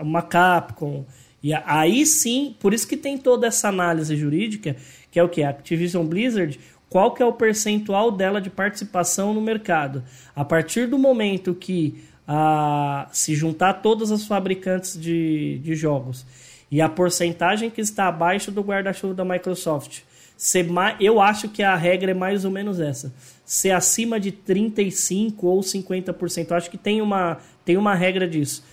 uma 0.00 0.22
Capcom, 0.22 1.04
e 1.42 1.52
aí 1.54 2.06
sim, 2.06 2.54
por 2.58 2.72
isso 2.72 2.86
que 2.86 2.96
tem 2.96 3.18
toda 3.18 3.46
essa 3.46 3.68
análise 3.68 4.16
jurídica, 4.16 4.76
que 5.10 5.18
é 5.18 5.22
o 5.22 5.28
que? 5.28 5.42
A 5.42 5.50
Activision 5.50 6.06
Blizzard, 6.06 6.58
qual 6.88 7.14
que 7.14 7.22
é 7.22 7.26
o 7.26 7.32
percentual 7.32 8.10
dela 8.10 8.40
de 8.40 8.50
participação 8.50 9.32
no 9.32 9.40
mercado? 9.40 10.04
A 10.36 10.44
partir 10.44 10.86
do 10.86 10.98
momento 10.98 11.54
que 11.54 12.02
a, 12.26 13.08
se 13.12 13.34
juntar 13.34 13.74
todas 13.74 14.10
as 14.12 14.26
fabricantes 14.26 15.00
de, 15.00 15.58
de 15.58 15.74
jogos 15.74 16.24
e 16.72 16.80
a 16.80 16.88
porcentagem 16.88 17.68
que 17.68 17.82
está 17.82 18.08
abaixo 18.08 18.50
do 18.50 18.62
guarda-chuva 18.62 19.12
da 19.12 19.22
Microsoft, 19.26 20.00
ser 20.34 20.64
mais, 20.64 20.96
eu 20.98 21.20
acho 21.20 21.50
que 21.50 21.62
a 21.62 21.76
regra 21.76 22.12
é 22.12 22.14
mais 22.14 22.46
ou 22.46 22.50
menos 22.50 22.80
essa. 22.80 23.12
Ser 23.44 23.72
acima 23.72 24.18
de 24.18 24.32
35% 24.32 25.34
ou 25.42 25.60
50%. 25.60 26.50
Eu 26.50 26.56
acho 26.56 26.70
que 26.70 26.78
tem 26.78 27.02
uma, 27.02 27.36
tem 27.62 27.76
uma 27.76 27.94
regra 27.94 28.26
disso. 28.26 28.64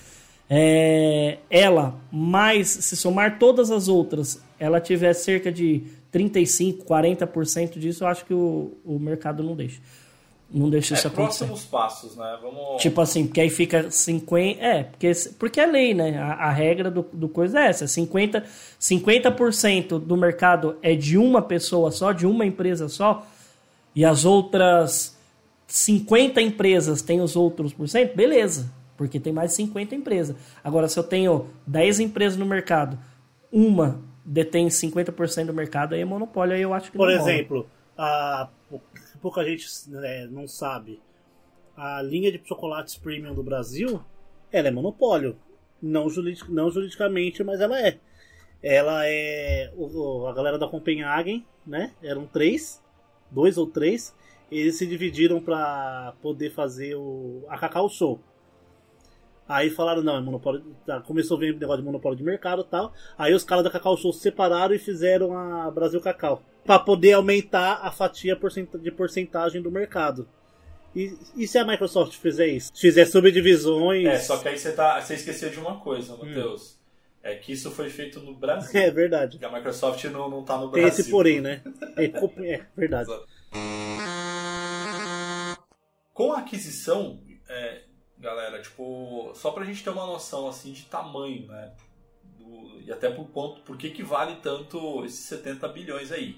É, 0.49 1.39
ela, 1.49 1.99
mais, 2.09 2.69
se 2.69 2.95
somar 2.95 3.38
todas 3.38 3.69
as 3.69 3.89
outras, 3.89 4.41
ela 4.57 4.79
tiver 4.79 5.12
cerca 5.12 5.51
de 5.51 5.83
35%, 6.13 6.85
40% 6.85 7.77
disso, 7.77 8.05
eu 8.05 8.07
acho 8.07 8.25
que 8.25 8.33
o, 8.33 8.77
o 8.85 8.97
mercado 8.97 9.43
não 9.43 9.57
deixa. 9.57 9.81
Não 10.51 10.69
deixa 10.69 10.95
é, 10.95 10.97
isso 10.97 11.07
acontecer. 11.07 11.45
próximos 11.45 11.65
passos, 11.69 12.15
né? 12.15 12.39
Vamos... 12.41 12.81
Tipo 12.81 13.01
assim, 13.01 13.27
porque 13.27 13.39
aí 13.39 13.49
fica 13.49 13.91
50. 13.91 14.59
É, 14.59 14.83
porque, 14.83 15.12
porque 15.38 15.62
é 15.62 15.65
lei, 15.67 15.93
né? 15.93 16.17
A, 16.17 16.47
a 16.47 16.51
regra 16.51 16.89
do, 16.89 17.05
do 17.13 17.29
coisa 17.29 17.59
é 17.59 17.67
essa: 17.67 17.85
50%, 17.85 18.43
50 18.79 19.99
do 19.99 20.17
mercado 20.17 20.77
é 20.81 20.95
de 20.95 21.17
uma 21.17 21.41
pessoa 21.41 21.91
só, 21.91 22.12
de 22.12 22.25
uma 22.25 22.45
empresa 22.45 22.89
só, 22.89 23.27
e 23.95 24.03
as 24.03 24.25
outras 24.25 25.15
50 25.67 26.41
empresas 26.41 27.03
têm 27.03 27.21
os 27.21 27.35
outros 27.35 27.71
por 27.71 27.88
cento, 27.88 28.15
beleza. 28.15 28.71
Porque 28.97 29.19
tem 29.19 29.31
mais 29.31 29.53
50 29.53 29.95
empresas. 29.95 30.35
Agora, 30.63 30.89
se 30.89 30.99
eu 30.99 31.03
tenho 31.03 31.45
10 31.65 32.01
empresas 32.01 32.38
no 32.38 32.45
mercado, 32.45 32.97
uma 33.51 34.01
detém 34.25 34.67
50% 34.67 35.45
do 35.45 35.53
mercado, 35.53 35.93
aí 35.95 36.01
é 36.01 36.05
monopólio, 36.05 36.55
aí 36.55 36.62
eu 36.62 36.73
acho 36.73 36.91
que 36.91 36.97
Por 36.97 37.07
não 37.07 37.15
exemplo, 37.15 37.67
a 37.97 38.49
pouca 39.21 39.43
gente 39.43 39.67
né, 39.89 40.27
não 40.27 40.47
sabe, 40.47 41.01
a 41.75 42.01
linha 42.01 42.32
de 42.32 42.41
chocolates 42.45 42.97
premium 42.97 43.34
do 43.34 43.43
Brasil, 43.43 44.03
ela 44.51 44.67
é 44.67 44.71
monopólio. 44.71 45.38
Não, 45.82 46.10
juridic, 46.10 46.51
não 46.51 46.69
juridicamente, 46.69 47.43
mas 47.43 47.62
ela 47.62 47.79
é. 47.79 47.97
Ela 48.62 49.05
é. 49.05 49.71
O, 49.77 50.27
a 50.27 50.34
galera 50.34 50.58
da 50.58 50.67
Copenhagen, 50.67 51.45
né? 51.65 51.93
Eram 52.03 52.27
três, 52.27 52.84
dois 53.32 53.58
ou 53.58 53.65
três. 53.65 54.13
Eles 54.51 54.77
se 54.77 54.86
dividiram 54.86 55.39
para 55.39 56.13
poder 56.21 56.49
fazer 56.49 56.95
o, 56.95 57.45
a 57.47 57.58
Cacau 57.58 57.88
Show. 57.88 58.19
Aí 59.49 59.71
falaram, 59.71 60.03
não, 60.03 60.15
é 60.15 60.21
monopólio. 60.21 60.63
Tá, 60.85 61.01
começou 61.01 61.35
a 61.35 61.39
vir 61.39 61.57
negócio 61.57 61.81
de 61.81 61.85
monopólio 61.85 62.15
de 62.15 62.23
mercado 62.23 62.62
e 62.62 62.65
tal. 62.65 62.93
Aí 63.17 63.33
os 63.33 63.43
caras 63.43 63.63
da 63.63 63.71
Cacau 63.71 63.97
Show 63.97 64.13
se 64.13 64.19
separaram 64.19 64.75
e 64.75 64.77
fizeram 64.77 65.35
a 65.35 65.71
Brasil 65.71 65.99
Cacau. 65.99 66.43
para 66.63 66.77
poder 66.77 67.13
aumentar 67.13 67.79
a 67.81 67.91
fatia 67.91 68.38
de 68.79 68.91
porcentagem 68.91 69.59
do 69.59 69.71
mercado. 69.71 70.29
E, 70.95 71.17
e, 71.35 71.47
se 71.47 71.57
a 71.57 71.65
Microsoft 71.65 72.13
fizer 72.13 72.47
isso? 72.47 72.71
Fizer 72.75 73.05
subdivisões. 73.05 74.05
É, 74.05 74.19
só 74.19 74.38
que 74.38 74.47
aí 74.47 74.57
você, 74.57 74.71
tá, 74.71 75.01
você 75.01 75.15
esqueceu 75.15 75.49
de 75.49 75.59
uma 75.59 75.79
coisa, 75.79 76.15
Matheus. 76.15 76.73
Hum. 76.73 76.79
É 77.21 77.35
que 77.35 77.51
isso 77.51 77.71
foi 77.71 77.89
feito 77.89 78.19
no 78.19 78.33
Brasil. 78.38 78.79
É 78.79 78.91
verdade. 78.91 79.39
E 79.41 79.45
a 79.45 79.51
Microsoft 79.51 80.03
não, 80.05 80.29
não 80.29 80.43
tá 80.43 80.57
no 80.57 80.69
Brasil. 80.69 80.89
Tem 80.89 80.99
esse 80.99 81.09
porém, 81.09 81.41
né? 81.41 81.63
É, 81.97 82.05
é 82.05 82.65
verdade. 82.77 83.09
Com 86.13 86.33
a 86.33 86.39
aquisição, 86.39 87.19
é, 87.47 87.81
galera, 88.19 88.62
tipo, 88.62 89.32
só 89.34 89.51
pra 89.51 89.65
gente 89.65 89.84
ter 89.84 89.89
uma 89.89 90.05
noção 90.05 90.47
assim 90.47 90.73
de 90.73 90.84
tamanho, 90.84 91.47
né? 91.47 91.73
Do, 92.38 92.82
e 92.82 92.91
até 92.91 93.10
por 93.10 93.25
ponto, 93.27 93.62
por 93.62 93.77
que, 93.77 93.89
que 93.89 94.03
vale 94.03 94.36
tanto 94.38 95.05
esses 95.05 95.25
70 95.25 95.67
bilhões 95.69 96.12
aí. 96.12 96.38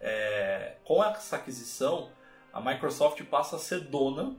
É, 0.00 0.76
com 0.84 1.02
essa 1.02 1.36
aquisição, 1.36 2.10
a 2.52 2.60
Microsoft 2.60 3.22
passa 3.24 3.56
a 3.56 3.58
ser 3.58 3.80
dona 3.80 4.36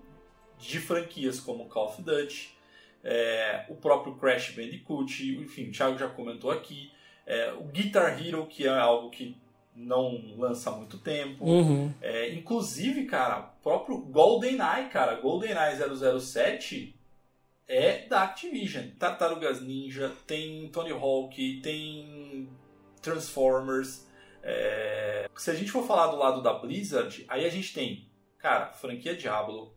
de 0.60 0.80
franquias 0.80 1.40
como 1.40 1.68
Call 1.68 1.88
of 1.88 2.02
Duty, 2.02 2.56
é, 3.04 3.66
o 3.68 3.76
próprio 3.76 4.16
Crash 4.16 4.52
Bandicoot, 4.52 5.38
enfim, 5.38 5.70
o 5.70 5.72
Thiago 5.72 5.98
já 5.98 6.08
comentou 6.08 6.52
aqui, 6.52 6.92
é, 7.26 7.52
o 7.54 7.64
Guitar 7.64 8.24
Hero, 8.24 8.46
que 8.46 8.66
é 8.66 8.70
algo 8.70 9.10
que 9.10 9.38
não 9.76 10.36
lança 10.38 10.70
há 10.70 10.76
muito 10.76 10.98
tempo. 10.98 11.44
Uhum. 11.44 11.94
É, 12.02 12.34
inclusive, 12.34 13.06
cara, 13.06 13.40
o 13.40 13.64
próprio 13.64 13.98
GoldenEye, 13.98 14.90
cara, 14.90 15.16
GoldenEye 15.16 15.78
007 16.20 16.96
é 17.68 18.08
da 18.08 18.24
Activision. 18.24 18.90
Tartarugas 18.98 19.62
Ninja, 19.62 20.14
tem 20.26 20.70
Tony 20.70 20.92
Hawk, 20.92 21.60
tem 21.62 22.50
Transformers. 23.02 24.08
É... 24.42 25.30
Se 25.36 25.52
a 25.52 25.56
gente 25.56 25.72
for 25.72 25.86
falar 25.86 26.08
do 26.08 26.18
lado 26.18 26.42
da 26.42 26.54
Blizzard, 26.54 27.26
aí 27.28 27.46
a 27.46 27.50
gente 27.50 27.74
tem, 27.74 28.10
cara, 28.38 28.72
franquia 28.72 29.16
Diablo, 29.16 29.76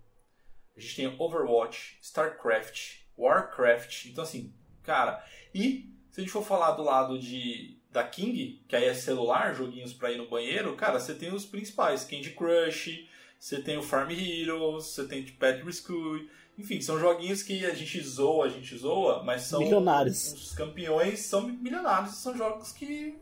a 0.76 0.80
gente 0.80 0.94
tem 0.94 1.16
Overwatch, 1.18 1.98
StarCraft, 2.00 2.98
Warcraft. 3.16 4.06
Então, 4.06 4.22
assim, 4.22 4.54
cara, 4.82 5.24
e 5.54 5.92
se 6.10 6.20
a 6.20 6.22
gente 6.22 6.32
for 6.32 6.44
falar 6.44 6.72
do 6.72 6.82
lado 6.82 7.18
de 7.18 7.77
da 7.90 8.04
King, 8.04 8.60
que 8.68 8.76
aí 8.76 8.84
é 8.84 8.94
celular, 8.94 9.54
joguinhos 9.54 9.92
para 9.92 10.10
ir 10.10 10.18
no 10.18 10.28
banheiro, 10.28 10.76
cara, 10.76 11.00
você 11.00 11.14
tem 11.14 11.32
os 11.32 11.46
principais, 11.46 12.04
Candy 12.04 12.30
Crush, 12.30 13.08
você 13.38 13.60
tem 13.60 13.78
o 13.78 13.82
Farm 13.82 14.10
Heroes, 14.10 14.86
você 14.86 15.06
tem 15.06 15.22
o 15.22 15.32
Pet 15.32 15.64
Rescue, 15.64 16.30
enfim, 16.58 16.80
são 16.80 16.98
joguinhos 16.98 17.42
que 17.42 17.64
a 17.64 17.74
gente 17.74 18.00
zoa, 18.02 18.46
a 18.46 18.48
gente 18.48 18.76
zoa, 18.76 19.22
mas 19.22 19.42
são 19.42 19.60
milionários. 19.60 20.32
Os 20.32 20.54
campeões 20.54 21.20
são 21.20 21.48
milionários, 21.48 22.16
são 22.16 22.36
jogos 22.36 22.72
que 22.72 23.16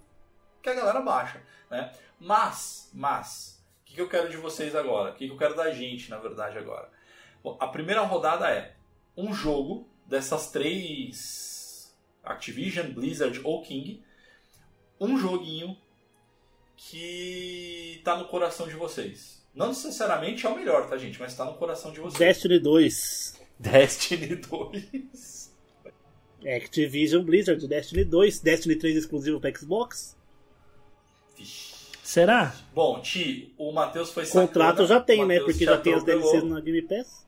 que 0.67 0.71
a 0.71 0.75
galera 0.75 1.01
baixa, 1.01 1.41
né? 1.71 1.93
Mas, 2.19 2.91
mas, 2.93 3.63
o 3.83 3.85
que, 3.85 3.95
que 3.95 4.01
eu 4.01 4.09
quero 4.09 4.29
de 4.29 4.37
vocês 4.37 4.75
agora? 4.75 5.13
O 5.13 5.15
que, 5.15 5.27
que 5.27 5.33
eu 5.33 5.39
quero 5.39 5.55
da 5.55 5.71
gente, 5.71 6.11
na 6.11 6.19
verdade, 6.19 6.59
agora? 6.59 6.91
Bom, 7.43 7.57
a 7.61 7.69
primeira 7.69 8.01
rodada 8.03 8.51
é 8.51 8.75
um 9.17 9.33
jogo 9.33 9.87
dessas 10.07 10.51
três 10.51 11.95
Activision, 12.25 12.89
Blizzard 12.89 13.41
ou 13.45 13.63
King 13.63 14.03
um 15.01 15.19
joguinho 15.19 15.77
que 16.77 18.01
tá 18.05 18.17
no 18.17 18.27
coração 18.27 18.69
de 18.69 18.75
vocês. 18.75 19.45
Não 19.55 19.69
necessariamente 19.69 20.47
é 20.47 20.49
o 20.49 20.55
melhor, 20.55 20.89
tá, 20.89 20.99
gente? 20.99 21.19
Mas 21.19 21.35
tá 21.35 21.45
no 21.45 21.55
coração 21.55 21.91
de 21.91 22.01
vocês. 22.01 22.19
Destiny 22.19 22.59
2. 22.59 23.41
Destiny 23.59 24.37
2. 24.37 25.55
Activision 26.45 27.25
Blizzard, 27.25 27.67
Destiny 27.67 28.05
2, 28.05 28.41
Destiny 28.41 28.77
3 28.77 28.97
exclusivo 28.99 29.41
para 29.41 29.55
Xbox. 29.59 30.17
Será? 32.03 32.55
Bom, 32.73 33.01
Ti, 33.01 33.53
o 33.59 33.73
Matheus 33.73 34.11
foi 34.11 34.27
Contrato 34.27 34.87
já 34.87 35.01
tem, 35.01 35.27
né? 35.27 35.41
Porque 35.41 35.65
já 35.65 35.77
tem 35.79 35.95
as 35.95 36.05
DLCs 36.05 36.45
na 36.45 36.61
Game 36.61 36.83
Pass. 36.83 37.27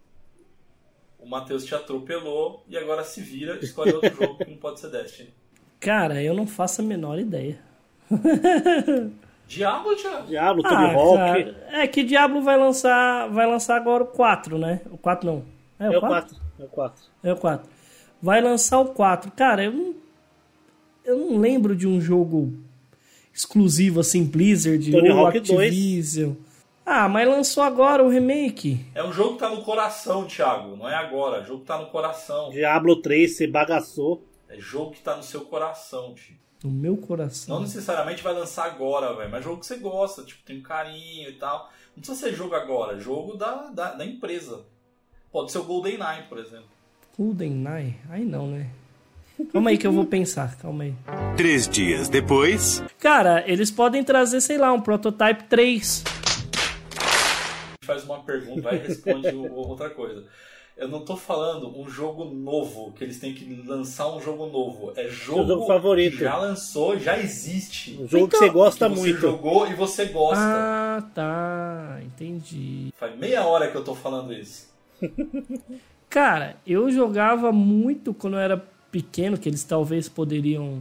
O 1.18 1.26
Matheus 1.26 1.64
te 1.64 1.74
atropelou 1.74 2.64
e 2.68 2.76
agora 2.76 3.02
se 3.02 3.20
vira, 3.20 3.58
escolhe 3.60 3.92
outro 3.92 4.14
jogo 4.14 4.36
que 4.36 4.50
não 4.50 4.56
pode 4.56 4.78
ser 4.78 4.90
Destiny. 4.90 5.34
Cara, 5.80 6.22
eu 6.22 6.34
não 6.34 6.46
faço 6.46 6.80
a 6.80 6.84
menor 6.84 7.18
ideia. 7.18 7.58
Diablo, 9.46 9.96
Thiago? 9.96 10.26
Diablo, 10.26 10.62
Tony 10.62 10.74
ah, 10.74 10.92
Hawk. 10.92 11.16
Cara, 11.16 11.82
é 11.82 11.86
que 11.86 12.04
Diablo 12.04 12.42
vai 12.42 12.58
lançar, 12.58 13.28
vai 13.30 13.46
lançar 13.46 13.76
agora 13.76 14.04
o 14.04 14.06
4, 14.06 14.58
né? 14.58 14.82
O 14.90 14.98
4 14.98 15.26
não. 15.26 15.44
É 15.78 15.88
o, 15.88 15.94
é 15.94 16.00
4? 16.00 16.36
4? 16.36 16.36
É 16.58 16.64
o 16.64 16.68
4. 16.68 17.02
É 17.22 17.32
o 17.32 17.36
4. 17.36 17.70
Vai 18.20 18.40
lançar 18.42 18.80
o 18.80 18.86
4. 18.86 19.30
Cara, 19.32 19.64
eu 19.64 19.72
não, 19.72 19.94
eu 21.04 21.16
não 21.16 21.38
lembro 21.38 21.74
de 21.74 21.86
um 21.86 22.00
jogo 22.00 22.52
exclusivo 23.32 24.00
assim, 24.00 24.24
Blizzard 24.24 24.90
Tony 24.90 25.10
ou 25.10 25.18
Hawk 25.26 25.38
Activision. 25.38 26.32
2. 26.32 26.48
Ah, 26.84 27.08
mas 27.08 27.28
lançou 27.28 27.62
agora 27.62 28.02
o 28.02 28.08
remake. 28.08 28.84
É 28.94 29.04
um 29.04 29.12
jogo 29.12 29.34
que 29.34 29.40
tá 29.40 29.50
no 29.50 29.62
coração, 29.62 30.26
Thiago. 30.26 30.74
Não 30.76 30.88
é 30.88 30.94
agora. 30.94 31.38
É 31.38 31.42
um 31.42 31.44
jogo 31.44 31.60
que 31.60 31.66
tá 31.66 31.78
no 31.78 31.86
coração. 31.86 32.50
Diablo 32.50 32.96
3, 32.96 33.36
você 33.36 33.46
bagaçou. 33.46 34.24
É 34.48 34.58
jogo 34.58 34.92
que 34.92 35.00
tá 35.00 35.16
no 35.16 35.22
seu 35.22 35.42
coração, 35.42 36.14
tio. 36.14 36.34
No 36.64 36.70
meu 36.70 36.96
coração. 36.96 37.54
Não 37.54 37.62
necessariamente 37.62 38.22
vai 38.22 38.32
lançar 38.32 38.64
agora, 38.64 39.14
velho. 39.14 39.30
Mas 39.30 39.44
jogo 39.44 39.60
que 39.60 39.66
você 39.66 39.76
gosta, 39.76 40.24
tipo, 40.24 40.42
tem 40.42 40.58
um 40.58 40.62
carinho 40.62 41.28
e 41.28 41.34
tal. 41.34 41.70
Não 41.94 42.02
precisa 42.02 42.18
ser 42.18 42.34
jogo 42.34 42.54
agora, 42.54 42.96
é 42.96 43.00
jogo 43.00 43.36
da, 43.36 43.68
da, 43.70 43.94
da 43.94 44.04
empresa. 44.04 44.64
Pode 45.30 45.52
ser 45.52 45.58
o 45.58 45.64
GoldenEye, 45.64 46.24
por 46.28 46.38
exemplo. 46.38 46.68
GoldenEye? 47.16 47.96
Aí 48.08 48.24
não, 48.24 48.46
né? 48.48 48.70
Calma 49.52 49.70
aí 49.70 49.78
que 49.78 49.86
eu 49.86 49.92
vou 49.92 50.04
pensar, 50.04 50.56
calma 50.56 50.84
aí. 50.84 50.94
Três 51.36 51.68
dias 51.68 52.08
depois. 52.08 52.82
Cara, 52.98 53.44
eles 53.46 53.70
podem 53.70 54.02
trazer, 54.02 54.40
sei 54.40 54.58
lá, 54.58 54.72
um 54.72 54.80
Prototype 54.80 55.44
3. 55.44 56.02
Faz 57.84 58.04
uma 58.04 58.20
pergunta, 58.24 58.74
e 58.74 58.78
responde 58.78 59.28
outra 59.28 59.90
coisa. 59.90 60.26
Eu 60.78 60.86
não 60.86 61.00
tô 61.00 61.16
falando 61.16 61.76
um 61.76 61.88
jogo 61.88 62.24
novo, 62.24 62.92
que 62.92 63.02
eles 63.02 63.18
têm 63.18 63.34
que 63.34 63.62
lançar 63.66 64.14
um 64.14 64.20
jogo 64.20 64.46
novo. 64.46 64.92
É 64.94 65.08
jogo, 65.08 65.48
jogo 65.48 65.66
favorito. 65.66 66.18
que 66.18 66.22
já 66.22 66.36
lançou, 66.36 66.96
já 66.96 67.18
existe. 67.18 67.94
Um 68.00 68.06
jogo 68.06 68.26
então, 68.26 68.28
que 68.28 68.36
você 68.36 68.48
gosta 68.48 68.88
que 68.88 68.94
você 68.94 69.00
muito. 69.00 69.20
jogou 69.20 69.66
e 69.66 69.74
você 69.74 70.04
gosta. 70.04 70.40
Ah, 70.40 71.02
tá. 71.12 71.98
Entendi. 72.04 72.94
Faz 72.96 73.18
meia 73.18 73.44
hora 73.44 73.68
que 73.68 73.76
eu 73.76 73.82
tô 73.82 73.92
falando 73.92 74.32
isso. 74.32 74.72
Cara, 76.08 76.56
eu 76.64 76.88
jogava 76.92 77.50
muito 77.50 78.14
quando 78.14 78.34
eu 78.34 78.40
era 78.40 78.64
pequeno, 78.92 79.36
que 79.36 79.48
eles 79.48 79.64
talvez 79.64 80.08
poderiam 80.08 80.80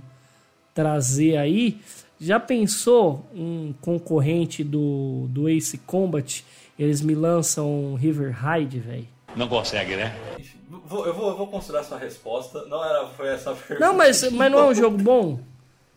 trazer 0.76 1.38
aí. 1.38 1.82
Já 2.20 2.40
pensou 2.40 3.26
um 3.34 3.74
concorrente 3.82 4.64
do, 4.64 5.26
do 5.30 5.50
Ace 5.50 5.80
Combat? 5.80 6.46
Eles 6.78 7.02
me 7.02 7.16
lançam 7.16 7.96
River 7.96 8.36
Ride, 8.40 8.80
velho. 8.80 9.17
Não 9.38 9.48
consegue, 9.48 9.96
né? 9.96 10.14
Vou- 10.86 11.06
eu, 11.06 11.14
vou, 11.14 11.30
eu 11.30 11.38
vou 11.38 11.48
considerar 11.48 11.84
sua 11.84 11.98
resposta. 11.98 12.66
Não 12.66 12.84
era, 12.84 13.08
foi 13.08 13.28
essa 13.30 13.52
a 13.52 13.56
pergunta. 13.56 13.80
Não, 13.88 13.94
mas, 13.96 14.30
mas 14.32 14.52
não 14.52 14.60
é 14.60 14.66
um 14.66 14.74
jogo 14.74 14.98
bom? 14.98 15.40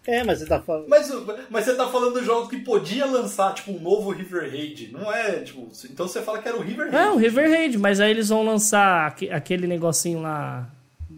É, 0.07 0.25
mas 0.25 0.39
você 0.39 0.47
tá 0.47 0.61
falando. 0.61 0.89
Mas, 0.89 1.13
mas 1.51 1.65
você 1.65 1.75
tá 1.75 1.87
falando 1.89 2.15
dos 2.15 2.25
jogos 2.25 2.49
que 2.49 2.59
podia 2.59 3.05
lançar, 3.07 3.53
tipo, 3.55 3.71
um 3.73 3.81
novo 3.81 4.11
River 4.11 4.51
Raid. 4.51 4.91
Não 4.93 5.13
é, 5.13 5.41
tipo... 5.41 5.69
Então 5.91 6.09
você 6.09 6.23
fala 6.23 6.39
que 6.41 6.49
era 6.49 6.57
o 6.57 6.63
River 6.63 6.91
Raid. 6.91 6.97
É, 6.97 7.11
o 7.11 7.17
River 7.17 7.51
Raid, 7.51 7.79
mas 7.79 8.01
aí 8.01 8.11
eles 8.11 8.29
vão 8.31 8.45
lançar 8.45 9.07
aque- 9.09 9.31
aquele 9.31 9.67
negocinho 9.67 10.23
lá 10.23 10.67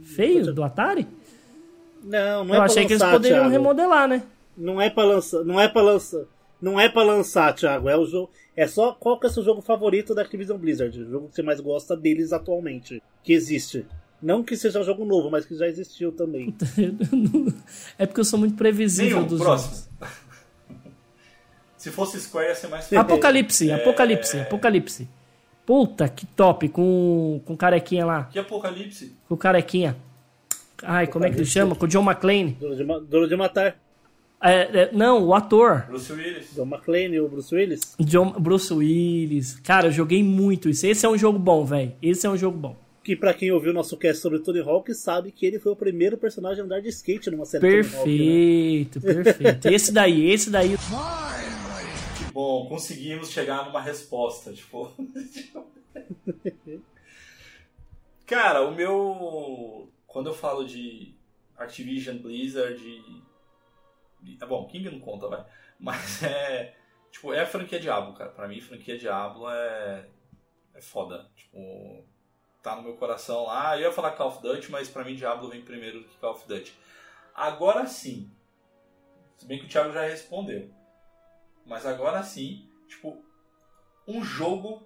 feio 0.05 0.53
do 0.53 0.63
Atari? 0.65 1.07
Não, 2.03 2.45
não 2.45 2.55
é 2.55 2.59
Eu 2.59 2.63
achei 2.63 2.85
que 2.87 2.93
eles 2.95 3.03
poderiam 3.05 3.39
Thiago. 3.41 3.51
remodelar, 3.53 4.09
né? 4.09 4.23
Não 4.57 4.81
é 4.81 4.91
pra 4.91 5.05
lançar. 5.05 5.45
Não 5.45 5.61
é 5.61 5.69
pra 5.69 5.81
lançar. 5.81 6.23
Não 6.63 6.79
é 6.79 6.89
pra 6.89 7.03
lançar, 7.03 7.53
Thiago. 7.53 7.89
É 7.89 7.97
o 7.99 8.07
jogo. 8.07 8.31
É 8.57 8.69
só 8.69 8.93
qual 8.93 9.19
que 9.19 9.27
é 9.27 9.29
o 9.29 9.33
seu 9.33 9.43
jogo 9.43 9.61
favorito 9.61 10.15
da 10.15 10.23
Activision 10.23 10.57
Blizzard? 10.57 10.97
O 11.03 11.11
jogo 11.11 11.29
que 11.29 11.35
você 11.35 11.43
mais 11.43 11.59
gosta 11.59 11.97
deles 11.97 12.33
atualmente. 12.33 13.03
Que 13.25 13.33
existe. 13.33 13.85
Não 14.23 14.45
que 14.45 14.57
seja 14.57 14.79
um 14.79 14.85
jogo 14.85 15.05
novo, 15.05 15.29
mas 15.29 15.45
que 15.45 15.57
já 15.57 15.67
existiu 15.67 16.13
também. 16.13 16.55
é 17.99 18.07
porque 18.07 18.21
eu 18.21 18.25
sou 18.25 18.39
muito 18.39 18.55
previsível 18.55 19.17
Nenhum, 19.17 19.29
dos 19.29 19.41
próximo. 19.41 19.75
jogos. 19.75 19.89
Se 21.77 21.91
fosse 21.91 22.21
Square 22.21 22.47
ia 22.51 22.55
ser 22.55 22.69
mais 22.69 22.91
Apocalipse, 22.95 23.69
É. 23.69 23.75
Apocalipse, 23.75 24.39
Apocalipse. 24.39 25.09
Puta, 25.67 26.09
que 26.09 26.25
top, 26.27 26.69
com, 26.69 27.41
com 27.45 27.55
o 27.55 27.57
carequinha 27.57 28.07
lá. 28.07 28.25
Que 28.25 28.39
Apocalipse? 28.39 29.17
Com 29.29 29.35
o 29.35 29.39
carequinha. 29.39 29.97
Ai, 30.81 31.09
como 31.09 31.25
é 31.25 31.31
que 31.31 31.37
ele 31.37 31.45
chama? 31.45 31.75
Com 31.75 31.87
o 31.87 31.89
John 31.89 32.03
McClane. 32.05 32.53
Duro 32.53 32.77
de, 32.77 32.85
Duro 33.09 33.29
de 33.29 33.37
matar. 33.37 33.77
É, 34.43 34.83
é, 34.83 34.93
não, 34.93 35.25
o 35.25 35.35
ator. 35.35 35.87
Bruce 35.87 36.13
Willis. 36.13 36.55
John 36.55 36.67
McClane 36.67 37.15
e 37.15 37.21
o 37.21 37.29
Bruce 37.29 37.55
Willis. 37.55 37.95
John, 38.01 38.33
Bruce 38.33 38.73
Willis. 38.75 39.61
Cara, 39.61 39.87
eu 39.87 39.93
joguei 39.93 40.23
muito 40.23 40.69
isso. 40.69 40.87
Esse 40.87 41.07
é 41.07 41.09
um 41.09 41.17
jogo 41.17 41.39
bom, 41.39 41.65
velho. 41.65 41.93
Esse 42.03 42.27
é 42.27 42.31
um 42.31 42.37
jogo 42.37 42.59
bom. 42.59 42.77
Que 43.05 43.15
pra 43.17 43.33
quem 43.35 43.51
ouviu 43.53 43.73
nosso 43.73 43.97
cast 43.97 44.21
sobre 44.21 44.39
Tony 44.41 44.61
Hawk 44.61 44.93
sabe 44.95 45.33
que 45.33 45.45
ele 45.47 45.59
foi 45.59 45.73
o 45.73 45.77
primeiro 45.77 46.17
personagem 46.17 46.63
a 46.63 46.65
andar 46.65 46.81
de 46.81 46.89
skate 46.89 47.31
numa 47.31 47.45
série 47.45 47.61
Tony 47.63 47.77
Hawk, 47.77 48.11
né? 48.11 48.17
Perfeito, 48.17 49.01
perfeito. 49.01 49.69
Esse 49.69 49.93
daí, 49.93 50.31
esse 50.31 50.51
daí. 50.51 50.77
Que 52.19 52.33
bom, 52.33 52.67
conseguimos 52.69 53.31
chegar 53.31 53.67
numa 53.67 53.81
resposta. 53.81 54.53
Tipo. 54.53 54.91
Cara, 58.27 58.63
o 58.67 58.75
meu. 58.75 59.89
Quando 60.07 60.29
eu 60.29 60.35
falo 60.35 60.65
de 60.65 61.15
Activision, 61.57 62.19
Blizzard. 62.19 62.81
e- 62.83 63.23
É 64.41 64.47
bom, 64.47 64.67
King 64.67 64.91
não 64.91 65.01
conta, 65.01 65.29
vai. 65.29 65.45
Mas 65.79 66.23
é. 66.23 66.77
Tipo, 67.11 67.33
é 67.33 67.45
franquia 67.45 67.81
Diablo, 67.81 68.15
cara. 68.15 68.31
Pra 68.31 68.49
mim, 68.49 68.61
franquia 68.61 68.99
Diablo 68.99 69.49
é. 69.51 70.09
É 70.75 70.81
foda. 70.81 71.31
Tipo. 71.35 72.05
Tá 72.63 72.77
no 72.77 72.83
meu 72.83 72.97
coração 72.97 73.45
lá. 73.45 73.77
Eu 73.77 73.83
ia 73.83 73.93
falar 73.93 74.13
Call 74.13 74.29
of 74.29 74.41
Duty, 74.41 74.71
mas 74.71 74.89
pra 74.89 75.05
mim 75.05 75.17
Diablo 75.17 75.49
vem 75.49 75.63
primeiro 75.63 76.01
do 76.01 76.09
que 76.09 76.17
Call 76.19 76.33
of 76.33 76.47
Duty. 76.47 76.73
Agora 77.35 77.87
sim. 77.87 78.31
Se 79.37 79.47
bem 79.47 79.59
que 79.59 79.67
o 79.67 79.69
Thiago 79.69 79.93
já 79.93 80.03
respondeu. 80.03 80.71
Mas 81.67 81.85
agora 81.87 82.23
sim, 82.23 82.69
tipo, 82.89 83.25
um 84.07 84.23
jogo 84.23 84.83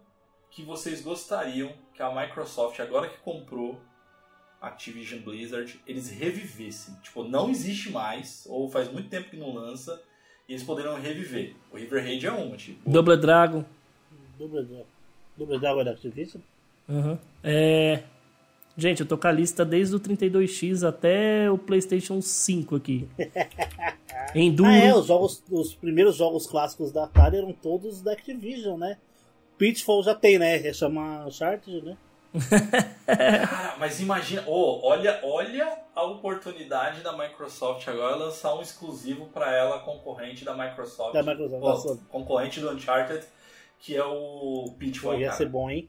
que 0.51 0.63
vocês 0.63 1.03
gostariam 1.03 1.73
que 1.93 2.03
a 2.03 2.11
Microsoft, 2.11 2.81
agora 2.81 3.09
que 3.09 3.19
comprou 3.19 3.81
Activision 4.61 5.21
Blizzard, 5.21 5.81
eles 5.87 6.11
revivessem. 6.11 6.95
Tipo, 7.03 7.25
não 7.25 7.51
existe 7.51 7.91
mais, 7.91 8.47
ou 8.49 8.69
faz 8.71 8.91
muito 8.91 9.09
tempo 9.09 9.31
que 9.31 9.37
não 9.37 9.55
lança, 9.55 10.03
e 10.49 10.53
eles 10.53 10.65
poderiam 10.65 11.01
reviver. 11.01 11.55
O 11.73 11.77
River 11.77 12.03
Raid 12.03 12.27
é 12.27 12.33
uma, 12.33 12.57
tipo. 12.57 12.89
Double 12.89 13.17
Dragon. 13.17 13.65
Double 14.39 14.65
Dragon. 14.65 14.87
Double 15.37 15.59
Dragon 15.59 15.81
é 15.81 15.85
da 15.85 15.91
Activision? 15.93 16.43
Uhum. 16.89 17.19
É. 17.43 18.03
Gente, 18.79 19.01
eu 19.01 19.07
tô 19.07 19.17
com 19.17 19.27
a 19.27 19.33
lista 19.33 19.65
desde 19.65 19.97
o 19.97 20.01
32X 20.01 20.87
até 20.87 21.51
o 21.51 21.57
PlayStation 21.57 22.21
5 22.21 22.77
aqui. 22.77 23.09
Enduro. 24.35 24.69
Ah, 24.69 24.77
é, 24.77 24.95
os, 24.95 25.07
jogos, 25.07 25.43
os 25.51 25.75
primeiros 25.75 26.17
jogos 26.17 26.47
clássicos 26.47 26.93
da 26.93 27.05
Atari 27.05 27.39
eram 27.39 27.53
todos 27.53 28.03
da 28.03 28.13
Activision, 28.13 28.79
né? 28.79 28.99
Pitfall 29.57 30.03
já 30.03 30.15
tem, 30.15 30.39
né? 30.39 30.67
É 30.67 30.73
chama 30.75 31.27
Uncharted, 31.27 31.83
né? 31.83 31.97
Cara, 33.07 33.77
mas 33.79 34.01
imagina, 34.01 34.43
oh, 34.47 34.81
olha, 34.87 35.21
olha 35.23 35.79
a 35.95 36.03
oportunidade 36.05 37.01
da 37.03 37.17
Microsoft 37.17 37.87
agora 37.89 38.17
lançar 38.17 38.55
um 38.55 38.63
exclusivo 38.63 39.27
para 39.27 39.55
ela 39.55 39.79
concorrente 39.81 40.45
da 40.45 40.55
Microsoft. 40.55 41.13
Da 41.15 41.23
Microsoft, 41.23 42.01
Oh, 42.03 42.11
concorrente 42.11 42.61
do 42.61 42.71
Uncharted, 42.71 43.25
que 43.79 43.97
é 43.97 44.05
o 44.05 44.75
Pitfall, 44.79 45.13
Pô, 45.15 45.19
ia 45.19 45.27
cara. 45.27 45.39
ser 45.39 45.49
bom, 45.49 45.71
hein? 45.71 45.89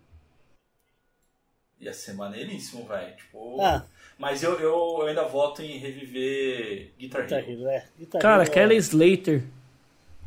Ia 1.79 1.93
ser 1.93 2.13
maneiríssimo, 2.13 2.85
velho. 2.85 3.15
Tipo, 3.15 3.61
Ah, 3.61 3.85
Mas 4.17 4.41
eu, 4.41 4.53
eu, 4.59 4.97
eu 4.99 5.07
ainda 5.07 5.23
voto 5.25 5.61
em 5.61 5.77
reviver 5.77 6.91
Guitar 6.97 7.23
Guitar 7.23 7.39
Hero. 7.39 7.51
Hero, 7.61 7.69
é. 7.69 7.85
Guitar 7.97 8.21
Cara, 8.21 8.43
Hero, 8.43 8.51
Kelly 8.51 8.77
Slater. 8.77 9.43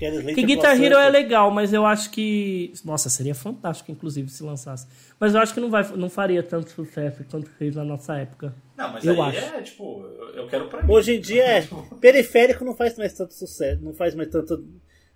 Slater 0.08 0.34
Que 0.34 0.42
Guitar 0.42 0.80
Hero 0.82 0.96
é 0.96 1.08
legal, 1.08 1.50
mas 1.50 1.72
eu 1.72 1.84
acho 1.86 2.10
que. 2.10 2.72
Nossa, 2.84 3.08
seria 3.10 3.34
fantástico, 3.34 3.90
inclusive, 3.92 4.28
se 4.30 4.42
lançasse. 4.42 4.86
Mas 5.18 5.34
eu 5.34 5.40
acho 5.40 5.52
que 5.52 5.60
não, 5.60 5.68
vai, 5.70 5.86
não 5.96 6.08
faria 6.08 6.42
tanto 6.42 6.70
sucesso 6.70 7.24
quanto 7.30 7.48
fez 7.50 7.74
na 7.76 7.84
nossa 7.84 8.16
época. 8.16 8.54
Não, 8.76 8.92
mas 8.92 9.04
Eu 9.04 9.22
aí 9.22 9.36
acho. 9.36 9.54
é, 9.54 9.62
tipo, 9.62 10.04
eu, 10.34 10.46
quero 10.46 10.66
pra 10.68 10.82
mim. 10.82 10.92
Hoje 10.92 11.16
em 11.16 11.20
dia, 11.20 11.44
é, 11.44 11.68
periférico 12.00 12.64
não 12.64 12.74
faz 12.74 12.96
mais 12.96 13.12
tanto 13.12 13.34
sucesso. 13.34 13.82
Não 13.84 13.92
faz 13.92 14.14
mais 14.14 14.28
tanto. 14.30 14.64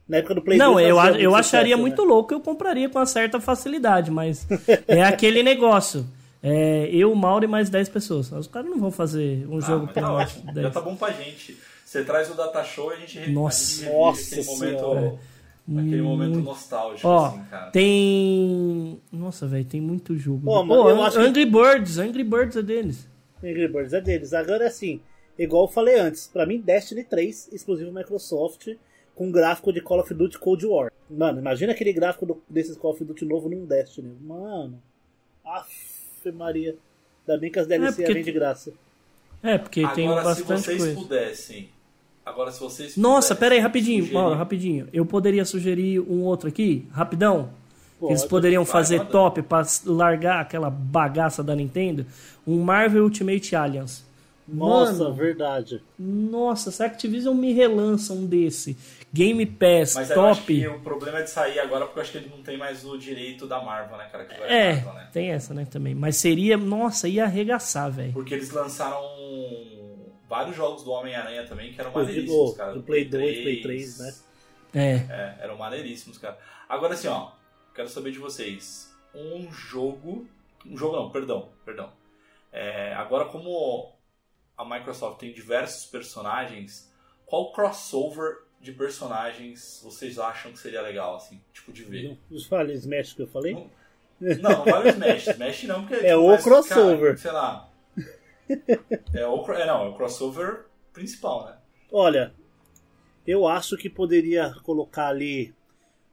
Na 0.07 0.19
época 0.19 0.35
do 0.35 0.43
Play 0.43 0.59
Não, 0.59 0.75
2 0.75 0.87
eu, 0.87 1.01
a- 1.01 1.11
eu 1.13 1.35
acharia 1.35 1.75
sucesso, 1.77 1.81
muito 1.81 2.03
né? 2.03 2.09
louco, 2.09 2.35
eu 2.35 2.41
compraria 2.41 2.91
com 2.91 2.99
uma 2.99 3.07
certa 3.07 3.41
facilidade, 3.41 4.11
mas 4.11 4.47
é 4.87 5.03
aquele 5.03 5.43
negócio. 5.43 6.07
É, 6.43 6.91
eu, 6.93 7.11
o 7.11 7.17
Mauro 7.17 7.47
e 7.47 7.49
mais 7.49 7.71
10 7.71 7.89
pessoas. 7.89 8.31
Os 8.31 8.47
caras 8.47 8.69
não 8.71 8.79
vão 8.79 8.91
fazer 8.91 9.47
um 9.49 9.57
Ah, 9.57 9.61
jogo 9.63 9.87
pra 9.87 10.03
tá 10.03 10.09
nós. 10.09 10.31
ótimo. 10.37 10.53
10. 10.53 10.67
Já 10.67 10.71
tá 10.71 10.81
bom 10.83 10.95
pra 10.95 11.11
gente. 11.11 11.57
Você 11.95 12.05
traz 12.05 12.29
o 12.29 12.35
Data 12.35 12.65
Show 12.65 12.91
e 12.91 12.95
a 12.95 13.07
gente, 13.07 13.31
Nossa. 13.31 13.89
Nossa 13.93 14.35
aquele 14.41 14.47
momento, 14.49 15.19
aquele 15.69 16.03
momento 16.03 16.31
Muito. 16.33 16.45
nostálgico, 16.47 17.07
Ó, 17.07 17.27
assim, 17.27 17.45
cara. 17.45 17.71
tem. 17.71 19.01
Nossa, 19.13 19.47
velho, 19.47 19.65
tem 19.65 19.81
muito 19.81 20.17
jogo. 20.17 20.41
Pô, 20.45 20.91
eu 20.91 21.01
acho 21.05 21.17
que- 21.19 21.25
Angry 21.25 21.47
Birds, 21.47 21.99
Angry 21.99 22.25
Birds 22.25 22.57
é 22.57 22.63
deles. 22.63 23.09
Angry 23.43 23.69
Birds 23.69 23.93
é 23.93 24.01
deles. 24.01 24.35
Agora, 24.35 24.67
assim, 24.67 25.01
igual 25.39 25.67
eu 25.67 25.69
falei 25.69 25.97
antes, 26.01 26.27
pra 26.27 26.45
mim, 26.45 26.61
Destiny 26.61 27.05
3, 27.05 27.49
exclusivo 27.53 27.93
Microsoft, 27.93 28.71
com 29.15 29.31
gráfico 29.31 29.73
de 29.73 29.81
Call 29.81 30.01
of 30.01 30.13
Duty 30.13 30.37
Cold 30.41 30.67
War. 30.67 30.91
Mano, 31.09 31.39
imagina 31.39 31.71
aquele 31.71 31.93
gráfico 31.93 32.27
do- 32.27 32.43
desses 32.49 32.77
Call 32.77 32.91
of 32.91 33.05
Duty 33.05 33.25
novo 33.25 33.49
num 33.49 33.65
Destiny. 33.65 34.17
Mano. 34.21 34.83
Aff, 35.45 36.33
Maria. 36.33 36.75
Ainda 37.29 37.41
bem 37.41 37.53
que 37.53 37.59
as 37.61 37.69
DLC 37.69 38.03
porque- 38.03 38.13
vêm 38.15 38.25
de 38.25 38.33
graça. 38.33 38.73
É, 39.45 39.59
porque 39.59 39.87
tem 39.95 40.09
Agora, 40.09 40.35
se 40.35 40.43
bastante 40.43 40.63
vocês 40.63 40.79
coisa. 40.79 40.95
pudessem... 41.01 41.69
Agora, 42.25 42.51
se 42.51 42.61
vocês 42.61 42.97
Nossa, 42.97 43.35
pera 43.35 43.55
aí, 43.55 43.61
rapidinho, 43.61 44.01
sugerir- 44.05 44.15
Mauro, 44.15 44.35
rapidinho. 44.37 44.89
Eu 44.93 45.05
poderia 45.05 45.45
sugerir 45.45 46.01
um 46.01 46.23
outro 46.23 46.49
aqui, 46.49 46.87
rapidão. 46.91 47.51
Pode. 48.01 48.13
Eles 48.13 48.25
poderiam 48.25 48.65
Vai, 48.65 48.73
fazer 48.73 48.99
manda. 48.99 49.11
top 49.11 49.43
pra 49.43 49.63
largar 49.87 50.41
aquela 50.41 50.71
bagaça 50.71 51.43
da 51.43 51.55
Nintendo. 51.55 52.05
Um 52.47 52.63
Marvel 52.63 53.05
Ultimate 53.05 53.55
Alliance. 53.55 54.03
Nossa, 54.47 55.05
Mano, 55.05 55.15
verdade. 55.15 55.81
nossa, 55.99 56.71
se 56.71 56.83
a 56.83 56.87
Activision 56.87 57.35
me 57.35 57.55
relança 57.55 58.13
um 58.13 58.27
desse, 58.27 58.77
Game 59.11 59.47
Pass, 59.47 59.95
Mas 59.95 60.09
top. 60.11 60.43
que 60.61 60.69
o 60.69 60.81
problema 60.81 61.21
é 61.21 61.23
de 61.23 61.31
sair 61.31 61.59
agora 61.61 61.87
porque 61.87 61.99
eu 61.99 62.03
acho 62.03 62.13
que 62.13 62.19
ele 62.19 62.29
não 62.31 62.43
tem 62.43 62.59
mais 62.59 62.85
o 62.85 62.99
direito 62.99 63.47
da 63.47 63.63
Marvel, 63.63 63.97
né, 63.97 64.05
cara? 64.13 64.25
Que 64.27 64.39
vai 64.39 64.49
É, 64.53 64.75
Marvel, 64.75 64.93
né? 64.95 65.09
tem 65.15 65.31
essa, 65.31 65.55
né, 65.55 65.65
também. 65.71 65.95
Mas 65.95 66.17
seria, 66.17 66.59
nossa, 66.59 67.09
ia 67.09 67.25
arregaçar, 67.25 67.91
velho. 67.91 68.13
Porque 68.13 68.35
eles 68.35 68.51
lançaram 68.51 69.01
vários 70.35 70.57
jogos 70.57 70.83
do 70.83 70.91
Homem-Aranha 70.91 71.47
também 71.47 71.73
que 71.73 71.81
eram 71.81 71.93
maneiríssimos, 71.93 72.35
novo, 72.37 72.57
cara. 72.57 72.73
do 72.75 72.83
Play 72.83 73.05
2, 73.05 73.43
Play 73.43 73.63
3, 73.63 73.99
né? 74.01 74.15
É. 74.75 74.95
É, 75.09 75.37
eram 75.45 75.57
maneiríssimos, 75.57 76.19
cara. 76.19 76.37
Agora 76.69 76.95
assim, 76.95 77.07
ó, 77.07 77.31
quero 77.73 77.89
saber 77.89 78.11
de 78.11 78.19
vocês. 78.19 78.93
Um 79.15 79.53
jogo. 79.53 80.27
Um 80.67 80.77
jogo 80.77 80.97
não, 80.97 81.09
perdão, 81.09 81.51
perdão. 81.65 81.93
É, 82.53 82.93
agora, 82.95 83.27
como 83.27 83.95
a 84.57 84.65
Microsoft 84.65 85.21
tem 85.21 85.33
diversos 85.33 85.87
personagens, 85.87 86.93
qual 87.25 87.53
crossover 87.53 88.39
de 88.61 88.73
personagens 88.73 89.81
vocês 89.85 90.19
acham 90.19 90.51
que 90.51 90.59
seria 90.59 90.83
legal, 90.83 91.15
assim, 91.15 91.41
tipo, 91.53 91.73
de 91.73 91.85
ver? 91.85 92.19
Os 92.29 92.47
falhos 92.47 92.81
Smash 92.81 93.13
que 93.13 93.23
eu 93.23 93.29
falei? 93.29 93.55
Não, 93.55 93.71
não, 94.21 94.37
não 94.41 94.65
vale 94.65 94.89
o 94.89 94.93
Smash. 94.95 95.29
Smash 95.29 95.63
não, 95.65 95.87
porque 95.87 96.03
É 96.05 96.17
o 96.17 96.37
crossover. 96.39 97.11
cara, 97.11 97.17
sei 97.19 97.31
lá. 97.31 97.71
É 99.13 99.27
o, 99.27 99.53
é, 99.53 99.67
não, 99.67 99.85
é 99.85 99.89
o 99.89 99.95
crossover 99.95 100.67
principal, 100.93 101.47
né? 101.47 101.57
Olha, 101.91 102.35
eu 103.27 103.47
acho 103.47 103.77
que 103.77 103.89
poderia 103.89 104.55
colocar 104.63 105.09
ali 105.09 105.55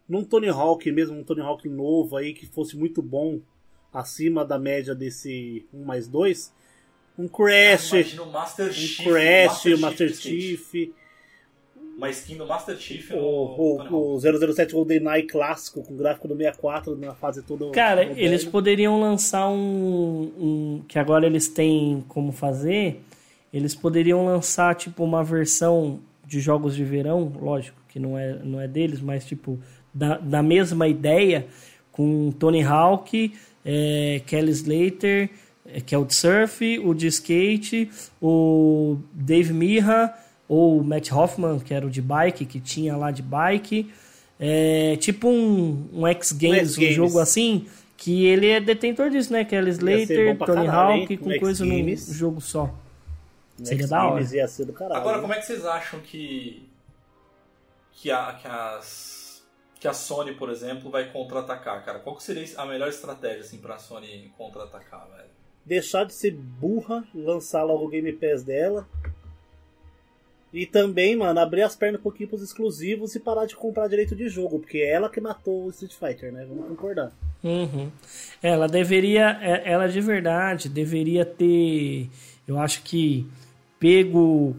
num 0.08 0.24
Tony 0.24 0.50
Hawk 0.50 0.92
mesmo, 0.92 1.18
um 1.18 1.24
Tony 1.24 1.42
Hawk 1.42 1.68
novo 1.70 2.18
aí 2.18 2.34
que 2.34 2.46
fosse 2.46 2.76
muito 2.78 3.02
bom, 3.02 3.40
acima 3.94 4.46
da 4.46 4.60
média 4.60 4.94
desse 4.94 5.66
1 5.74 5.84
mais 5.84 6.08
2, 6.08 6.54
um 7.18 7.28
Crash, 7.28 7.92
Imagina 7.92 8.24
o 8.24 8.32
Master 8.32 8.68
um 8.68 8.74
Chief. 8.74 9.08
Crash, 9.08 9.66
o 9.66 9.76
o 9.76 9.80
Master 9.80 10.10
Chief. 10.14 10.70
Chief, 10.70 10.94
Uma 12.02 12.10
skin 12.10 12.36
do 12.36 12.48
Master 12.48 12.76
Chief 12.80 13.12
no 13.12 13.22
o, 13.22 13.80
Hawk. 13.80 13.94
o, 13.94 14.16
o 14.16 14.20
007 14.20 14.74
GoldenEye 14.74 15.22
clássico 15.22 15.84
com 15.84 15.96
gráfico 15.96 16.28
do 16.28 16.36
64 16.36 16.96
na 16.96 17.14
fase 17.14 17.44
toda. 17.44 17.70
Cara, 17.70 18.02
moderna. 18.02 18.20
eles 18.20 18.44
poderiam 18.44 19.00
lançar 19.00 19.48
um, 19.48 20.32
um. 20.36 20.84
Que 20.88 20.98
agora 20.98 21.28
eles 21.28 21.48
têm 21.48 22.04
como 22.08 22.32
fazer. 22.32 23.04
Eles 23.54 23.76
poderiam 23.76 24.26
lançar, 24.26 24.74
tipo, 24.74 25.04
uma 25.04 25.24
versão 25.24 26.00
de 26.26 26.40
jogos 26.40 26.76
de 26.76 26.84
verão, 26.84 27.32
lógico 27.40 27.78
que 27.88 28.00
não 28.00 28.18
é, 28.18 28.34
não 28.44 28.60
é 28.60 28.68
deles, 28.68 29.00
mas, 29.00 29.24
tipo, 29.24 29.60
da, 29.94 30.18
da 30.18 30.42
mesma 30.42 30.88
ideia, 30.88 31.46
com 31.92 32.32
Tony 32.32 32.64
Hawk, 32.64 33.32
é, 33.64 34.22
Kelly 34.26 34.52
Slater, 34.52 35.30
é, 35.68 35.82
que 35.82 35.94
é 35.94 35.98
o 36.00 36.06
de 36.06 36.16
surf, 36.16 36.80
o 36.80 36.96
de 36.96 37.08
skate, 37.08 37.92
o 38.20 38.98
Dave 39.14 39.54
Mirra, 39.54 40.18
ou 40.52 40.80
o 40.80 40.84
Matt 40.84 41.14
Hoffman, 41.14 41.60
que 41.60 41.74
era 41.74 41.88
o 41.88 41.90
de 41.90 42.02
bike, 42.02 42.46
que 42.46 42.60
tinha 42.60 42.98
lá 42.98 43.10
de 43.10 43.22
bike. 43.22 43.90
É, 44.38 44.98
tipo 44.98 45.30
um, 45.30 45.88
um 45.94 46.06
X-Games, 46.08 46.58
um, 46.58 46.66
X-Games. 46.66 46.94
jogo 46.94 47.20
assim, 47.20 47.70
que 47.96 48.26
ele 48.26 48.50
é 48.50 48.60
detentor 48.60 49.10
disso, 49.10 49.32
né? 49.32 49.46
Kelly 49.46 49.70
Ia 49.70 49.76
ser 49.76 49.82
Slater, 49.82 50.38
Tony 50.40 50.66
caralho, 50.68 51.02
Hawk, 51.04 51.18
com 51.18 51.30
Um 51.30 51.40
coisa 51.40 51.64
num 51.64 51.96
jogo 51.96 52.42
só. 52.42 52.70
No 53.58 53.66
seria 53.66 53.84
X 53.84 53.90
da 53.90 54.04
hora. 54.04 54.16
Games 54.16 54.34
Ia 54.34 54.48
ser 54.50 54.66
do 54.66 54.74
caralho. 54.74 55.00
Agora, 55.00 55.22
como 55.22 55.32
é 55.32 55.40
que 55.40 55.46
vocês 55.46 55.66
acham 55.66 56.02
que. 56.02 56.68
que, 57.94 58.12
a, 58.12 58.34
que 58.34 58.46
as. 58.46 59.42
que 59.80 59.88
a 59.88 59.94
Sony, 59.94 60.34
por 60.34 60.50
exemplo, 60.50 60.92
vai 60.92 61.14
contra-atacar, 61.14 61.86
cara? 61.86 62.00
Qual 62.00 62.18
que 62.18 62.24
seria 62.24 62.46
a 62.58 62.66
melhor 62.66 62.90
estratégia, 62.90 63.40
assim, 63.40 63.58
pra 63.58 63.78
Sony 63.78 64.34
contra-atacar, 64.38 65.08
velho? 65.16 65.30
Deixar 65.66 66.04
de 66.04 66.14
ser 66.14 66.32
burra, 66.32 67.06
lançar 67.16 67.64
logo 67.64 67.86
o 67.86 67.88
Game 67.88 68.12
Pass 68.12 68.44
dela. 68.44 68.86
E 70.54 70.66
também, 70.66 71.16
mano, 71.16 71.40
abrir 71.40 71.62
as 71.62 71.76
pernas 71.76 72.00
um 72.00 72.04
pouquinho 72.04 72.28
pros 72.28 72.42
exclusivos 72.42 73.16
e 73.16 73.20
parar 73.20 73.46
de 73.46 73.56
comprar 73.56 73.88
direito 73.88 74.16
de 74.16 74.28
jogo, 74.28 74.60
porque 74.60 74.80
é 74.80 74.92
ela 74.92 75.10
que 75.10 75.22
matou 75.22 75.66
o 75.66 75.70
Street 75.70 75.94
Fighter, 75.94 76.32
né? 76.32 76.46
Vamos 76.48 76.68
concordar. 76.68 77.12
Uhum. 77.44 77.90
Ela 78.44 78.68
deveria, 78.68 79.38
é- 79.42 79.72
ela 79.72 79.88
de 79.88 80.02
verdade 80.02 80.68
deveria 80.68 81.24
ter, 81.24 82.10
eu 82.48 82.60
acho 82.60 82.84
que 82.84 83.26
pego 83.80 84.56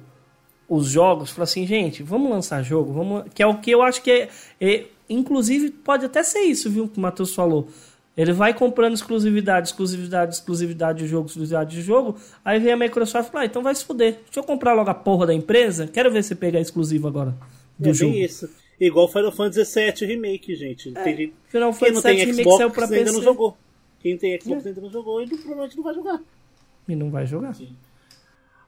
os 0.69 0.89
jogos, 0.89 1.31
falar 1.31 1.45
assim, 1.45 1.67
gente, 1.67 2.03
vamos 2.03 2.31
lançar 2.31 2.63
jogo, 2.63 2.93
vamos, 2.93 3.25
que 3.35 3.43
é 3.43 3.47
o 3.47 3.59
que 3.59 3.71
eu 3.71 3.83
acho 3.83 4.03
que 4.03 4.11
é, 4.11 4.29
é- 4.59 4.87
inclusive 5.11 5.71
pode 5.71 6.07
até 6.07 6.23
ser 6.23 6.41
isso, 6.41 6.71
viu, 6.71 6.89
que 6.89 6.97
o 6.97 7.01
Matheus 7.03 7.35
falou. 7.35 7.69
Ele 8.17 8.33
vai 8.33 8.53
comprando 8.53 8.93
exclusividade, 8.95 9.69
exclusividade, 9.69 10.35
exclusividade 10.35 10.99
de 10.99 11.07
jogo, 11.07 11.27
exclusividade 11.29 11.75
de 11.75 11.81
jogo. 11.83 12.17
Aí 12.45 12.59
vem 12.61 12.73
a 12.73 12.77
Microsoft 12.77 13.29
e 13.29 13.33
fala, 13.33 13.45
ah, 13.45 13.47
então 13.47 13.63
vai 13.63 13.75
se 13.75 13.85
fuder. 13.85 14.19
Deixa 14.25 14.41
eu 14.41 14.45
comprar 14.45 14.75
logo 14.75 14.91
a 14.91 14.95
porra 14.95 15.27
da 15.27 15.33
empresa. 15.35 15.87
Quero 15.87 16.11
ver 16.11 16.23
você 16.23 16.35
pegar 16.35 16.61
exclusivo 16.61 17.09
agora 17.09 17.35
do 17.79 17.89
é 17.89 17.95
jogo. 17.95 18.15
isso. 18.15 18.51
Igual 18.79 19.09
Final 19.09 19.33
Fantasy 19.33 19.81
VII 19.81 20.07
Remake, 20.07 20.55
gente. 20.57 20.93
Tem 20.93 21.17
gente 21.17 21.35
Final 21.49 21.73
Fantasy 21.73 22.03
tem 22.03 22.17
VII 22.17 22.25
Remake 22.27 22.43
Xbox 22.43 22.57
saiu 22.59 22.71
pra 22.71 22.85
ainda 22.85 22.97
PC 22.97 23.13
não 23.13 23.23
jogou. 23.23 23.57
Quem 24.01 24.17
tem 24.19 24.39
Xbox 24.41 24.67
É. 24.67 24.69
ainda 24.69 24.81
não 24.83 24.91
jogou 24.91 25.23
e 25.23 25.27
provavelmente 25.29 25.77
não 25.77 25.85
vai 25.85 25.95
jogar. 25.95 26.21
e 26.89 26.97
não 26.97 27.11
vai 27.11 27.27
jogar. 27.27 27.55
Sim. 27.55 27.71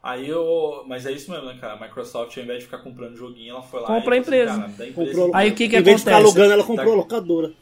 Aí 0.03 0.29
eu. 0.29 0.85
Mas 0.87 1.05
é 1.07 1.13
isso 1.13 1.31
mesmo, 1.31 1.47
né, 1.47 1.57
cara? 1.61 1.75
A 1.75 1.81
Microsoft, 1.81 2.37
ao 2.37 2.43
invés 2.45 2.61
de 2.61 2.65
ficar 2.67 2.79
comprando 2.79 3.17
joguinho, 3.17 3.53
ela 3.53 3.63
foi 3.63 3.81
lá 3.81 3.87
Compra 3.89 4.15
e 4.15 4.19
a 4.19 4.21
assim, 4.21 4.29
empresa. 4.31 4.53
cara, 4.55 4.61
dá 4.77 4.87
empresa 4.89 5.11
Comprou, 5.11 5.31
Aí 5.35 5.51
o 5.51 5.55
que 5.55 5.69
que 5.69 5.77
em 5.77 5.83
vez 5.83 5.97
de 5.97 6.03
ficar 6.05 6.17
acontece? 6.17 6.37
alugando, 6.39 6.53
ela 6.53 6.65
comprou 6.65 6.87
Tá- 6.87 6.93
a 6.93 6.97
locadora. 6.97 7.53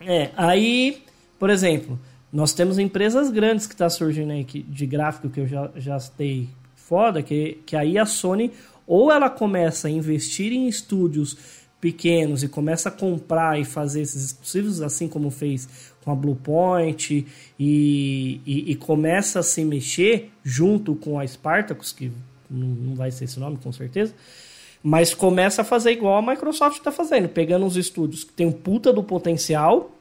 É, 0.00 0.30
aí, 0.36 1.02
por 1.38 1.50
exemplo, 1.50 1.98
nós 2.32 2.52
temos 2.52 2.78
empresas 2.78 3.30
grandes 3.30 3.66
que 3.66 3.74
está 3.74 3.88
surgindo 3.88 4.32
aí 4.32 4.44
que, 4.44 4.62
de 4.62 4.86
gráfico 4.86 5.28
que 5.28 5.40
eu 5.40 5.46
já, 5.46 5.70
já 5.76 5.98
citei 5.98 6.48
foda, 6.74 7.22
que, 7.22 7.58
que 7.64 7.76
aí 7.76 7.98
a 7.98 8.06
Sony 8.06 8.52
ou 8.86 9.10
ela 9.10 9.28
começa 9.28 9.88
a 9.88 9.90
investir 9.90 10.52
em 10.52 10.68
estúdios 10.68 11.36
pequenos 11.80 12.42
e 12.42 12.48
começa 12.48 12.88
a 12.88 12.92
comprar 12.92 13.60
e 13.60 13.64
fazer 13.64 14.02
esses 14.02 14.24
exclusivos, 14.24 14.80
assim 14.80 15.08
como 15.08 15.30
fez 15.30 15.68
com 16.04 16.10
a 16.10 16.14
Bluepoint 16.14 17.26
e, 17.58 18.40
e, 18.46 18.70
e 18.70 18.74
começa 18.76 19.40
a 19.40 19.42
se 19.42 19.64
mexer 19.64 20.30
junto 20.44 20.94
com 20.94 21.18
a 21.18 21.26
Spartacus, 21.26 21.92
que 21.92 22.12
não, 22.48 22.68
não 22.68 22.94
vai 22.94 23.10
ser 23.10 23.24
esse 23.24 23.38
nome 23.40 23.58
com 23.58 23.72
certeza, 23.72 24.14
mas 24.82 25.14
começa 25.14 25.62
a 25.62 25.64
fazer 25.64 25.90
igual 25.90 26.18
a 26.18 26.22
Microsoft 26.22 26.78
está 26.78 26.92
fazendo, 26.92 27.28
pegando 27.28 27.66
os 27.66 27.76
estúdios 27.76 28.22
que 28.22 28.32
tem 28.32 28.46
um 28.46 28.52
puta 28.52 28.92
do 28.92 29.02
potencial 29.02 29.95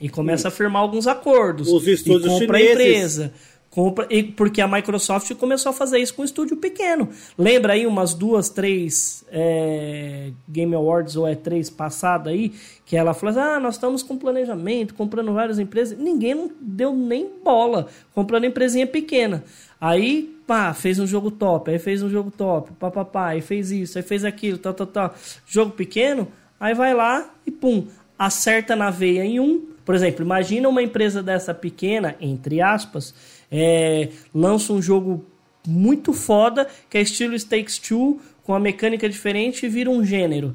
e 0.00 0.08
começa 0.08 0.48
a 0.48 0.50
firmar 0.50 0.82
alguns 0.82 1.06
acordos. 1.06 1.68
Os 1.68 1.86
estúdios 1.86 2.24
e 2.24 2.38
compra 2.40 2.58
chineses. 2.58 2.78
a 2.78 2.82
empresa. 2.82 3.32
Compra, 3.70 4.04
e, 4.10 4.24
porque 4.24 4.60
a 4.60 4.66
Microsoft 4.66 5.32
começou 5.36 5.70
a 5.70 5.72
fazer 5.72 5.98
isso 6.00 6.12
com 6.12 6.22
um 6.22 6.24
estúdio 6.24 6.56
pequeno. 6.56 7.08
Lembra 7.38 7.74
aí 7.74 7.86
umas 7.86 8.14
duas, 8.14 8.48
três 8.48 9.24
é, 9.30 10.32
Game 10.48 10.74
Awards 10.74 11.14
ou 11.14 11.24
é 11.24 11.36
três 11.36 11.70
passada 11.70 12.30
aí, 12.30 12.52
que 12.84 12.96
ela 12.96 13.14
falou 13.14 13.30
assim, 13.30 13.48
ah, 13.48 13.60
nós 13.60 13.76
estamos 13.76 14.02
com 14.02 14.18
planejamento, 14.18 14.92
comprando 14.92 15.32
várias 15.32 15.60
empresas. 15.60 15.96
Ninguém 15.96 16.34
não 16.34 16.50
deu 16.60 16.92
nem 16.92 17.30
bola, 17.44 17.86
comprando 18.12 18.44
empresinha 18.44 18.88
pequena. 18.88 19.44
Aí, 19.80 20.36
pá, 20.48 20.74
fez 20.74 20.98
um 20.98 21.06
jogo 21.06 21.30
top, 21.30 21.70
aí 21.70 21.78
fez 21.78 22.02
um 22.02 22.10
jogo 22.10 22.32
top, 22.32 22.72
pá, 22.72 22.90
pá, 22.90 23.04
pá, 23.04 23.28
aí 23.28 23.40
fez 23.40 23.70
isso, 23.70 23.96
aí 23.96 24.02
fez 24.02 24.24
aquilo, 24.24 24.58
tal, 24.58 24.74
tal, 24.74 24.86
tal. 24.88 25.14
Jogo 25.46 25.70
pequeno, 25.70 26.26
aí 26.58 26.74
vai 26.74 26.92
lá 26.92 27.32
e 27.46 27.52
pum, 27.52 27.86
acerta 28.18 28.74
na 28.74 28.90
veia 28.90 29.24
em 29.24 29.38
um. 29.38 29.69
Por 29.84 29.94
exemplo, 29.94 30.24
imagina 30.24 30.68
uma 30.68 30.82
empresa 30.82 31.22
dessa 31.22 31.52
pequena, 31.54 32.16
entre 32.20 32.60
aspas, 32.60 33.14
é, 33.50 34.08
lança 34.34 34.72
um 34.72 34.80
jogo 34.80 35.24
muito 35.66 36.12
foda, 36.12 36.66
que 36.88 36.96
é 36.98 37.00
estilo 37.00 37.38
Stakes 37.38 37.78
2, 37.78 38.16
com 38.44 38.54
a 38.54 38.60
mecânica 38.60 39.08
diferente 39.08 39.66
e 39.66 39.68
vira 39.68 39.90
um 39.90 40.04
gênero. 40.04 40.54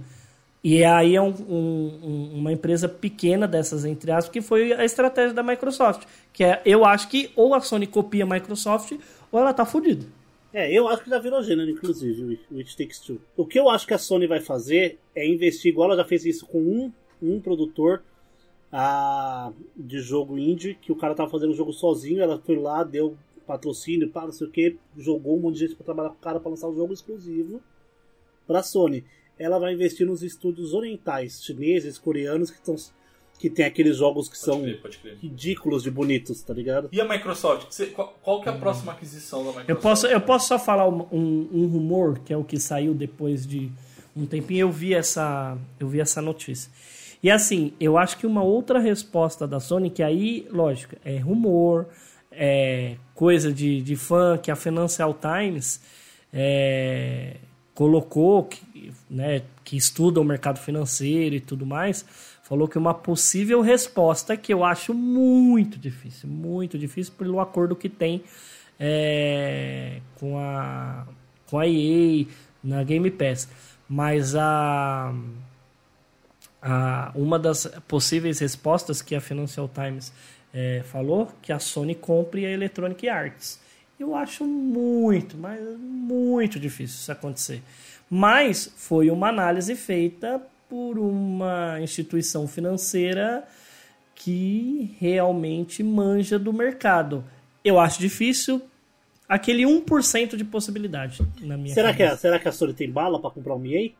E 0.63 0.83
aí 0.83 1.15
é 1.15 1.21
um- 1.21 1.29
um- 1.47 2.31
uma 2.35 2.51
empresa 2.51 2.89
pequena 2.89 3.47
dessas, 3.47 3.85
entre 3.85 4.11
aspas, 4.11 4.31
que 4.33 4.41
foi 4.41 4.73
a 4.73 4.83
estratégia 4.83 5.31
da 5.33 5.43
Microsoft. 5.43 6.03
Que 6.33 6.43
é, 6.43 6.61
eu 6.65 6.83
acho 6.83 7.07
que 7.07 7.29
ou 7.35 7.53
a 7.53 7.61
Sony 7.61 7.85
copia 7.85 8.23
a 8.23 8.27
Microsoft 8.27 8.93
ou 9.31 9.39
ela 9.39 9.53
tá 9.53 9.63
fodida. 9.63 10.05
É, 10.51 10.71
eu 10.71 10.87
acho 10.87 11.03
que 11.03 11.09
já 11.09 11.19
virou 11.19 11.43
gênero, 11.43 11.69
inclusive, 11.69 12.39
o 12.49 12.57
It 12.57 12.75
Takes 12.77 12.99
Two. 12.99 13.19
O 13.37 13.45
que 13.45 13.59
eu 13.59 13.69
acho 13.69 13.85
que 13.85 13.93
a 13.93 13.97
Sony 13.97 14.25
vai 14.25 14.39
fazer 14.39 14.97
é 15.13 15.27
investir, 15.27 15.71
igual 15.71 15.89
ela 15.91 16.01
já 16.01 16.07
fez 16.07 16.25
isso 16.25 16.45
com 16.47 16.57
um, 16.59 16.91
um 17.21 17.39
produtor 17.39 18.01
ah, 18.77 19.53
de 19.75 19.99
jogo 20.01 20.37
indie, 20.37 20.75
que 20.75 20.91
o 20.91 20.95
cara 20.97 21.15
tava 21.15 21.29
fazendo 21.29 21.51
o 21.51 21.55
jogo 21.55 21.71
sozinho, 21.71 22.21
ela 22.21 22.37
foi 22.45 22.57
lá, 22.57 22.83
deu 22.83 23.15
patrocínio, 23.47 24.09
pá, 24.09 24.25
não 24.25 24.33
sei 24.33 24.47
o 24.47 24.51
que, 24.51 24.75
jogou 24.97 25.37
um 25.37 25.39
monte 25.39 25.53
de 25.55 25.59
gente 25.61 25.75
pra 25.75 25.85
trabalhar 25.85 26.09
com 26.09 26.15
o 26.15 26.19
cara 26.19 26.39
pra 26.41 26.49
lançar 26.49 26.67
um 26.67 26.75
jogo 26.75 26.91
exclusivo 26.93 27.61
pra 28.45 28.61
Sony. 28.61 29.05
Ela 29.39 29.59
vai 29.59 29.73
investir 29.73 30.05
nos 30.05 30.21
estúdios 30.23 30.73
orientais, 30.73 31.41
chineses, 31.43 31.97
coreanos, 31.97 32.51
que, 32.51 32.61
tão, 32.61 32.75
que 33.39 33.49
tem 33.49 33.63
aqueles 33.65 33.95
jogos 33.97 34.27
que 34.27 34.35
Pode 34.35 34.45
são 34.45 34.61
crer, 34.61 34.81
pode 34.81 34.97
crer. 34.97 35.17
ridículos 35.21 35.83
de 35.83 35.91
bonitos, 35.91 36.41
tá 36.41 36.53
ligado? 36.53 36.89
E 36.91 36.99
a 36.99 37.07
Microsoft? 37.07 37.67
Você- 37.69 37.87
qual, 37.87 38.13
qual 38.21 38.41
que 38.41 38.49
é 38.49 38.51
a 38.51 38.57
próxima 38.57 38.91
aquisição 38.91 39.39
da 39.39 39.49
Microsoft? 39.51 39.69
Eu 39.69 39.75
posso, 39.77 40.07
eu 40.07 40.21
posso 40.21 40.47
só 40.49 40.59
falar 40.59 40.87
um, 40.89 41.01
um- 41.11 41.49
um 41.53 41.67
rumor, 41.67 42.19
que 42.19 42.33
é 42.33 42.37
o 42.37 42.43
que 42.43 42.59
saiu 42.59 42.93
depois 42.93 43.45
de 43.47 43.71
um 44.17 44.25
tempinho. 44.25 44.61
Eu 44.61 44.71
vi 44.71 44.93
essa, 44.93 45.57
eu 45.79 45.87
vi 45.87 45.99
essa 46.01 46.21
notícia. 46.21 46.71
E 47.25 47.31
assim, 47.31 47.73
eu 47.79 47.97
acho 47.97 48.19
que 48.19 48.27
uma 48.27 48.43
outra 48.43 48.77
resposta 48.77 49.47
da 49.47 49.59
Sony, 49.59 49.89
que 49.89 50.03
aí, 50.03 50.47
lógico, 50.51 50.95
é 51.03 51.17
rumor, 51.17 51.87
é 52.31 52.97
coisa 53.15 53.51
de, 53.51 53.81
de 53.81 53.95
fã, 53.95 54.37
que 54.37 54.51
a 54.51 54.55
Financial 54.55 55.11
Times 55.11 55.81
é, 56.31 57.37
colocou, 57.73 58.43
que, 58.43 58.93
né, 59.09 59.41
que 59.63 59.75
estuda 59.75 60.21
o 60.21 60.23
mercado 60.23 60.59
financeiro 60.59 61.33
e 61.33 61.39
tudo 61.39 61.65
mais, 61.65 62.05
falou 62.43 62.67
que 62.67 62.77
uma 62.77 62.93
possível 62.93 63.59
resposta 63.61 64.37
que 64.37 64.53
eu 64.53 64.63
acho 64.63 64.93
muito 64.93 65.79
difícil, 65.79 66.29
muito 66.29 66.77
difícil 66.77 67.11
pelo 67.17 67.39
acordo 67.39 67.75
que 67.75 67.89
tem 67.89 68.23
é, 68.79 69.99
com 70.19 70.37
a 70.37 71.07
com 71.47 71.57
a 71.57 71.67
EA 71.67 72.27
na 72.63 72.83
Game 72.83 73.09
Pass, 73.09 73.49
mas 73.89 74.35
a, 74.35 75.11
a 76.67 77.11
uma 77.13 77.37
das 77.37 77.67
possíveis 77.87 78.39
respostas 78.39 78.99
que 78.99 79.13
a 79.13 79.21
Financial 79.21 79.69
Times 79.69 80.11
é, 80.51 80.81
falou 80.83 81.31
que 81.39 81.53
a 81.53 81.59
Sony 81.59 81.93
compre 81.93 82.43
a 82.43 82.49
Electronic 82.49 83.07
Arts. 83.07 83.59
Eu 83.99 84.15
acho 84.15 84.43
muito, 84.45 85.37
mas 85.37 85.61
muito 85.79 86.59
difícil 86.59 86.97
isso 86.97 87.11
acontecer. 87.11 87.61
Mas 88.09 88.73
foi 88.75 89.11
uma 89.11 89.29
análise 89.29 89.75
feita 89.75 90.41
por 90.67 90.97
uma 90.97 91.79
instituição 91.81 92.47
financeira 92.47 93.47
que 94.15 94.95
realmente 94.99 95.83
manja 95.83 96.39
do 96.39 96.51
mercado. 96.51 97.23
Eu 97.63 97.79
acho 97.79 97.99
difícil 97.99 98.59
aquele 99.29 99.63
1% 99.63 100.35
de 100.35 100.43
possibilidade 100.43 101.21
na 101.41 101.57
minha 101.57 101.75
Será 101.75 101.93
que, 101.93 102.01
a, 102.01 102.07
cabeça. 102.07 102.21
será 102.21 102.39
que 102.39 102.47
a 102.47 102.51
Sony 102.51 102.73
tem 102.73 102.89
bala 102.89 103.19
pra 103.19 103.29
comprar 103.29 103.55
um 103.55 103.65
EA? 103.65 103.91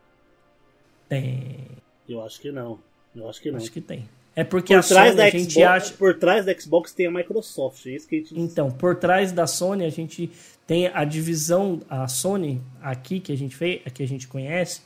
Tem. 1.07 1.84
Eu 2.07 2.23
acho 2.23 2.39
que 2.39 2.51
não. 2.51 2.79
Eu 3.15 3.29
acho 3.29 3.41
que 3.41 3.51
não. 3.51 3.57
Acho 3.57 3.71
que 3.71 3.81
tem. 3.81 4.07
É 4.35 4.43
porque 4.43 4.73
Por 4.73 4.79
a 4.79 4.83
trás, 4.83 5.07
Sony 5.07 5.17
da 5.17 5.23
a 5.23 5.29
gente 5.29 5.53
Xbox, 5.53 5.67
acha. 5.67 5.93
por 5.93 6.19
trás 6.19 6.45
da 6.45 6.59
Xbox 6.59 6.91
tem 6.93 7.07
a 7.07 7.11
Microsoft. 7.11 7.85
É 7.85 7.91
isso 7.91 8.07
que 8.07 8.15
a 8.15 8.19
gente... 8.19 8.37
Então, 8.37 8.69
por 8.69 8.95
trás 8.95 9.31
da 9.31 9.47
Sony, 9.47 9.85
a 9.85 9.89
gente 9.89 10.29
tem 10.67 10.87
a 10.93 11.05
divisão, 11.05 11.81
a 11.89 12.05
Sony 12.07 12.61
aqui 12.81 13.21
que 13.21 13.31
a 13.31 13.37
gente 13.37 13.55
fez, 13.55 13.81
que 13.93 14.03
a 14.03 14.07
gente 14.07 14.27
conhece, 14.27 14.81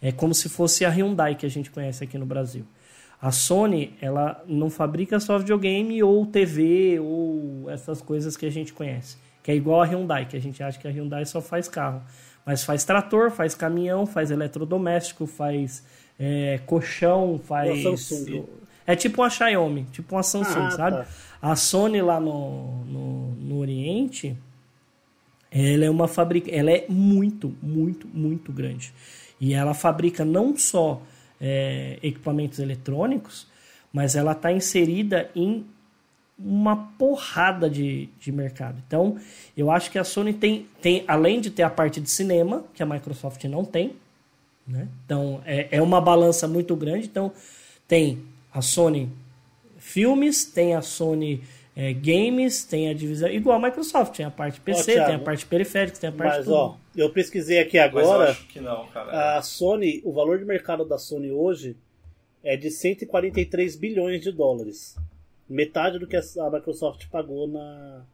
é 0.00 0.12
como 0.12 0.32
se 0.32 0.48
fosse 0.48 0.84
a 0.84 0.90
Hyundai 0.90 1.34
que 1.34 1.44
a 1.44 1.48
gente 1.48 1.70
conhece 1.70 2.04
aqui 2.04 2.16
no 2.16 2.26
Brasil. 2.26 2.64
A 3.24 3.30
Sony, 3.32 3.94
ela 4.02 4.44
não 4.46 4.68
fabrica 4.68 5.18
só 5.18 5.38
videogame 5.38 6.02
ou 6.02 6.26
TV 6.26 7.00
ou 7.00 7.70
essas 7.70 8.02
coisas 8.02 8.36
que 8.36 8.44
a 8.44 8.50
gente 8.50 8.70
conhece, 8.74 9.16
que 9.42 9.50
é 9.50 9.54
igual 9.56 9.80
a 9.80 9.86
Hyundai, 9.86 10.26
que 10.26 10.36
a 10.36 10.40
gente 10.40 10.62
acha 10.62 10.78
que 10.78 10.86
a 10.86 10.90
Hyundai 10.90 11.24
só 11.24 11.40
faz 11.40 11.66
carro, 11.66 12.02
mas 12.44 12.64
faz 12.64 12.84
trator, 12.84 13.30
faz 13.30 13.54
caminhão, 13.54 14.04
faz 14.04 14.30
eletrodoméstico, 14.30 15.24
faz 15.26 15.82
é, 16.20 16.60
colchão, 16.66 17.40
faz 17.42 17.82
Samsung. 17.82 18.44
é 18.86 18.94
tipo 18.94 19.22
uma 19.22 19.30
Xiaomi, 19.30 19.84
tipo 19.90 20.14
uma 20.14 20.22
Samsung, 20.22 20.66
Ah, 20.66 20.70
sabe? 20.72 20.96
tá. 20.98 21.06
A 21.40 21.56
Sony 21.56 22.02
lá 22.02 22.20
no, 22.20 22.84
no, 22.84 23.28
no 23.36 23.58
Oriente, 23.58 24.36
ela 25.50 25.86
é 25.86 25.90
uma 25.90 26.06
fábrica, 26.08 26.50
ela 26.50 26.70
é 26.70 26.84
muito, 26.90 27.54
muito, 27.62 28.06
muito 28.06 28.52
grande. 28.52 28.92
E 29.40 29.54
ela 29.54 29.72
fabrica 29.72 30.26
não 30.26 30.54
só 30.58 31.00
é, 31.40 31.98
equipamentos 32.02 32.58
eletrônicos, 32.58 33.46
mas 33.92 34.16
ela 34.16 34.32
está 34.32 34.52
inserida 34.52 35.30
em 35.34 35.64
uma 36.38 36.76
porrada 36.98 37.70
de, 37.70 38.08
de 38.18 38.32
mercado. 38.32 38.82
Então, 38.86 39.18
eu 39.56 39.70
acho 39.70 39.90
que 39.90 39.98
a 39.98 40.04
Sony 40.04 40.32
tem, 40.32 40.66
tem, 40.82 41.04
além 41.06 41.40
de 41.40 41.50
ter 41.50 41.62
a 41.62 41.70
parte 41.70 42.00
de 42.00 42.10
cinema, 42.10 42.64
que 42.74 42.82
a 42.82 42.86
Microsoft 42.86 43.42
não 43.44 43.64
tem, 43.64 43.94
né? 44.66 44.88
Então, 45.04 45.40
é, 45.44 45.68
é 45.70 45.82
uma 45.82 46.00
balança 46.00 46.48
muito 46.48 46.74
grande. 46.74 47.06
Então, 47.06 47.32
tem 47.86 48.22
a 48.52 48.60
Sony 48.60 49.10
filmes, 49.78 50.46
tem 50.46 50.74
a 50.74 50.80
Sony 50.80 51.42
é, 51.76 51.92
games, 51.92 52.64
tem 52.64 52.88
a 52.88 52.94
divisão. 52.94 53.28
Igual 53.28 53.58
a 53.58 53.62
Microsoft, 53.62 54.16
tem 54.16 54.24
a 54.24 54.30
parte 54.30 54.60
PC, 54.60 54.92
Thiago, 54.92 55.06
tem 55.06 55.16
a 55.16 55.18
parte 55.18 55.44
periférica, 55.46 55.98
tem 55.98 56.08
a 56.10 56.12
parte. 56.12 56.36
Mas, 56.36 56.44
tudo. 56.44 56.54
ó, 56.54 56.76
eu 56.96 57.10
pesquisei 57.10 57.58
aqui 57.58 57.78
Mas 57.78 57.92
eu 57.92 57.98
agora. 57.98 58.30
acho 58.30 58.46
que 58.46 58.60
não, 58.60 58.86
cara. 58.88 59.36
A 59.36 59.42
Sony, 59.42 60.00
o 60.04 60.12
valor 60.12 60.38
de 60.38 60.44
mercado 60.44 60.84
da 60.84 60.98
Sony 60.98 61.32
hoje 61.32 61.76
é 62.44 62.56
de 62.56 62.70
143 62.70 63.74
bilhões 63.74 64.20
de 64.20 64.30
dólares. 64.30 64.96
Metade 65.48 65.98
do 65.98 66.06
que 66.06 66.16
a 66.16 66.50
Microsoft 66.50 67.08
pagou 67.10 67.48
na, 67.48 68.04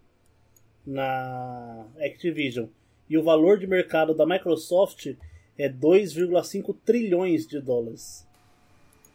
na 0.86 1.84
Activision. 2.00 2.66
E 3.08 3.18
o 3.18 3.22
valor 3.22 3.58
de 3.58 3.66
mercado 3.66 4.14
da 4.14 4.24
Microsoft 4.24 5.14
é 5.58 5.68
2,5 5.68 6.74
trilhões 6.84 7.46
de 7.46 7.61
dólares. 7.61 8.26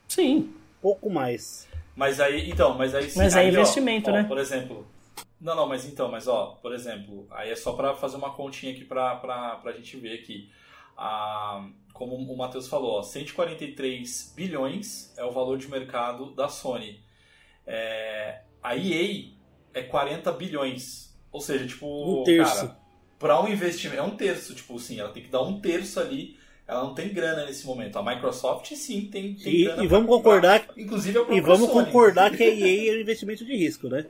Sim. 0.07 0.53
Pouco 0.81 1.09
mais. 1.09 1.67
Mas 1.95 2.19
aí, 2.19 2.49
então, 2.49 2.77
mas 2.77 2.93
aí 2.93 3.09
sim. 3.09 3.17
Mas 3.19 3.35
é 3.35 3.39
aí, 3.39 3.47
ó, 3.47 3.49
investimento, 3.49 4.09
ó, 4.09 4.13
né? 4.13 4.23
Por 4.23 4.37
exemplo. 4.37 4.85
Não, 5.39 5.55
não, 5.55 5.67
mas 5.67 5.85
então, 5.85 6.09
mas 6.09 6.27
ó, 6.27 6.57
por 6.61 6.73
exemplo, 6.73 7.27
aí 7.31 7.51
é 7.51 7.55
só 7.55 7.73
pra 7.73 7.93
fazer 7.93 8.17
uma 8.17 8.31
continha 8.33 8.73
aqui 8.73 8.83
pra, 8.83 9.15
pra, 9.15 9.55
pra 9.57 9.71
gente 9.73 9.95
ver 9.97 10.19
aqui. 10.19 10.49
Ah, 10.97 11.67
como 11.93 12.15
o 12.15 12.37
Matheus 12.37 12.67
falou, 12.67 12.99
ó, 12.99 13.03
143 13.03 14.33
bilhões 14.35 15.13
é 15.17 15.23
o 15.23 15.31
valor 15.31 15.57
de 15.57 15.69
mercado 15.69 16.33
da 16.33 16.47
Sony. 16.47 17.01
É, 17.65 18.41
a 18.61 18.75
EA 18.75 19.31
é 19.73 19.83
40 19.83 20.31
bilhões. 20.31 21.15
Ou 21.31 21.41
seja, 21.41 21.67
tipo, 21.67 22.21
Um 22.21 22.23
terço. 22.23 22.55
cara, 22.67 22.77
pra 23.19 23.41
um 23.41 23.47
investimento, 23.47 23.99
é 23.99 24.03
um 24.03 24.15
terço, 24.15 24.55
tipo 24.55 24.75
assim, 24.77 24.99
ela 24.99 25.09
tem 25.09 25.23
que 25.23 25.29
dar 25.29 25.41
um 25.41 25.59
terço 25.59 25.99
ali. 25.99 26.37
Ela 26.67 26.83
não 26.83 26.95
tem 26.95 27.09
grana 27.13 27.45
nesse 27.45 27.65
momento. 27.65 27.97
A 27.99 28.03
Microsoft 28.03 28.73
sim 28.75 29.07
tem, 29.11 29.33
tem 29.35 29.53
E- 29.53 29.63
grana. 29.65 29.83
e 29.83 29.87
pra 29.87 29.97
vamos 29.97 30.09
comprar. 30.15 30.31
concordar- 30.59 30.65
Inclusive 30.77 31.17
a 31.19 31.21
E 31.33 31.41
vamos 31.41 31.69
Sony. 31.69 31.85
concordar 31.85 32.31
que 32.31 32.41
a 32.43 32.47
EA 32.47 32.93
é 32.93 32.97
um 32.97 33.01
investimento 33.01 33.45
de 33.45 33.55
risco, 33.55 33.87
né? 33.87 34.05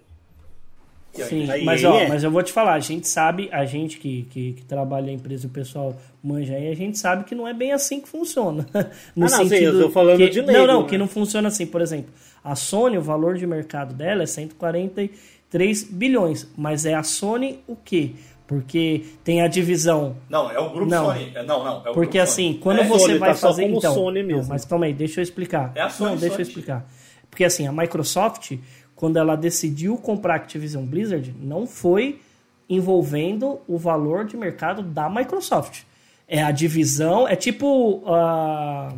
Sim, 1.13 1.47
mas 1.63 1.81
é. 1.81 1.87
ó, 1.87 2.09
mas 2.09 2.23
eu 2.25 2.29
vou 2.31 2.43
te 2.43 2.51
falar, 2.51 2.73
a 2.73 2.79
gente 2.81 3.07
sabe, 3.07 3.47
a 3.49 3.63
gente 3.63 3.97
que, 3.99 4.23
que, 4.29 4.51
que 4.51 4.65
trabalha 4.65 5.05
na 5.05 5.13
empresa, 5.13 5.47
o 5.47 5.49
pessoal 5.49 5.95
manja 6.21 6.53
aí, 6.53 6.69
a 6.69 6.75
gente 6.75 6.97
sabe 6.97 7.23
que 7.23 7.33
não 7.33 7.47
é 7.47 7.53
bem 7.53 7.71
assim 7.71 8.01
que 8.01 8.09
funciona. 8.09 8.67
No 9.15 9.25
Ah, 9.25 9.29
não, 9.29 9.47
sim, 9.47 9.55
eu 9.55 9.79
tô 9.83 9.89
falando 9.91 10.17
que, 10.17 10.29
de 10.29 10.41
Não, 10.41 10.67
não, 10.67 10.81
né? 10.83 10.89
que 10.89 10.97
não 10.97 11.07
funciona 11.07 11.47
assim. 11.47 11.65
Por 11.65 11.79
exemplo, 11.79 12.11
a 12.43 12.53
Sony, 12.53 12.97
o 12.97 13.01
valor 13.01 13.37
de 13.37 13.47
mercado 13.47 13.93
dela 13.93 14.23
é 14.23 14.25
143 14.25 15.83
bilhões, 15.89 16.49
mas 16.57 16.85
é 16.85 16.93
a 16.93 17.03
Sony 17.03 17.59
o 17.65 17.77
quê? 17.77 18.11
Porque 18.47 19.03
tem 19.23 19.41
a 19.41 19.47
divisão 19.47 20.15
Não, 20.29 20.51
é 20.51 20.59
o 20.59 20.69
grupo 20.69 20.91
Não. 20.91 21.05
Sony. 21.07 21.31
É, 21.33 21.43
Não, 21.43 21.63
não. 21.63 21.77
É 21.77 21.89
o 21.89 21.93
porque 21.93 22.17
grupo 22.19 22.19
assim, 22.19 22.47
Sony. 22.49 22.57
quando 22.59 22.79
É, 22.81 22.83
você 22.87 23.05
Sony, 23.07 23.17
vai 23.17 23.29
tá 23.31 23.35
fazer 23.35 23.63
então, 23.63 23.93
Sony 23.93 24.21
não, 24.21 24.27
mesmo. 24.27 24.49
mas 24.49 24.65
calma 24.65 24.85
aí, 24.85 24.93
deixa 24.93 25.19
eu 25.19 25.23
explicar. 25.23 25.71
É 25.73 25.81
a 25.81 25.89
Sony 25.89 26.11
não, 26.11 26.17
deixa 26.17 26.35
eu 26.37 26.41
explicar. 26.41 26.85
Porque 27.29 27.43
assim, 27.43 27.65
a 27.67 27.71
Microsoft, 27.71 28.53
quando 28.95 29.17
ela 29.17 29.35
decidiu 29.35 29.97
comprar 29.97 30.33
a 30.33 30.35
Activision 30.37 30.85
Blizzard, 30.85 31.33
não 31.41 31.65
foi 31.65 32.21
envolvendo 32.69 33.59
o 33.67 33.77
valor 33.77 34.25
de 34.25 34.37
mercado 34.37 34.81
da 34.83 35.09
Microsoft. 35.09 35.81
É 36.27 36.41
a 36.41 36.51
divisão, 36.51 37.27
é 37.27 37.35
tipo 37.35 38.03
ah, 38.07 38.93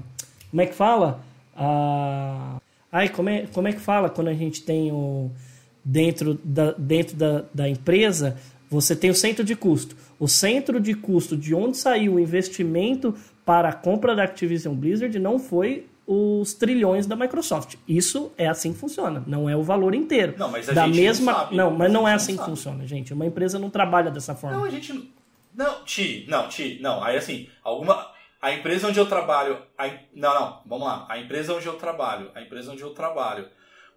como 0.50 0.62
é 0.62 0.66
que 0.66 0.74
fala? 0.74 1.22
Ah, 1.56 2.58
ai, 2.92 3.10
como 3.10 3.30
é, 3.30 3.46
como 3.54 3.68
é 3.68 3.74
que 3.74 3.80
fala 3.80 4.10
quando 4.10 4.28
a 4.30 4.34
gente 4.34 4.62
tem 4.64 4.92
o 4.92 5.32
dentro 5.84 6.40
da, 6.44 6.72
dentro 6.74 7.16
da, 7.16 7.44
da 7.54 7.68
empresa, 7.70 8.38
você 8.70 8.96
tem 8.96 9.10
o 9.10 9.16
centro 9.16 9.44
de 9.44 9.56
custo. 9.56 9.96
O 10.20 10.28
centro 10.28 10.80
de 10.80 10.94
custo 10.94 11.38
de 11.38 11.54
onde 11.56 11.78
saiu 11.78 12.16
o 12.16 12.20
investimento 12.20 13.14
para 13.46 13.70
a 13.70 13.74
compra 13.74 14.16
da 14.16 14.24
Activision 14.24 14.74
Blizzard 14.76 15.18
não 15.20 15.40
foi 15.40 15.88
os 16.06 16.54
trilhões 16.54 17.06
da 17.06 17.16
Microsoft. 17.16 17.76
Isso 17.88 18.32
é 18.38 18.48
assim 18.48 18.72
que 18.74 18.80
funciona, 18.80 19.24
não 19.28 19.50
é 19.50 19.56
o 19.58 19.64
valor 19.64 19.94
inteiro. 19.94 20.36
Não, 20.38 20.50
mas 20.50 20.70
a 20.70 20.74
da 20.74 20.86
gente 20.86 20.96
não 20.96 21.04
mesma, 21.04 21.34
sabe. 21.34 21.56
não, 21.56 21.72
mas 21.72 21.92
não 21.92 22.08
é 22.08 22.14
assim 22.14 22.32
gente 22.34 22.42
que 22.42 22.50
não 22.50 22.56
funciona, 22.56 22.88
gente. 22.88 23.14
Uma 23.14 23.26
empresa 23.26 23.60
não 23.60 23.70
trabalha 23.70 24.10
dessa 24.10 24.34
forma. 24.34 24.58
Não, 24.58 24.64
a 24.66 24.70
gente. 24.70 24.94
não- 24.94 25.06
Não, 25.54 25.84
Ti, 25.84 26.26
não, 26.30 26.48
Ti, 26.48 26.80
não. 26.82 27.04
Aí 27.04 27.18
assim, 27.18 27.48
alguma. 27.64 28.08
A 28.42 28.54
empresa 28.54 28.88
onde 28.88 29.00
eu 29.00 29.08
trabalho. 29.08 29.58
a 29.78 29.88
Não, 30.16 30.34
não, 30.34 30.62
vamos 30.66 30.86
lá. 30.88 31.06
A 31.10 31.18
empresa 31.18 31.54
onde 31.54 31.66
eu 31.66 31.74
trabalho, 31.74 32.30
a 32.36 32.42
empresa 32.42 32.72
onde 32.72 32.84
eu 32.84 32.92
trabalho, 32.92 33.48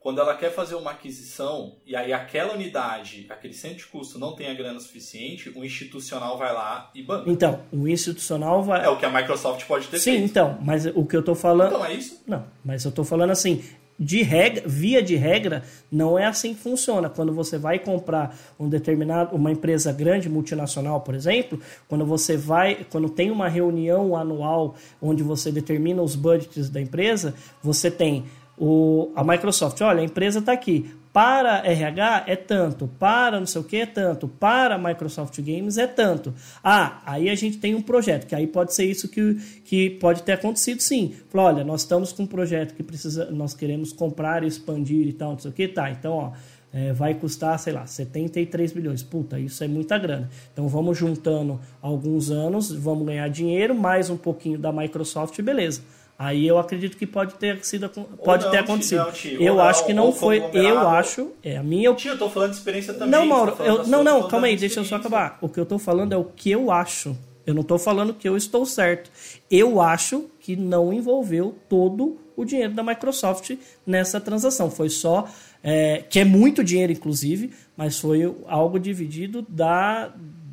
quando 0.00 0.18
ela 0.18 0.34
quer 0.34 0.50
fazer 0.50 0.74
uma 0.74 0.92
aquisição 0.92 1.76
e 1.86 1.94
aí 1.94 2.10
aquela 2.10 2.54
unidade, 2.54 3.26
aquele 3.28 3.52
centro 3.52 3.76
de 3.76 3.86
custo 3.86 4.18
não 4.18 4.34
tem 4.34 4.50
a 4.50 4.54
grana 4.54 4.80
suficiente, 4.80 5.50
o 5.54 5.62
institucional 5.62 6.38
vai 6.38 6.52
lá 6.54 6.90
e 6.94 7.02
banca. 7.02 7.30
Então, 7.30 7.60
o 7.70 7.86
institucional 7.86 8.62
vai 8.62 8.82
É 8.84 8.88
o 8.88 8.96
que 8.96 9.04
a 9.04 9.10
Microsoft 9.10 9.66
pode 9.66 9.88
ter 9.88 9.98
Sim, 9.98 10.12
feito. 10.12 10.24
então, 10.24 10.58
mas 10.62 10.86
o 10.86 11.04
que 11.04 11.14
eu 11.14 11.22
tô 11.22 11.34
falando 11.34 11.68
Então 11.68 11.84
é 11.84 11.92
isso? 11.92 12.22
Não, 12.26 12.46
mas 12.64 12.84
eu 12.86 12.90
tô 12.90 13.04
falando 13.04 13.30
assim, 13.30 13.62
de 13.98 14.22
regra, 14.22 14.62
via 14.66 15.02
de 15.02 15.14
regra, 15.16 15.62
não 15.92 16.18
é 16.18 16.24
assim 16.24 16.54
que 16.54 16.60
funciona. 16.62 17.10
Quando 17.10 17.34
você 17.34 17.58
vai 17.58 17.78
comprar 17.78 18.34
um 18.58 18.66
determinado, 18.66 19.36
uma 19.36 19.52
empresa 19.52 19.92
grande, 19.92 20.30
multinacional, 20.30 21.02
por 21.02 21.14
exemplo, 21.14 21.60
quando 21.86 22.06
você 22.06 22.38
vai, 22.38 22.86
quando 22.90 23.10
tem 23.10 23.30
uma 23.30 23.48
reunião 23.48 24.16
anual 24.16 24.74
onde 25.02 25.22
você 25.22 25.52
determina 25.52 26.00
os 26.00 26.16
budgets 26.16 26.70
da 26.70 26.80
empresa, 26.80 27.34
você 27.62 27.90
tem 27.90 28.24
o, 28.58 29.10
a 29.14 29.24
Microsoft, 29.24 29.80
olha, 29.80 30.00
a 30.00 30.04
empresa 30.04 30.38
está 30.38 30.52
aqui. 30.52 30.90
Para 31.12 31.66
RH 31.66 32.24
é 32.28 32.36
tanto, 32.36 32.86
para 32.86 33.40
não 33.40 33.46
sei 33.46 33.60
o 33.60 33.64
que 33.64 33.78
é 33.78 33.86
tanto, 33.86 34.28
para 34.28 34.78
Microsoft 34.78 35.36
Games 35.40 35.76
é 35.76 35.86
tanto. 35.88 36.32
Ah, 36.62 37.02
aí 37.04 37.28
a 37.28 37.34
gente 37.34 37.58
tem 37.58 37.74
um 37.74 37.82
projeto, 37.82 38.28
que 38.28 38.34
aí 38.34 38.46
pode 38.46 38.72
ser 38.74 38.84
isso 38.84 39.08
que, 39.08 39.34
que 39.64 39.90
pode 39.90 40.22
ter 40.22 40.32
acontecido 40.32 40.80
sim. 40.80 41.16
Olha, 41.34 41.64
nós 41.64 41.80
estamos 41.80 42.12
com 42.12 42.22
um 42.22 42.26
projeto 42.26 42.74
que 42.74 42.82
precisa, 42.84 43.28
nós 43.32 43.54
queremos 43.54 43.92
comprar, 43.92 44.44
expandir 44.44 45.08
e 45.08 45.12
tal, 45.12 45.32
não 45.32 45.38
sei 45.40 45.50
o 45.50 45.54
que, 45.54 45.66
tá. 45.66 45.90
Então, 45.90 46.12
ó, 46.12 46.32
é, 46.72 46.92
vai 46.92 47.14
custar, 47.14 47.58
sei 47.58 47.72
lá, 47.72 47.86
73 47.86 48.72
bilhões. 48.72 49.02
Puta, 49.02 49.38
isso 49.38 49.62
é 49.64 49.68
muita 49.68 49.98
grana. 49.98 50.30
Então 50.52 50.68
vamos 50.68 50.96
juntando 50.96 51.60
alguns 51.82 52.30
anos, 52.30 52.70
vamos 52.70 53.06
ganhar 53.06 53.28
dinheiro, 53.28 53.74
mais 53.74 54.08
um 54.08 54.16
pouquinho 54.16 54.58
da 54.58 54.72
Microsoft, 54.72 55.40
beleza. 55.42 55.82
Aí 56.22 56.46
eu 56.46 56.58
acredito 56.58 56.98
que 56.98 57.06
pode 57.06 57.32
ter 57.36 57.64
sido 57.64 57.88
pode 57.88 58.44
não, 58.44 58.50
ter 58.50 58.58
acontecido. 58.58 58.98
não, 58.98 59.10
Ti, 59.10 59.36
ou 59.38 59.42
eu 59.42 59.54
não, 59.54 59.62
acho 59.64 59.86
que 59.86 59.94
não 59.94 60.12
foi, 60.12 60.44
eu 60.52 60.78
acho, 60.86 61.32
é 61.42 61.56
a 61.56 61.62
minha 61.62 61.94
Ti, 61.94 62.08
eu 62.08 62.18
tô 62.18 62.28
falando 62.28 62.50
de 62.50 62.58
experiência 62.58 62.92
também. 62.92 63.08
não, 63.08 63.24
Mauro, 63.24 63.52
tá 63.52 63.56
falando 63.56 63.78
eu- 63.78 63.86
não, 63.86 63.98
eu 64.00 64.04
não, 64.04 64.12
falando 64.16 64.30
calma 64.30 64.46
aí, 64.48 64.54
deixa 64.54 64.80
eu 64.80 64.84
só 64.84 64.96
acabar. 64.96 65.38
O 65.40 65.48
que 65.48 65.58
eu 65.58 65.64
tô 65.64 65.78
falando 65.78 66.12
é 66.12 66.18
o 66.18 66.24
que 66.24 66.50
eu 66.50 66.70
acho. 66.70 67.16
Eu 67.46 67.54
não 67.54 67.62
tô 67.62 67.78
falando 67.78 68.12
que 68.12 68.28
eu 68.28 68.36
estou 68.36 68.66
certo. 68.66 69.10
Eu 69.50 69.80
acho 69.80 70.26
que 70.40 70.54
não 70.56 70.92
envolveu 70.92 71.56
todo 71.70 72.18
o 72.36 72.44
dinheiro 72.44 72.74
da 72.74 72.82
Microsoft 72.82 73.52
nessa 73.86 74.20
transação. 74.20 74.70
Foi 74.70 74.90
só, 74.90 75.26
é, 75.64 76.04
que 76.10 76.20
é 76.20 76.24
muito 76.24 76.62
dinheiro, 76.62 76.92
inclusive, 76.92 77.50
mas 77.74 77.98
foi 77.98 78.30
algo 78.46 78.78
dividido 78.78 79.40
da, 79.48 80.12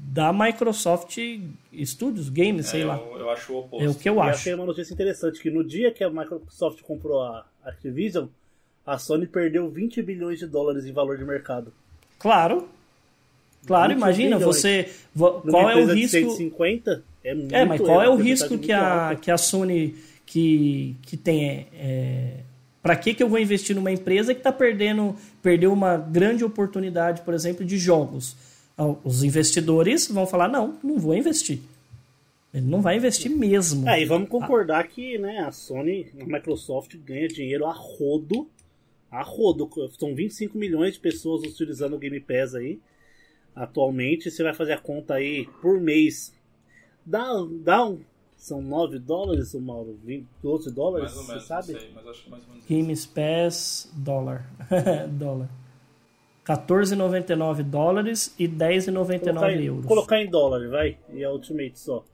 da 0.09 0.31
Microsoft 0.31 1.17
Studios, 1.83 2.29
Games, 2.29 2.67
sei 2.67 2.81
É, 2.81 2.85
lá. 2.85 2.97
Eu, 2.97 3.19
eu 3.19 3.29
acho 3.29 3.51
o 3.53 3.59
oposto. 3.59 3.85
É 3.85 3.89
o 3.89 3.93
que 3.95 4.09
eu 4.09 4.15
e 4.15 4.19
acho. 4.21 4.29
achei 4.39 4.53
uma 4.53 4.65
notícia 4.65 4.93
interessante, 4.93 5.39
que 5.41 5.49
no 5.49 5.63
dia 5.63 5.91
que 5.91 6.03
a 6.03 6.09
Microsoft 6.09 6.81
comprou 6.81 7.21
a 7.21 7.45
Activision, 7.65 8.27
a 8.85 8.97
Sony 8.97 9.27
perdeu 9.27 9.69
20 9.69 10.01
bilhões 10.01 10.39
de 10.39 10.47
dólares 10.47 10.85
em 10.85 10.93
valor 10.93 11.17
de 11.17 11.25
mercado. 11.25 11.73
Claro. 12.17 12.67
Claro, 13.65 13.89
20 13.89 13.97
imagina, 13.97 14.37
bilhões. 14.37 14.55
você. 14.55 14.89
vo- 15.13 15.41
Numa 15.43 15.51
Qual 15.51 15.69
é 15.69 15.75
o 15.75 15.85
risco. 15.93 16.17
150, 16.17 17.03
é 17.23 17.35
muito 17.35 17.53
É, 17.55 17.65
mas 17.65 17.81
qual 17.81 18.01
é 18.01 18.07
o 18.09 18.15
risco 18.15 18.57
que 18.57 18.71
a, 18.71 19.09
alta. 19.09 19.15
que 19.21 19.29
a 19.29 19.37
Sony 19.37 19.93
que, 20.25 20.95
que 21.01 21.17
tem 21.17 21.67
é, 21.73 22.37
Para 22.81 22.95
que, 22.95 23.13
que 23.13 23.21
eu 23.21 23.27
vou 23.27 23.39
investir 23.39 23.75
numa 23.75 23.91
empresa 23.91 24.33
que 24.33 24.39
está 24.39 24.51
perdendo 24.53 25.15
perdeu 25.43 25.73
uma 25.73 25.97
grande 25.97 26.45
oportunidade, 26.45 27.21
por 27.23 27.33
exemplo, 27.33 27.65
de 27.65 27.77
jogos? 27.77 28.37
Os 29.03 29.23
investidores 29.23 30.07
vão 30.07 30.27
falar: 30.27 30.47
não, 30.47 30.77
não 30.83 30.99
vou 30.99 31.15
investir. 31.15 31.59
Ele 32.53 32.65
não 32.65 32.81
vai 32.81 32.97
investir 32.97 33.29
mesmo. 33.29 33.87
É, 33.87 34.01
e 34.01 34.05
vamos 34.05 34.29
concordar 34.29 34.87
que 34.87 35.17
né, 35.17 35.39
a 35.39 35.51
Sony, 35.51 36.07
a 36.19 36.25
Microsoft 36.25 36.95
ganha 36.97 37.27
dinheiro 37.27 37.65
a 37.65 37.73
rodo. 37.73 38.47
A 39.11 39.21
rodo. 39.21 39.69
São 39.97 40.15
25 40.15 40.57
milhões 40.57 40.93
de 40.93 40.99
pessoas 40.99 41.43
utilizando 41.43 41.95
o 41.95 41.99
Game 41.99 42.19
Pass 42.19 42.55
aí. 42.55 42.79
Atualmente, 43.55 44.29
você 44.29 44.43
vai 44.43 44.53
fazer 44.53 44.73
a 44.73 44.77
conta 44.77 45.15
aí 45.15 45.47
por 45.61 45.79
mês. 45.79 46.33
Dá, 47.05 47.25
dá 47.63 47.85
um, 47.85 47.99
são 48.37 48.61
9 48.61 48.99
dólares, 48.99 49.53
o 49.53 49.59
Mauro? 49.59 49.97
20, 50.03 50.27
12 50.43 50.71
dólares, 50.71 51.15
mais 51.15 51.17
ou 51.17 51.27
menos, 51.27 51.43
você 51.43 51.47
sabe? 51.47 51.79
Sei, 51.79 51.91
mas 51.93 52.07
acho 52.07 52.23
que 52.23 52.29
mais 52.29 52.43
ou 52.43 52.49
menos 52.49 52.65
Games 52.69 53.05
Pass, 53.05 53.91
dólar. 53.93 54.45
dólar. 55.17 55.49
14,99 56.47 57.61
dólares 57.63 58.33
e 58.39 58.47
10,99 58.47 59.63
euros. 59.65 59.85
Colocar 59.85 60.21
em 60.21 60.29
dólar, 60.29 60.69
vai. 60.69 60.97
E 61.13 61.21
a 61.23 61.29
Ultimate 61.29 61.77
só. 61.77 62.05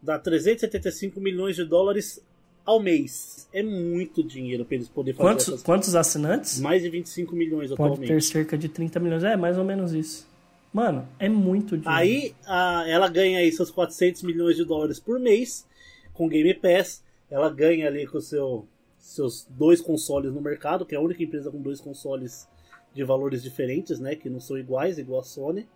Dá 0.00 0.18
375 0.18 1.20
milhões 1.20 1.56
de 1.56 1.64
dólares 1.64 2.24
ao 2.64 2.80
mês. 2.80 3.46
É 3.52 3.62
muito 3.62 4.24
dinheiro 4.24 4.64
para 4.64 4.76
eles 4.76 4.88
poderem 4.88 5.16
fazer 5.16 5.28
quantos, 5.28 5.48
essas 5.48 5.62
Quantos 5.62 5.94
assinantes? 5.94 6.60
Mais 6.60 6.82
de 6.82 6.88
25 6.88 7.36
milhões 7.36 7.68
Pode 7.68 7.74
atualmente. 7.74 8.08
Pode 8.08 8.08
ter 8.08 8.22
cerca 8.22 8.56
de 8.56 8.70
30 8.70 8.98
milhões. 9.00 9.22
É, 9.22 9.36
mais 9.36 9.58
ou 9.58 9.64
menos 9.64 9.92
isso. 9.92 10.26
Mano, 10.72 11.06
é 11.18 11.28
muito 11.28 11.76
dinheiro. 11.76 11.90
Aí 11.90 12.34
a, 12.46 12.84
ela 12.88 13.08
ganha 13.08 13.38
aí 13.38 13.52
seus 13.52 13.70
400 13.70 14.22
milhões 14.22 14.56
de 14.56 14.64
dólares 14.64 14.98
por 14.98 15.20
mês 15.20 15.66
com 16.14 16.26
Game 16.26 16.54
Pass. 16.54 17.04
Ela 17.30 17.50
ganha 17.50 17.86
ali 17.86 18.06
com 18.06 18.18
seu, 18.18 18.66
seus 18.98 19.46
dois 19.50 19.82
consoles 19.82 20.32
no 20.32 20.40
mercado, 20.40 20.86
que 20.86 20.94
é 20.94 20.98
a 20.98 21.02
única 21.02 21.22
empresa 21.22 21.50
com 21.50 21.60
dois 21.60 21.80
consoles 21.80 22.48
de 22.94 23.04
valores 23.04 23.42
diferentes, 23.42 23.98
né? 23.98 24.14
Que 24.14 24.30
não 24.30 24.40
são 24.40 24.56
iguais, 24.56 24.98
igual 24.98 25.20
a 25.20 25.24
Sony. 25.24 25.68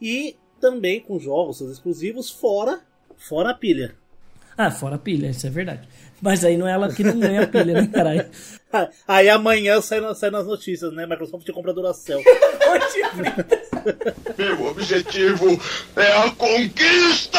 E 0.00 0.36
também 0.60 1.00
com 1.00 1.18
jogos, 1.18 1.58
seus 1.58 1.72
exclusivos, 1.72 2.30
fora, 2.30 2.80
fora 3.16 3.50
a 3.50 3.54
pilha. 3.54 3.96
Ah, 4.56 4.70
fora 4.70 4.94
a 4.94 4.98
pilha, 4.98 5.28
isso 5.28 5.46
é 5.46 5.50
verdade. 5.50 5.86
Mas 6.20 6.44
aí 6.44 6.56
não 6.56 6.66
é 6.66 6.72
ela 6.72 6.92
que 6.92 7.04
não 7.04 7.18
ganha 7.18 7.42
a 7.42 7.46
pilha, 7.46 7.82
né, 7.82 7.90
caralho? 7.92 8.24
aí 9.06 9.28
amanhã 9.28 9.80
sai, 9.82 10.00
sai 10.14 10.30
nas 10.30 10.46
notícias, 10.46 10.94
né? 10.94 11.06
Microsoft 11.06 11.50
compra 11.50 11.74
Duracell. 11.74 12.22
Meu 14.38 14.66
objetivo 14.66 15.60
é 15.96 16.12
a 16.12 16.30
conquista! 16.30 17.38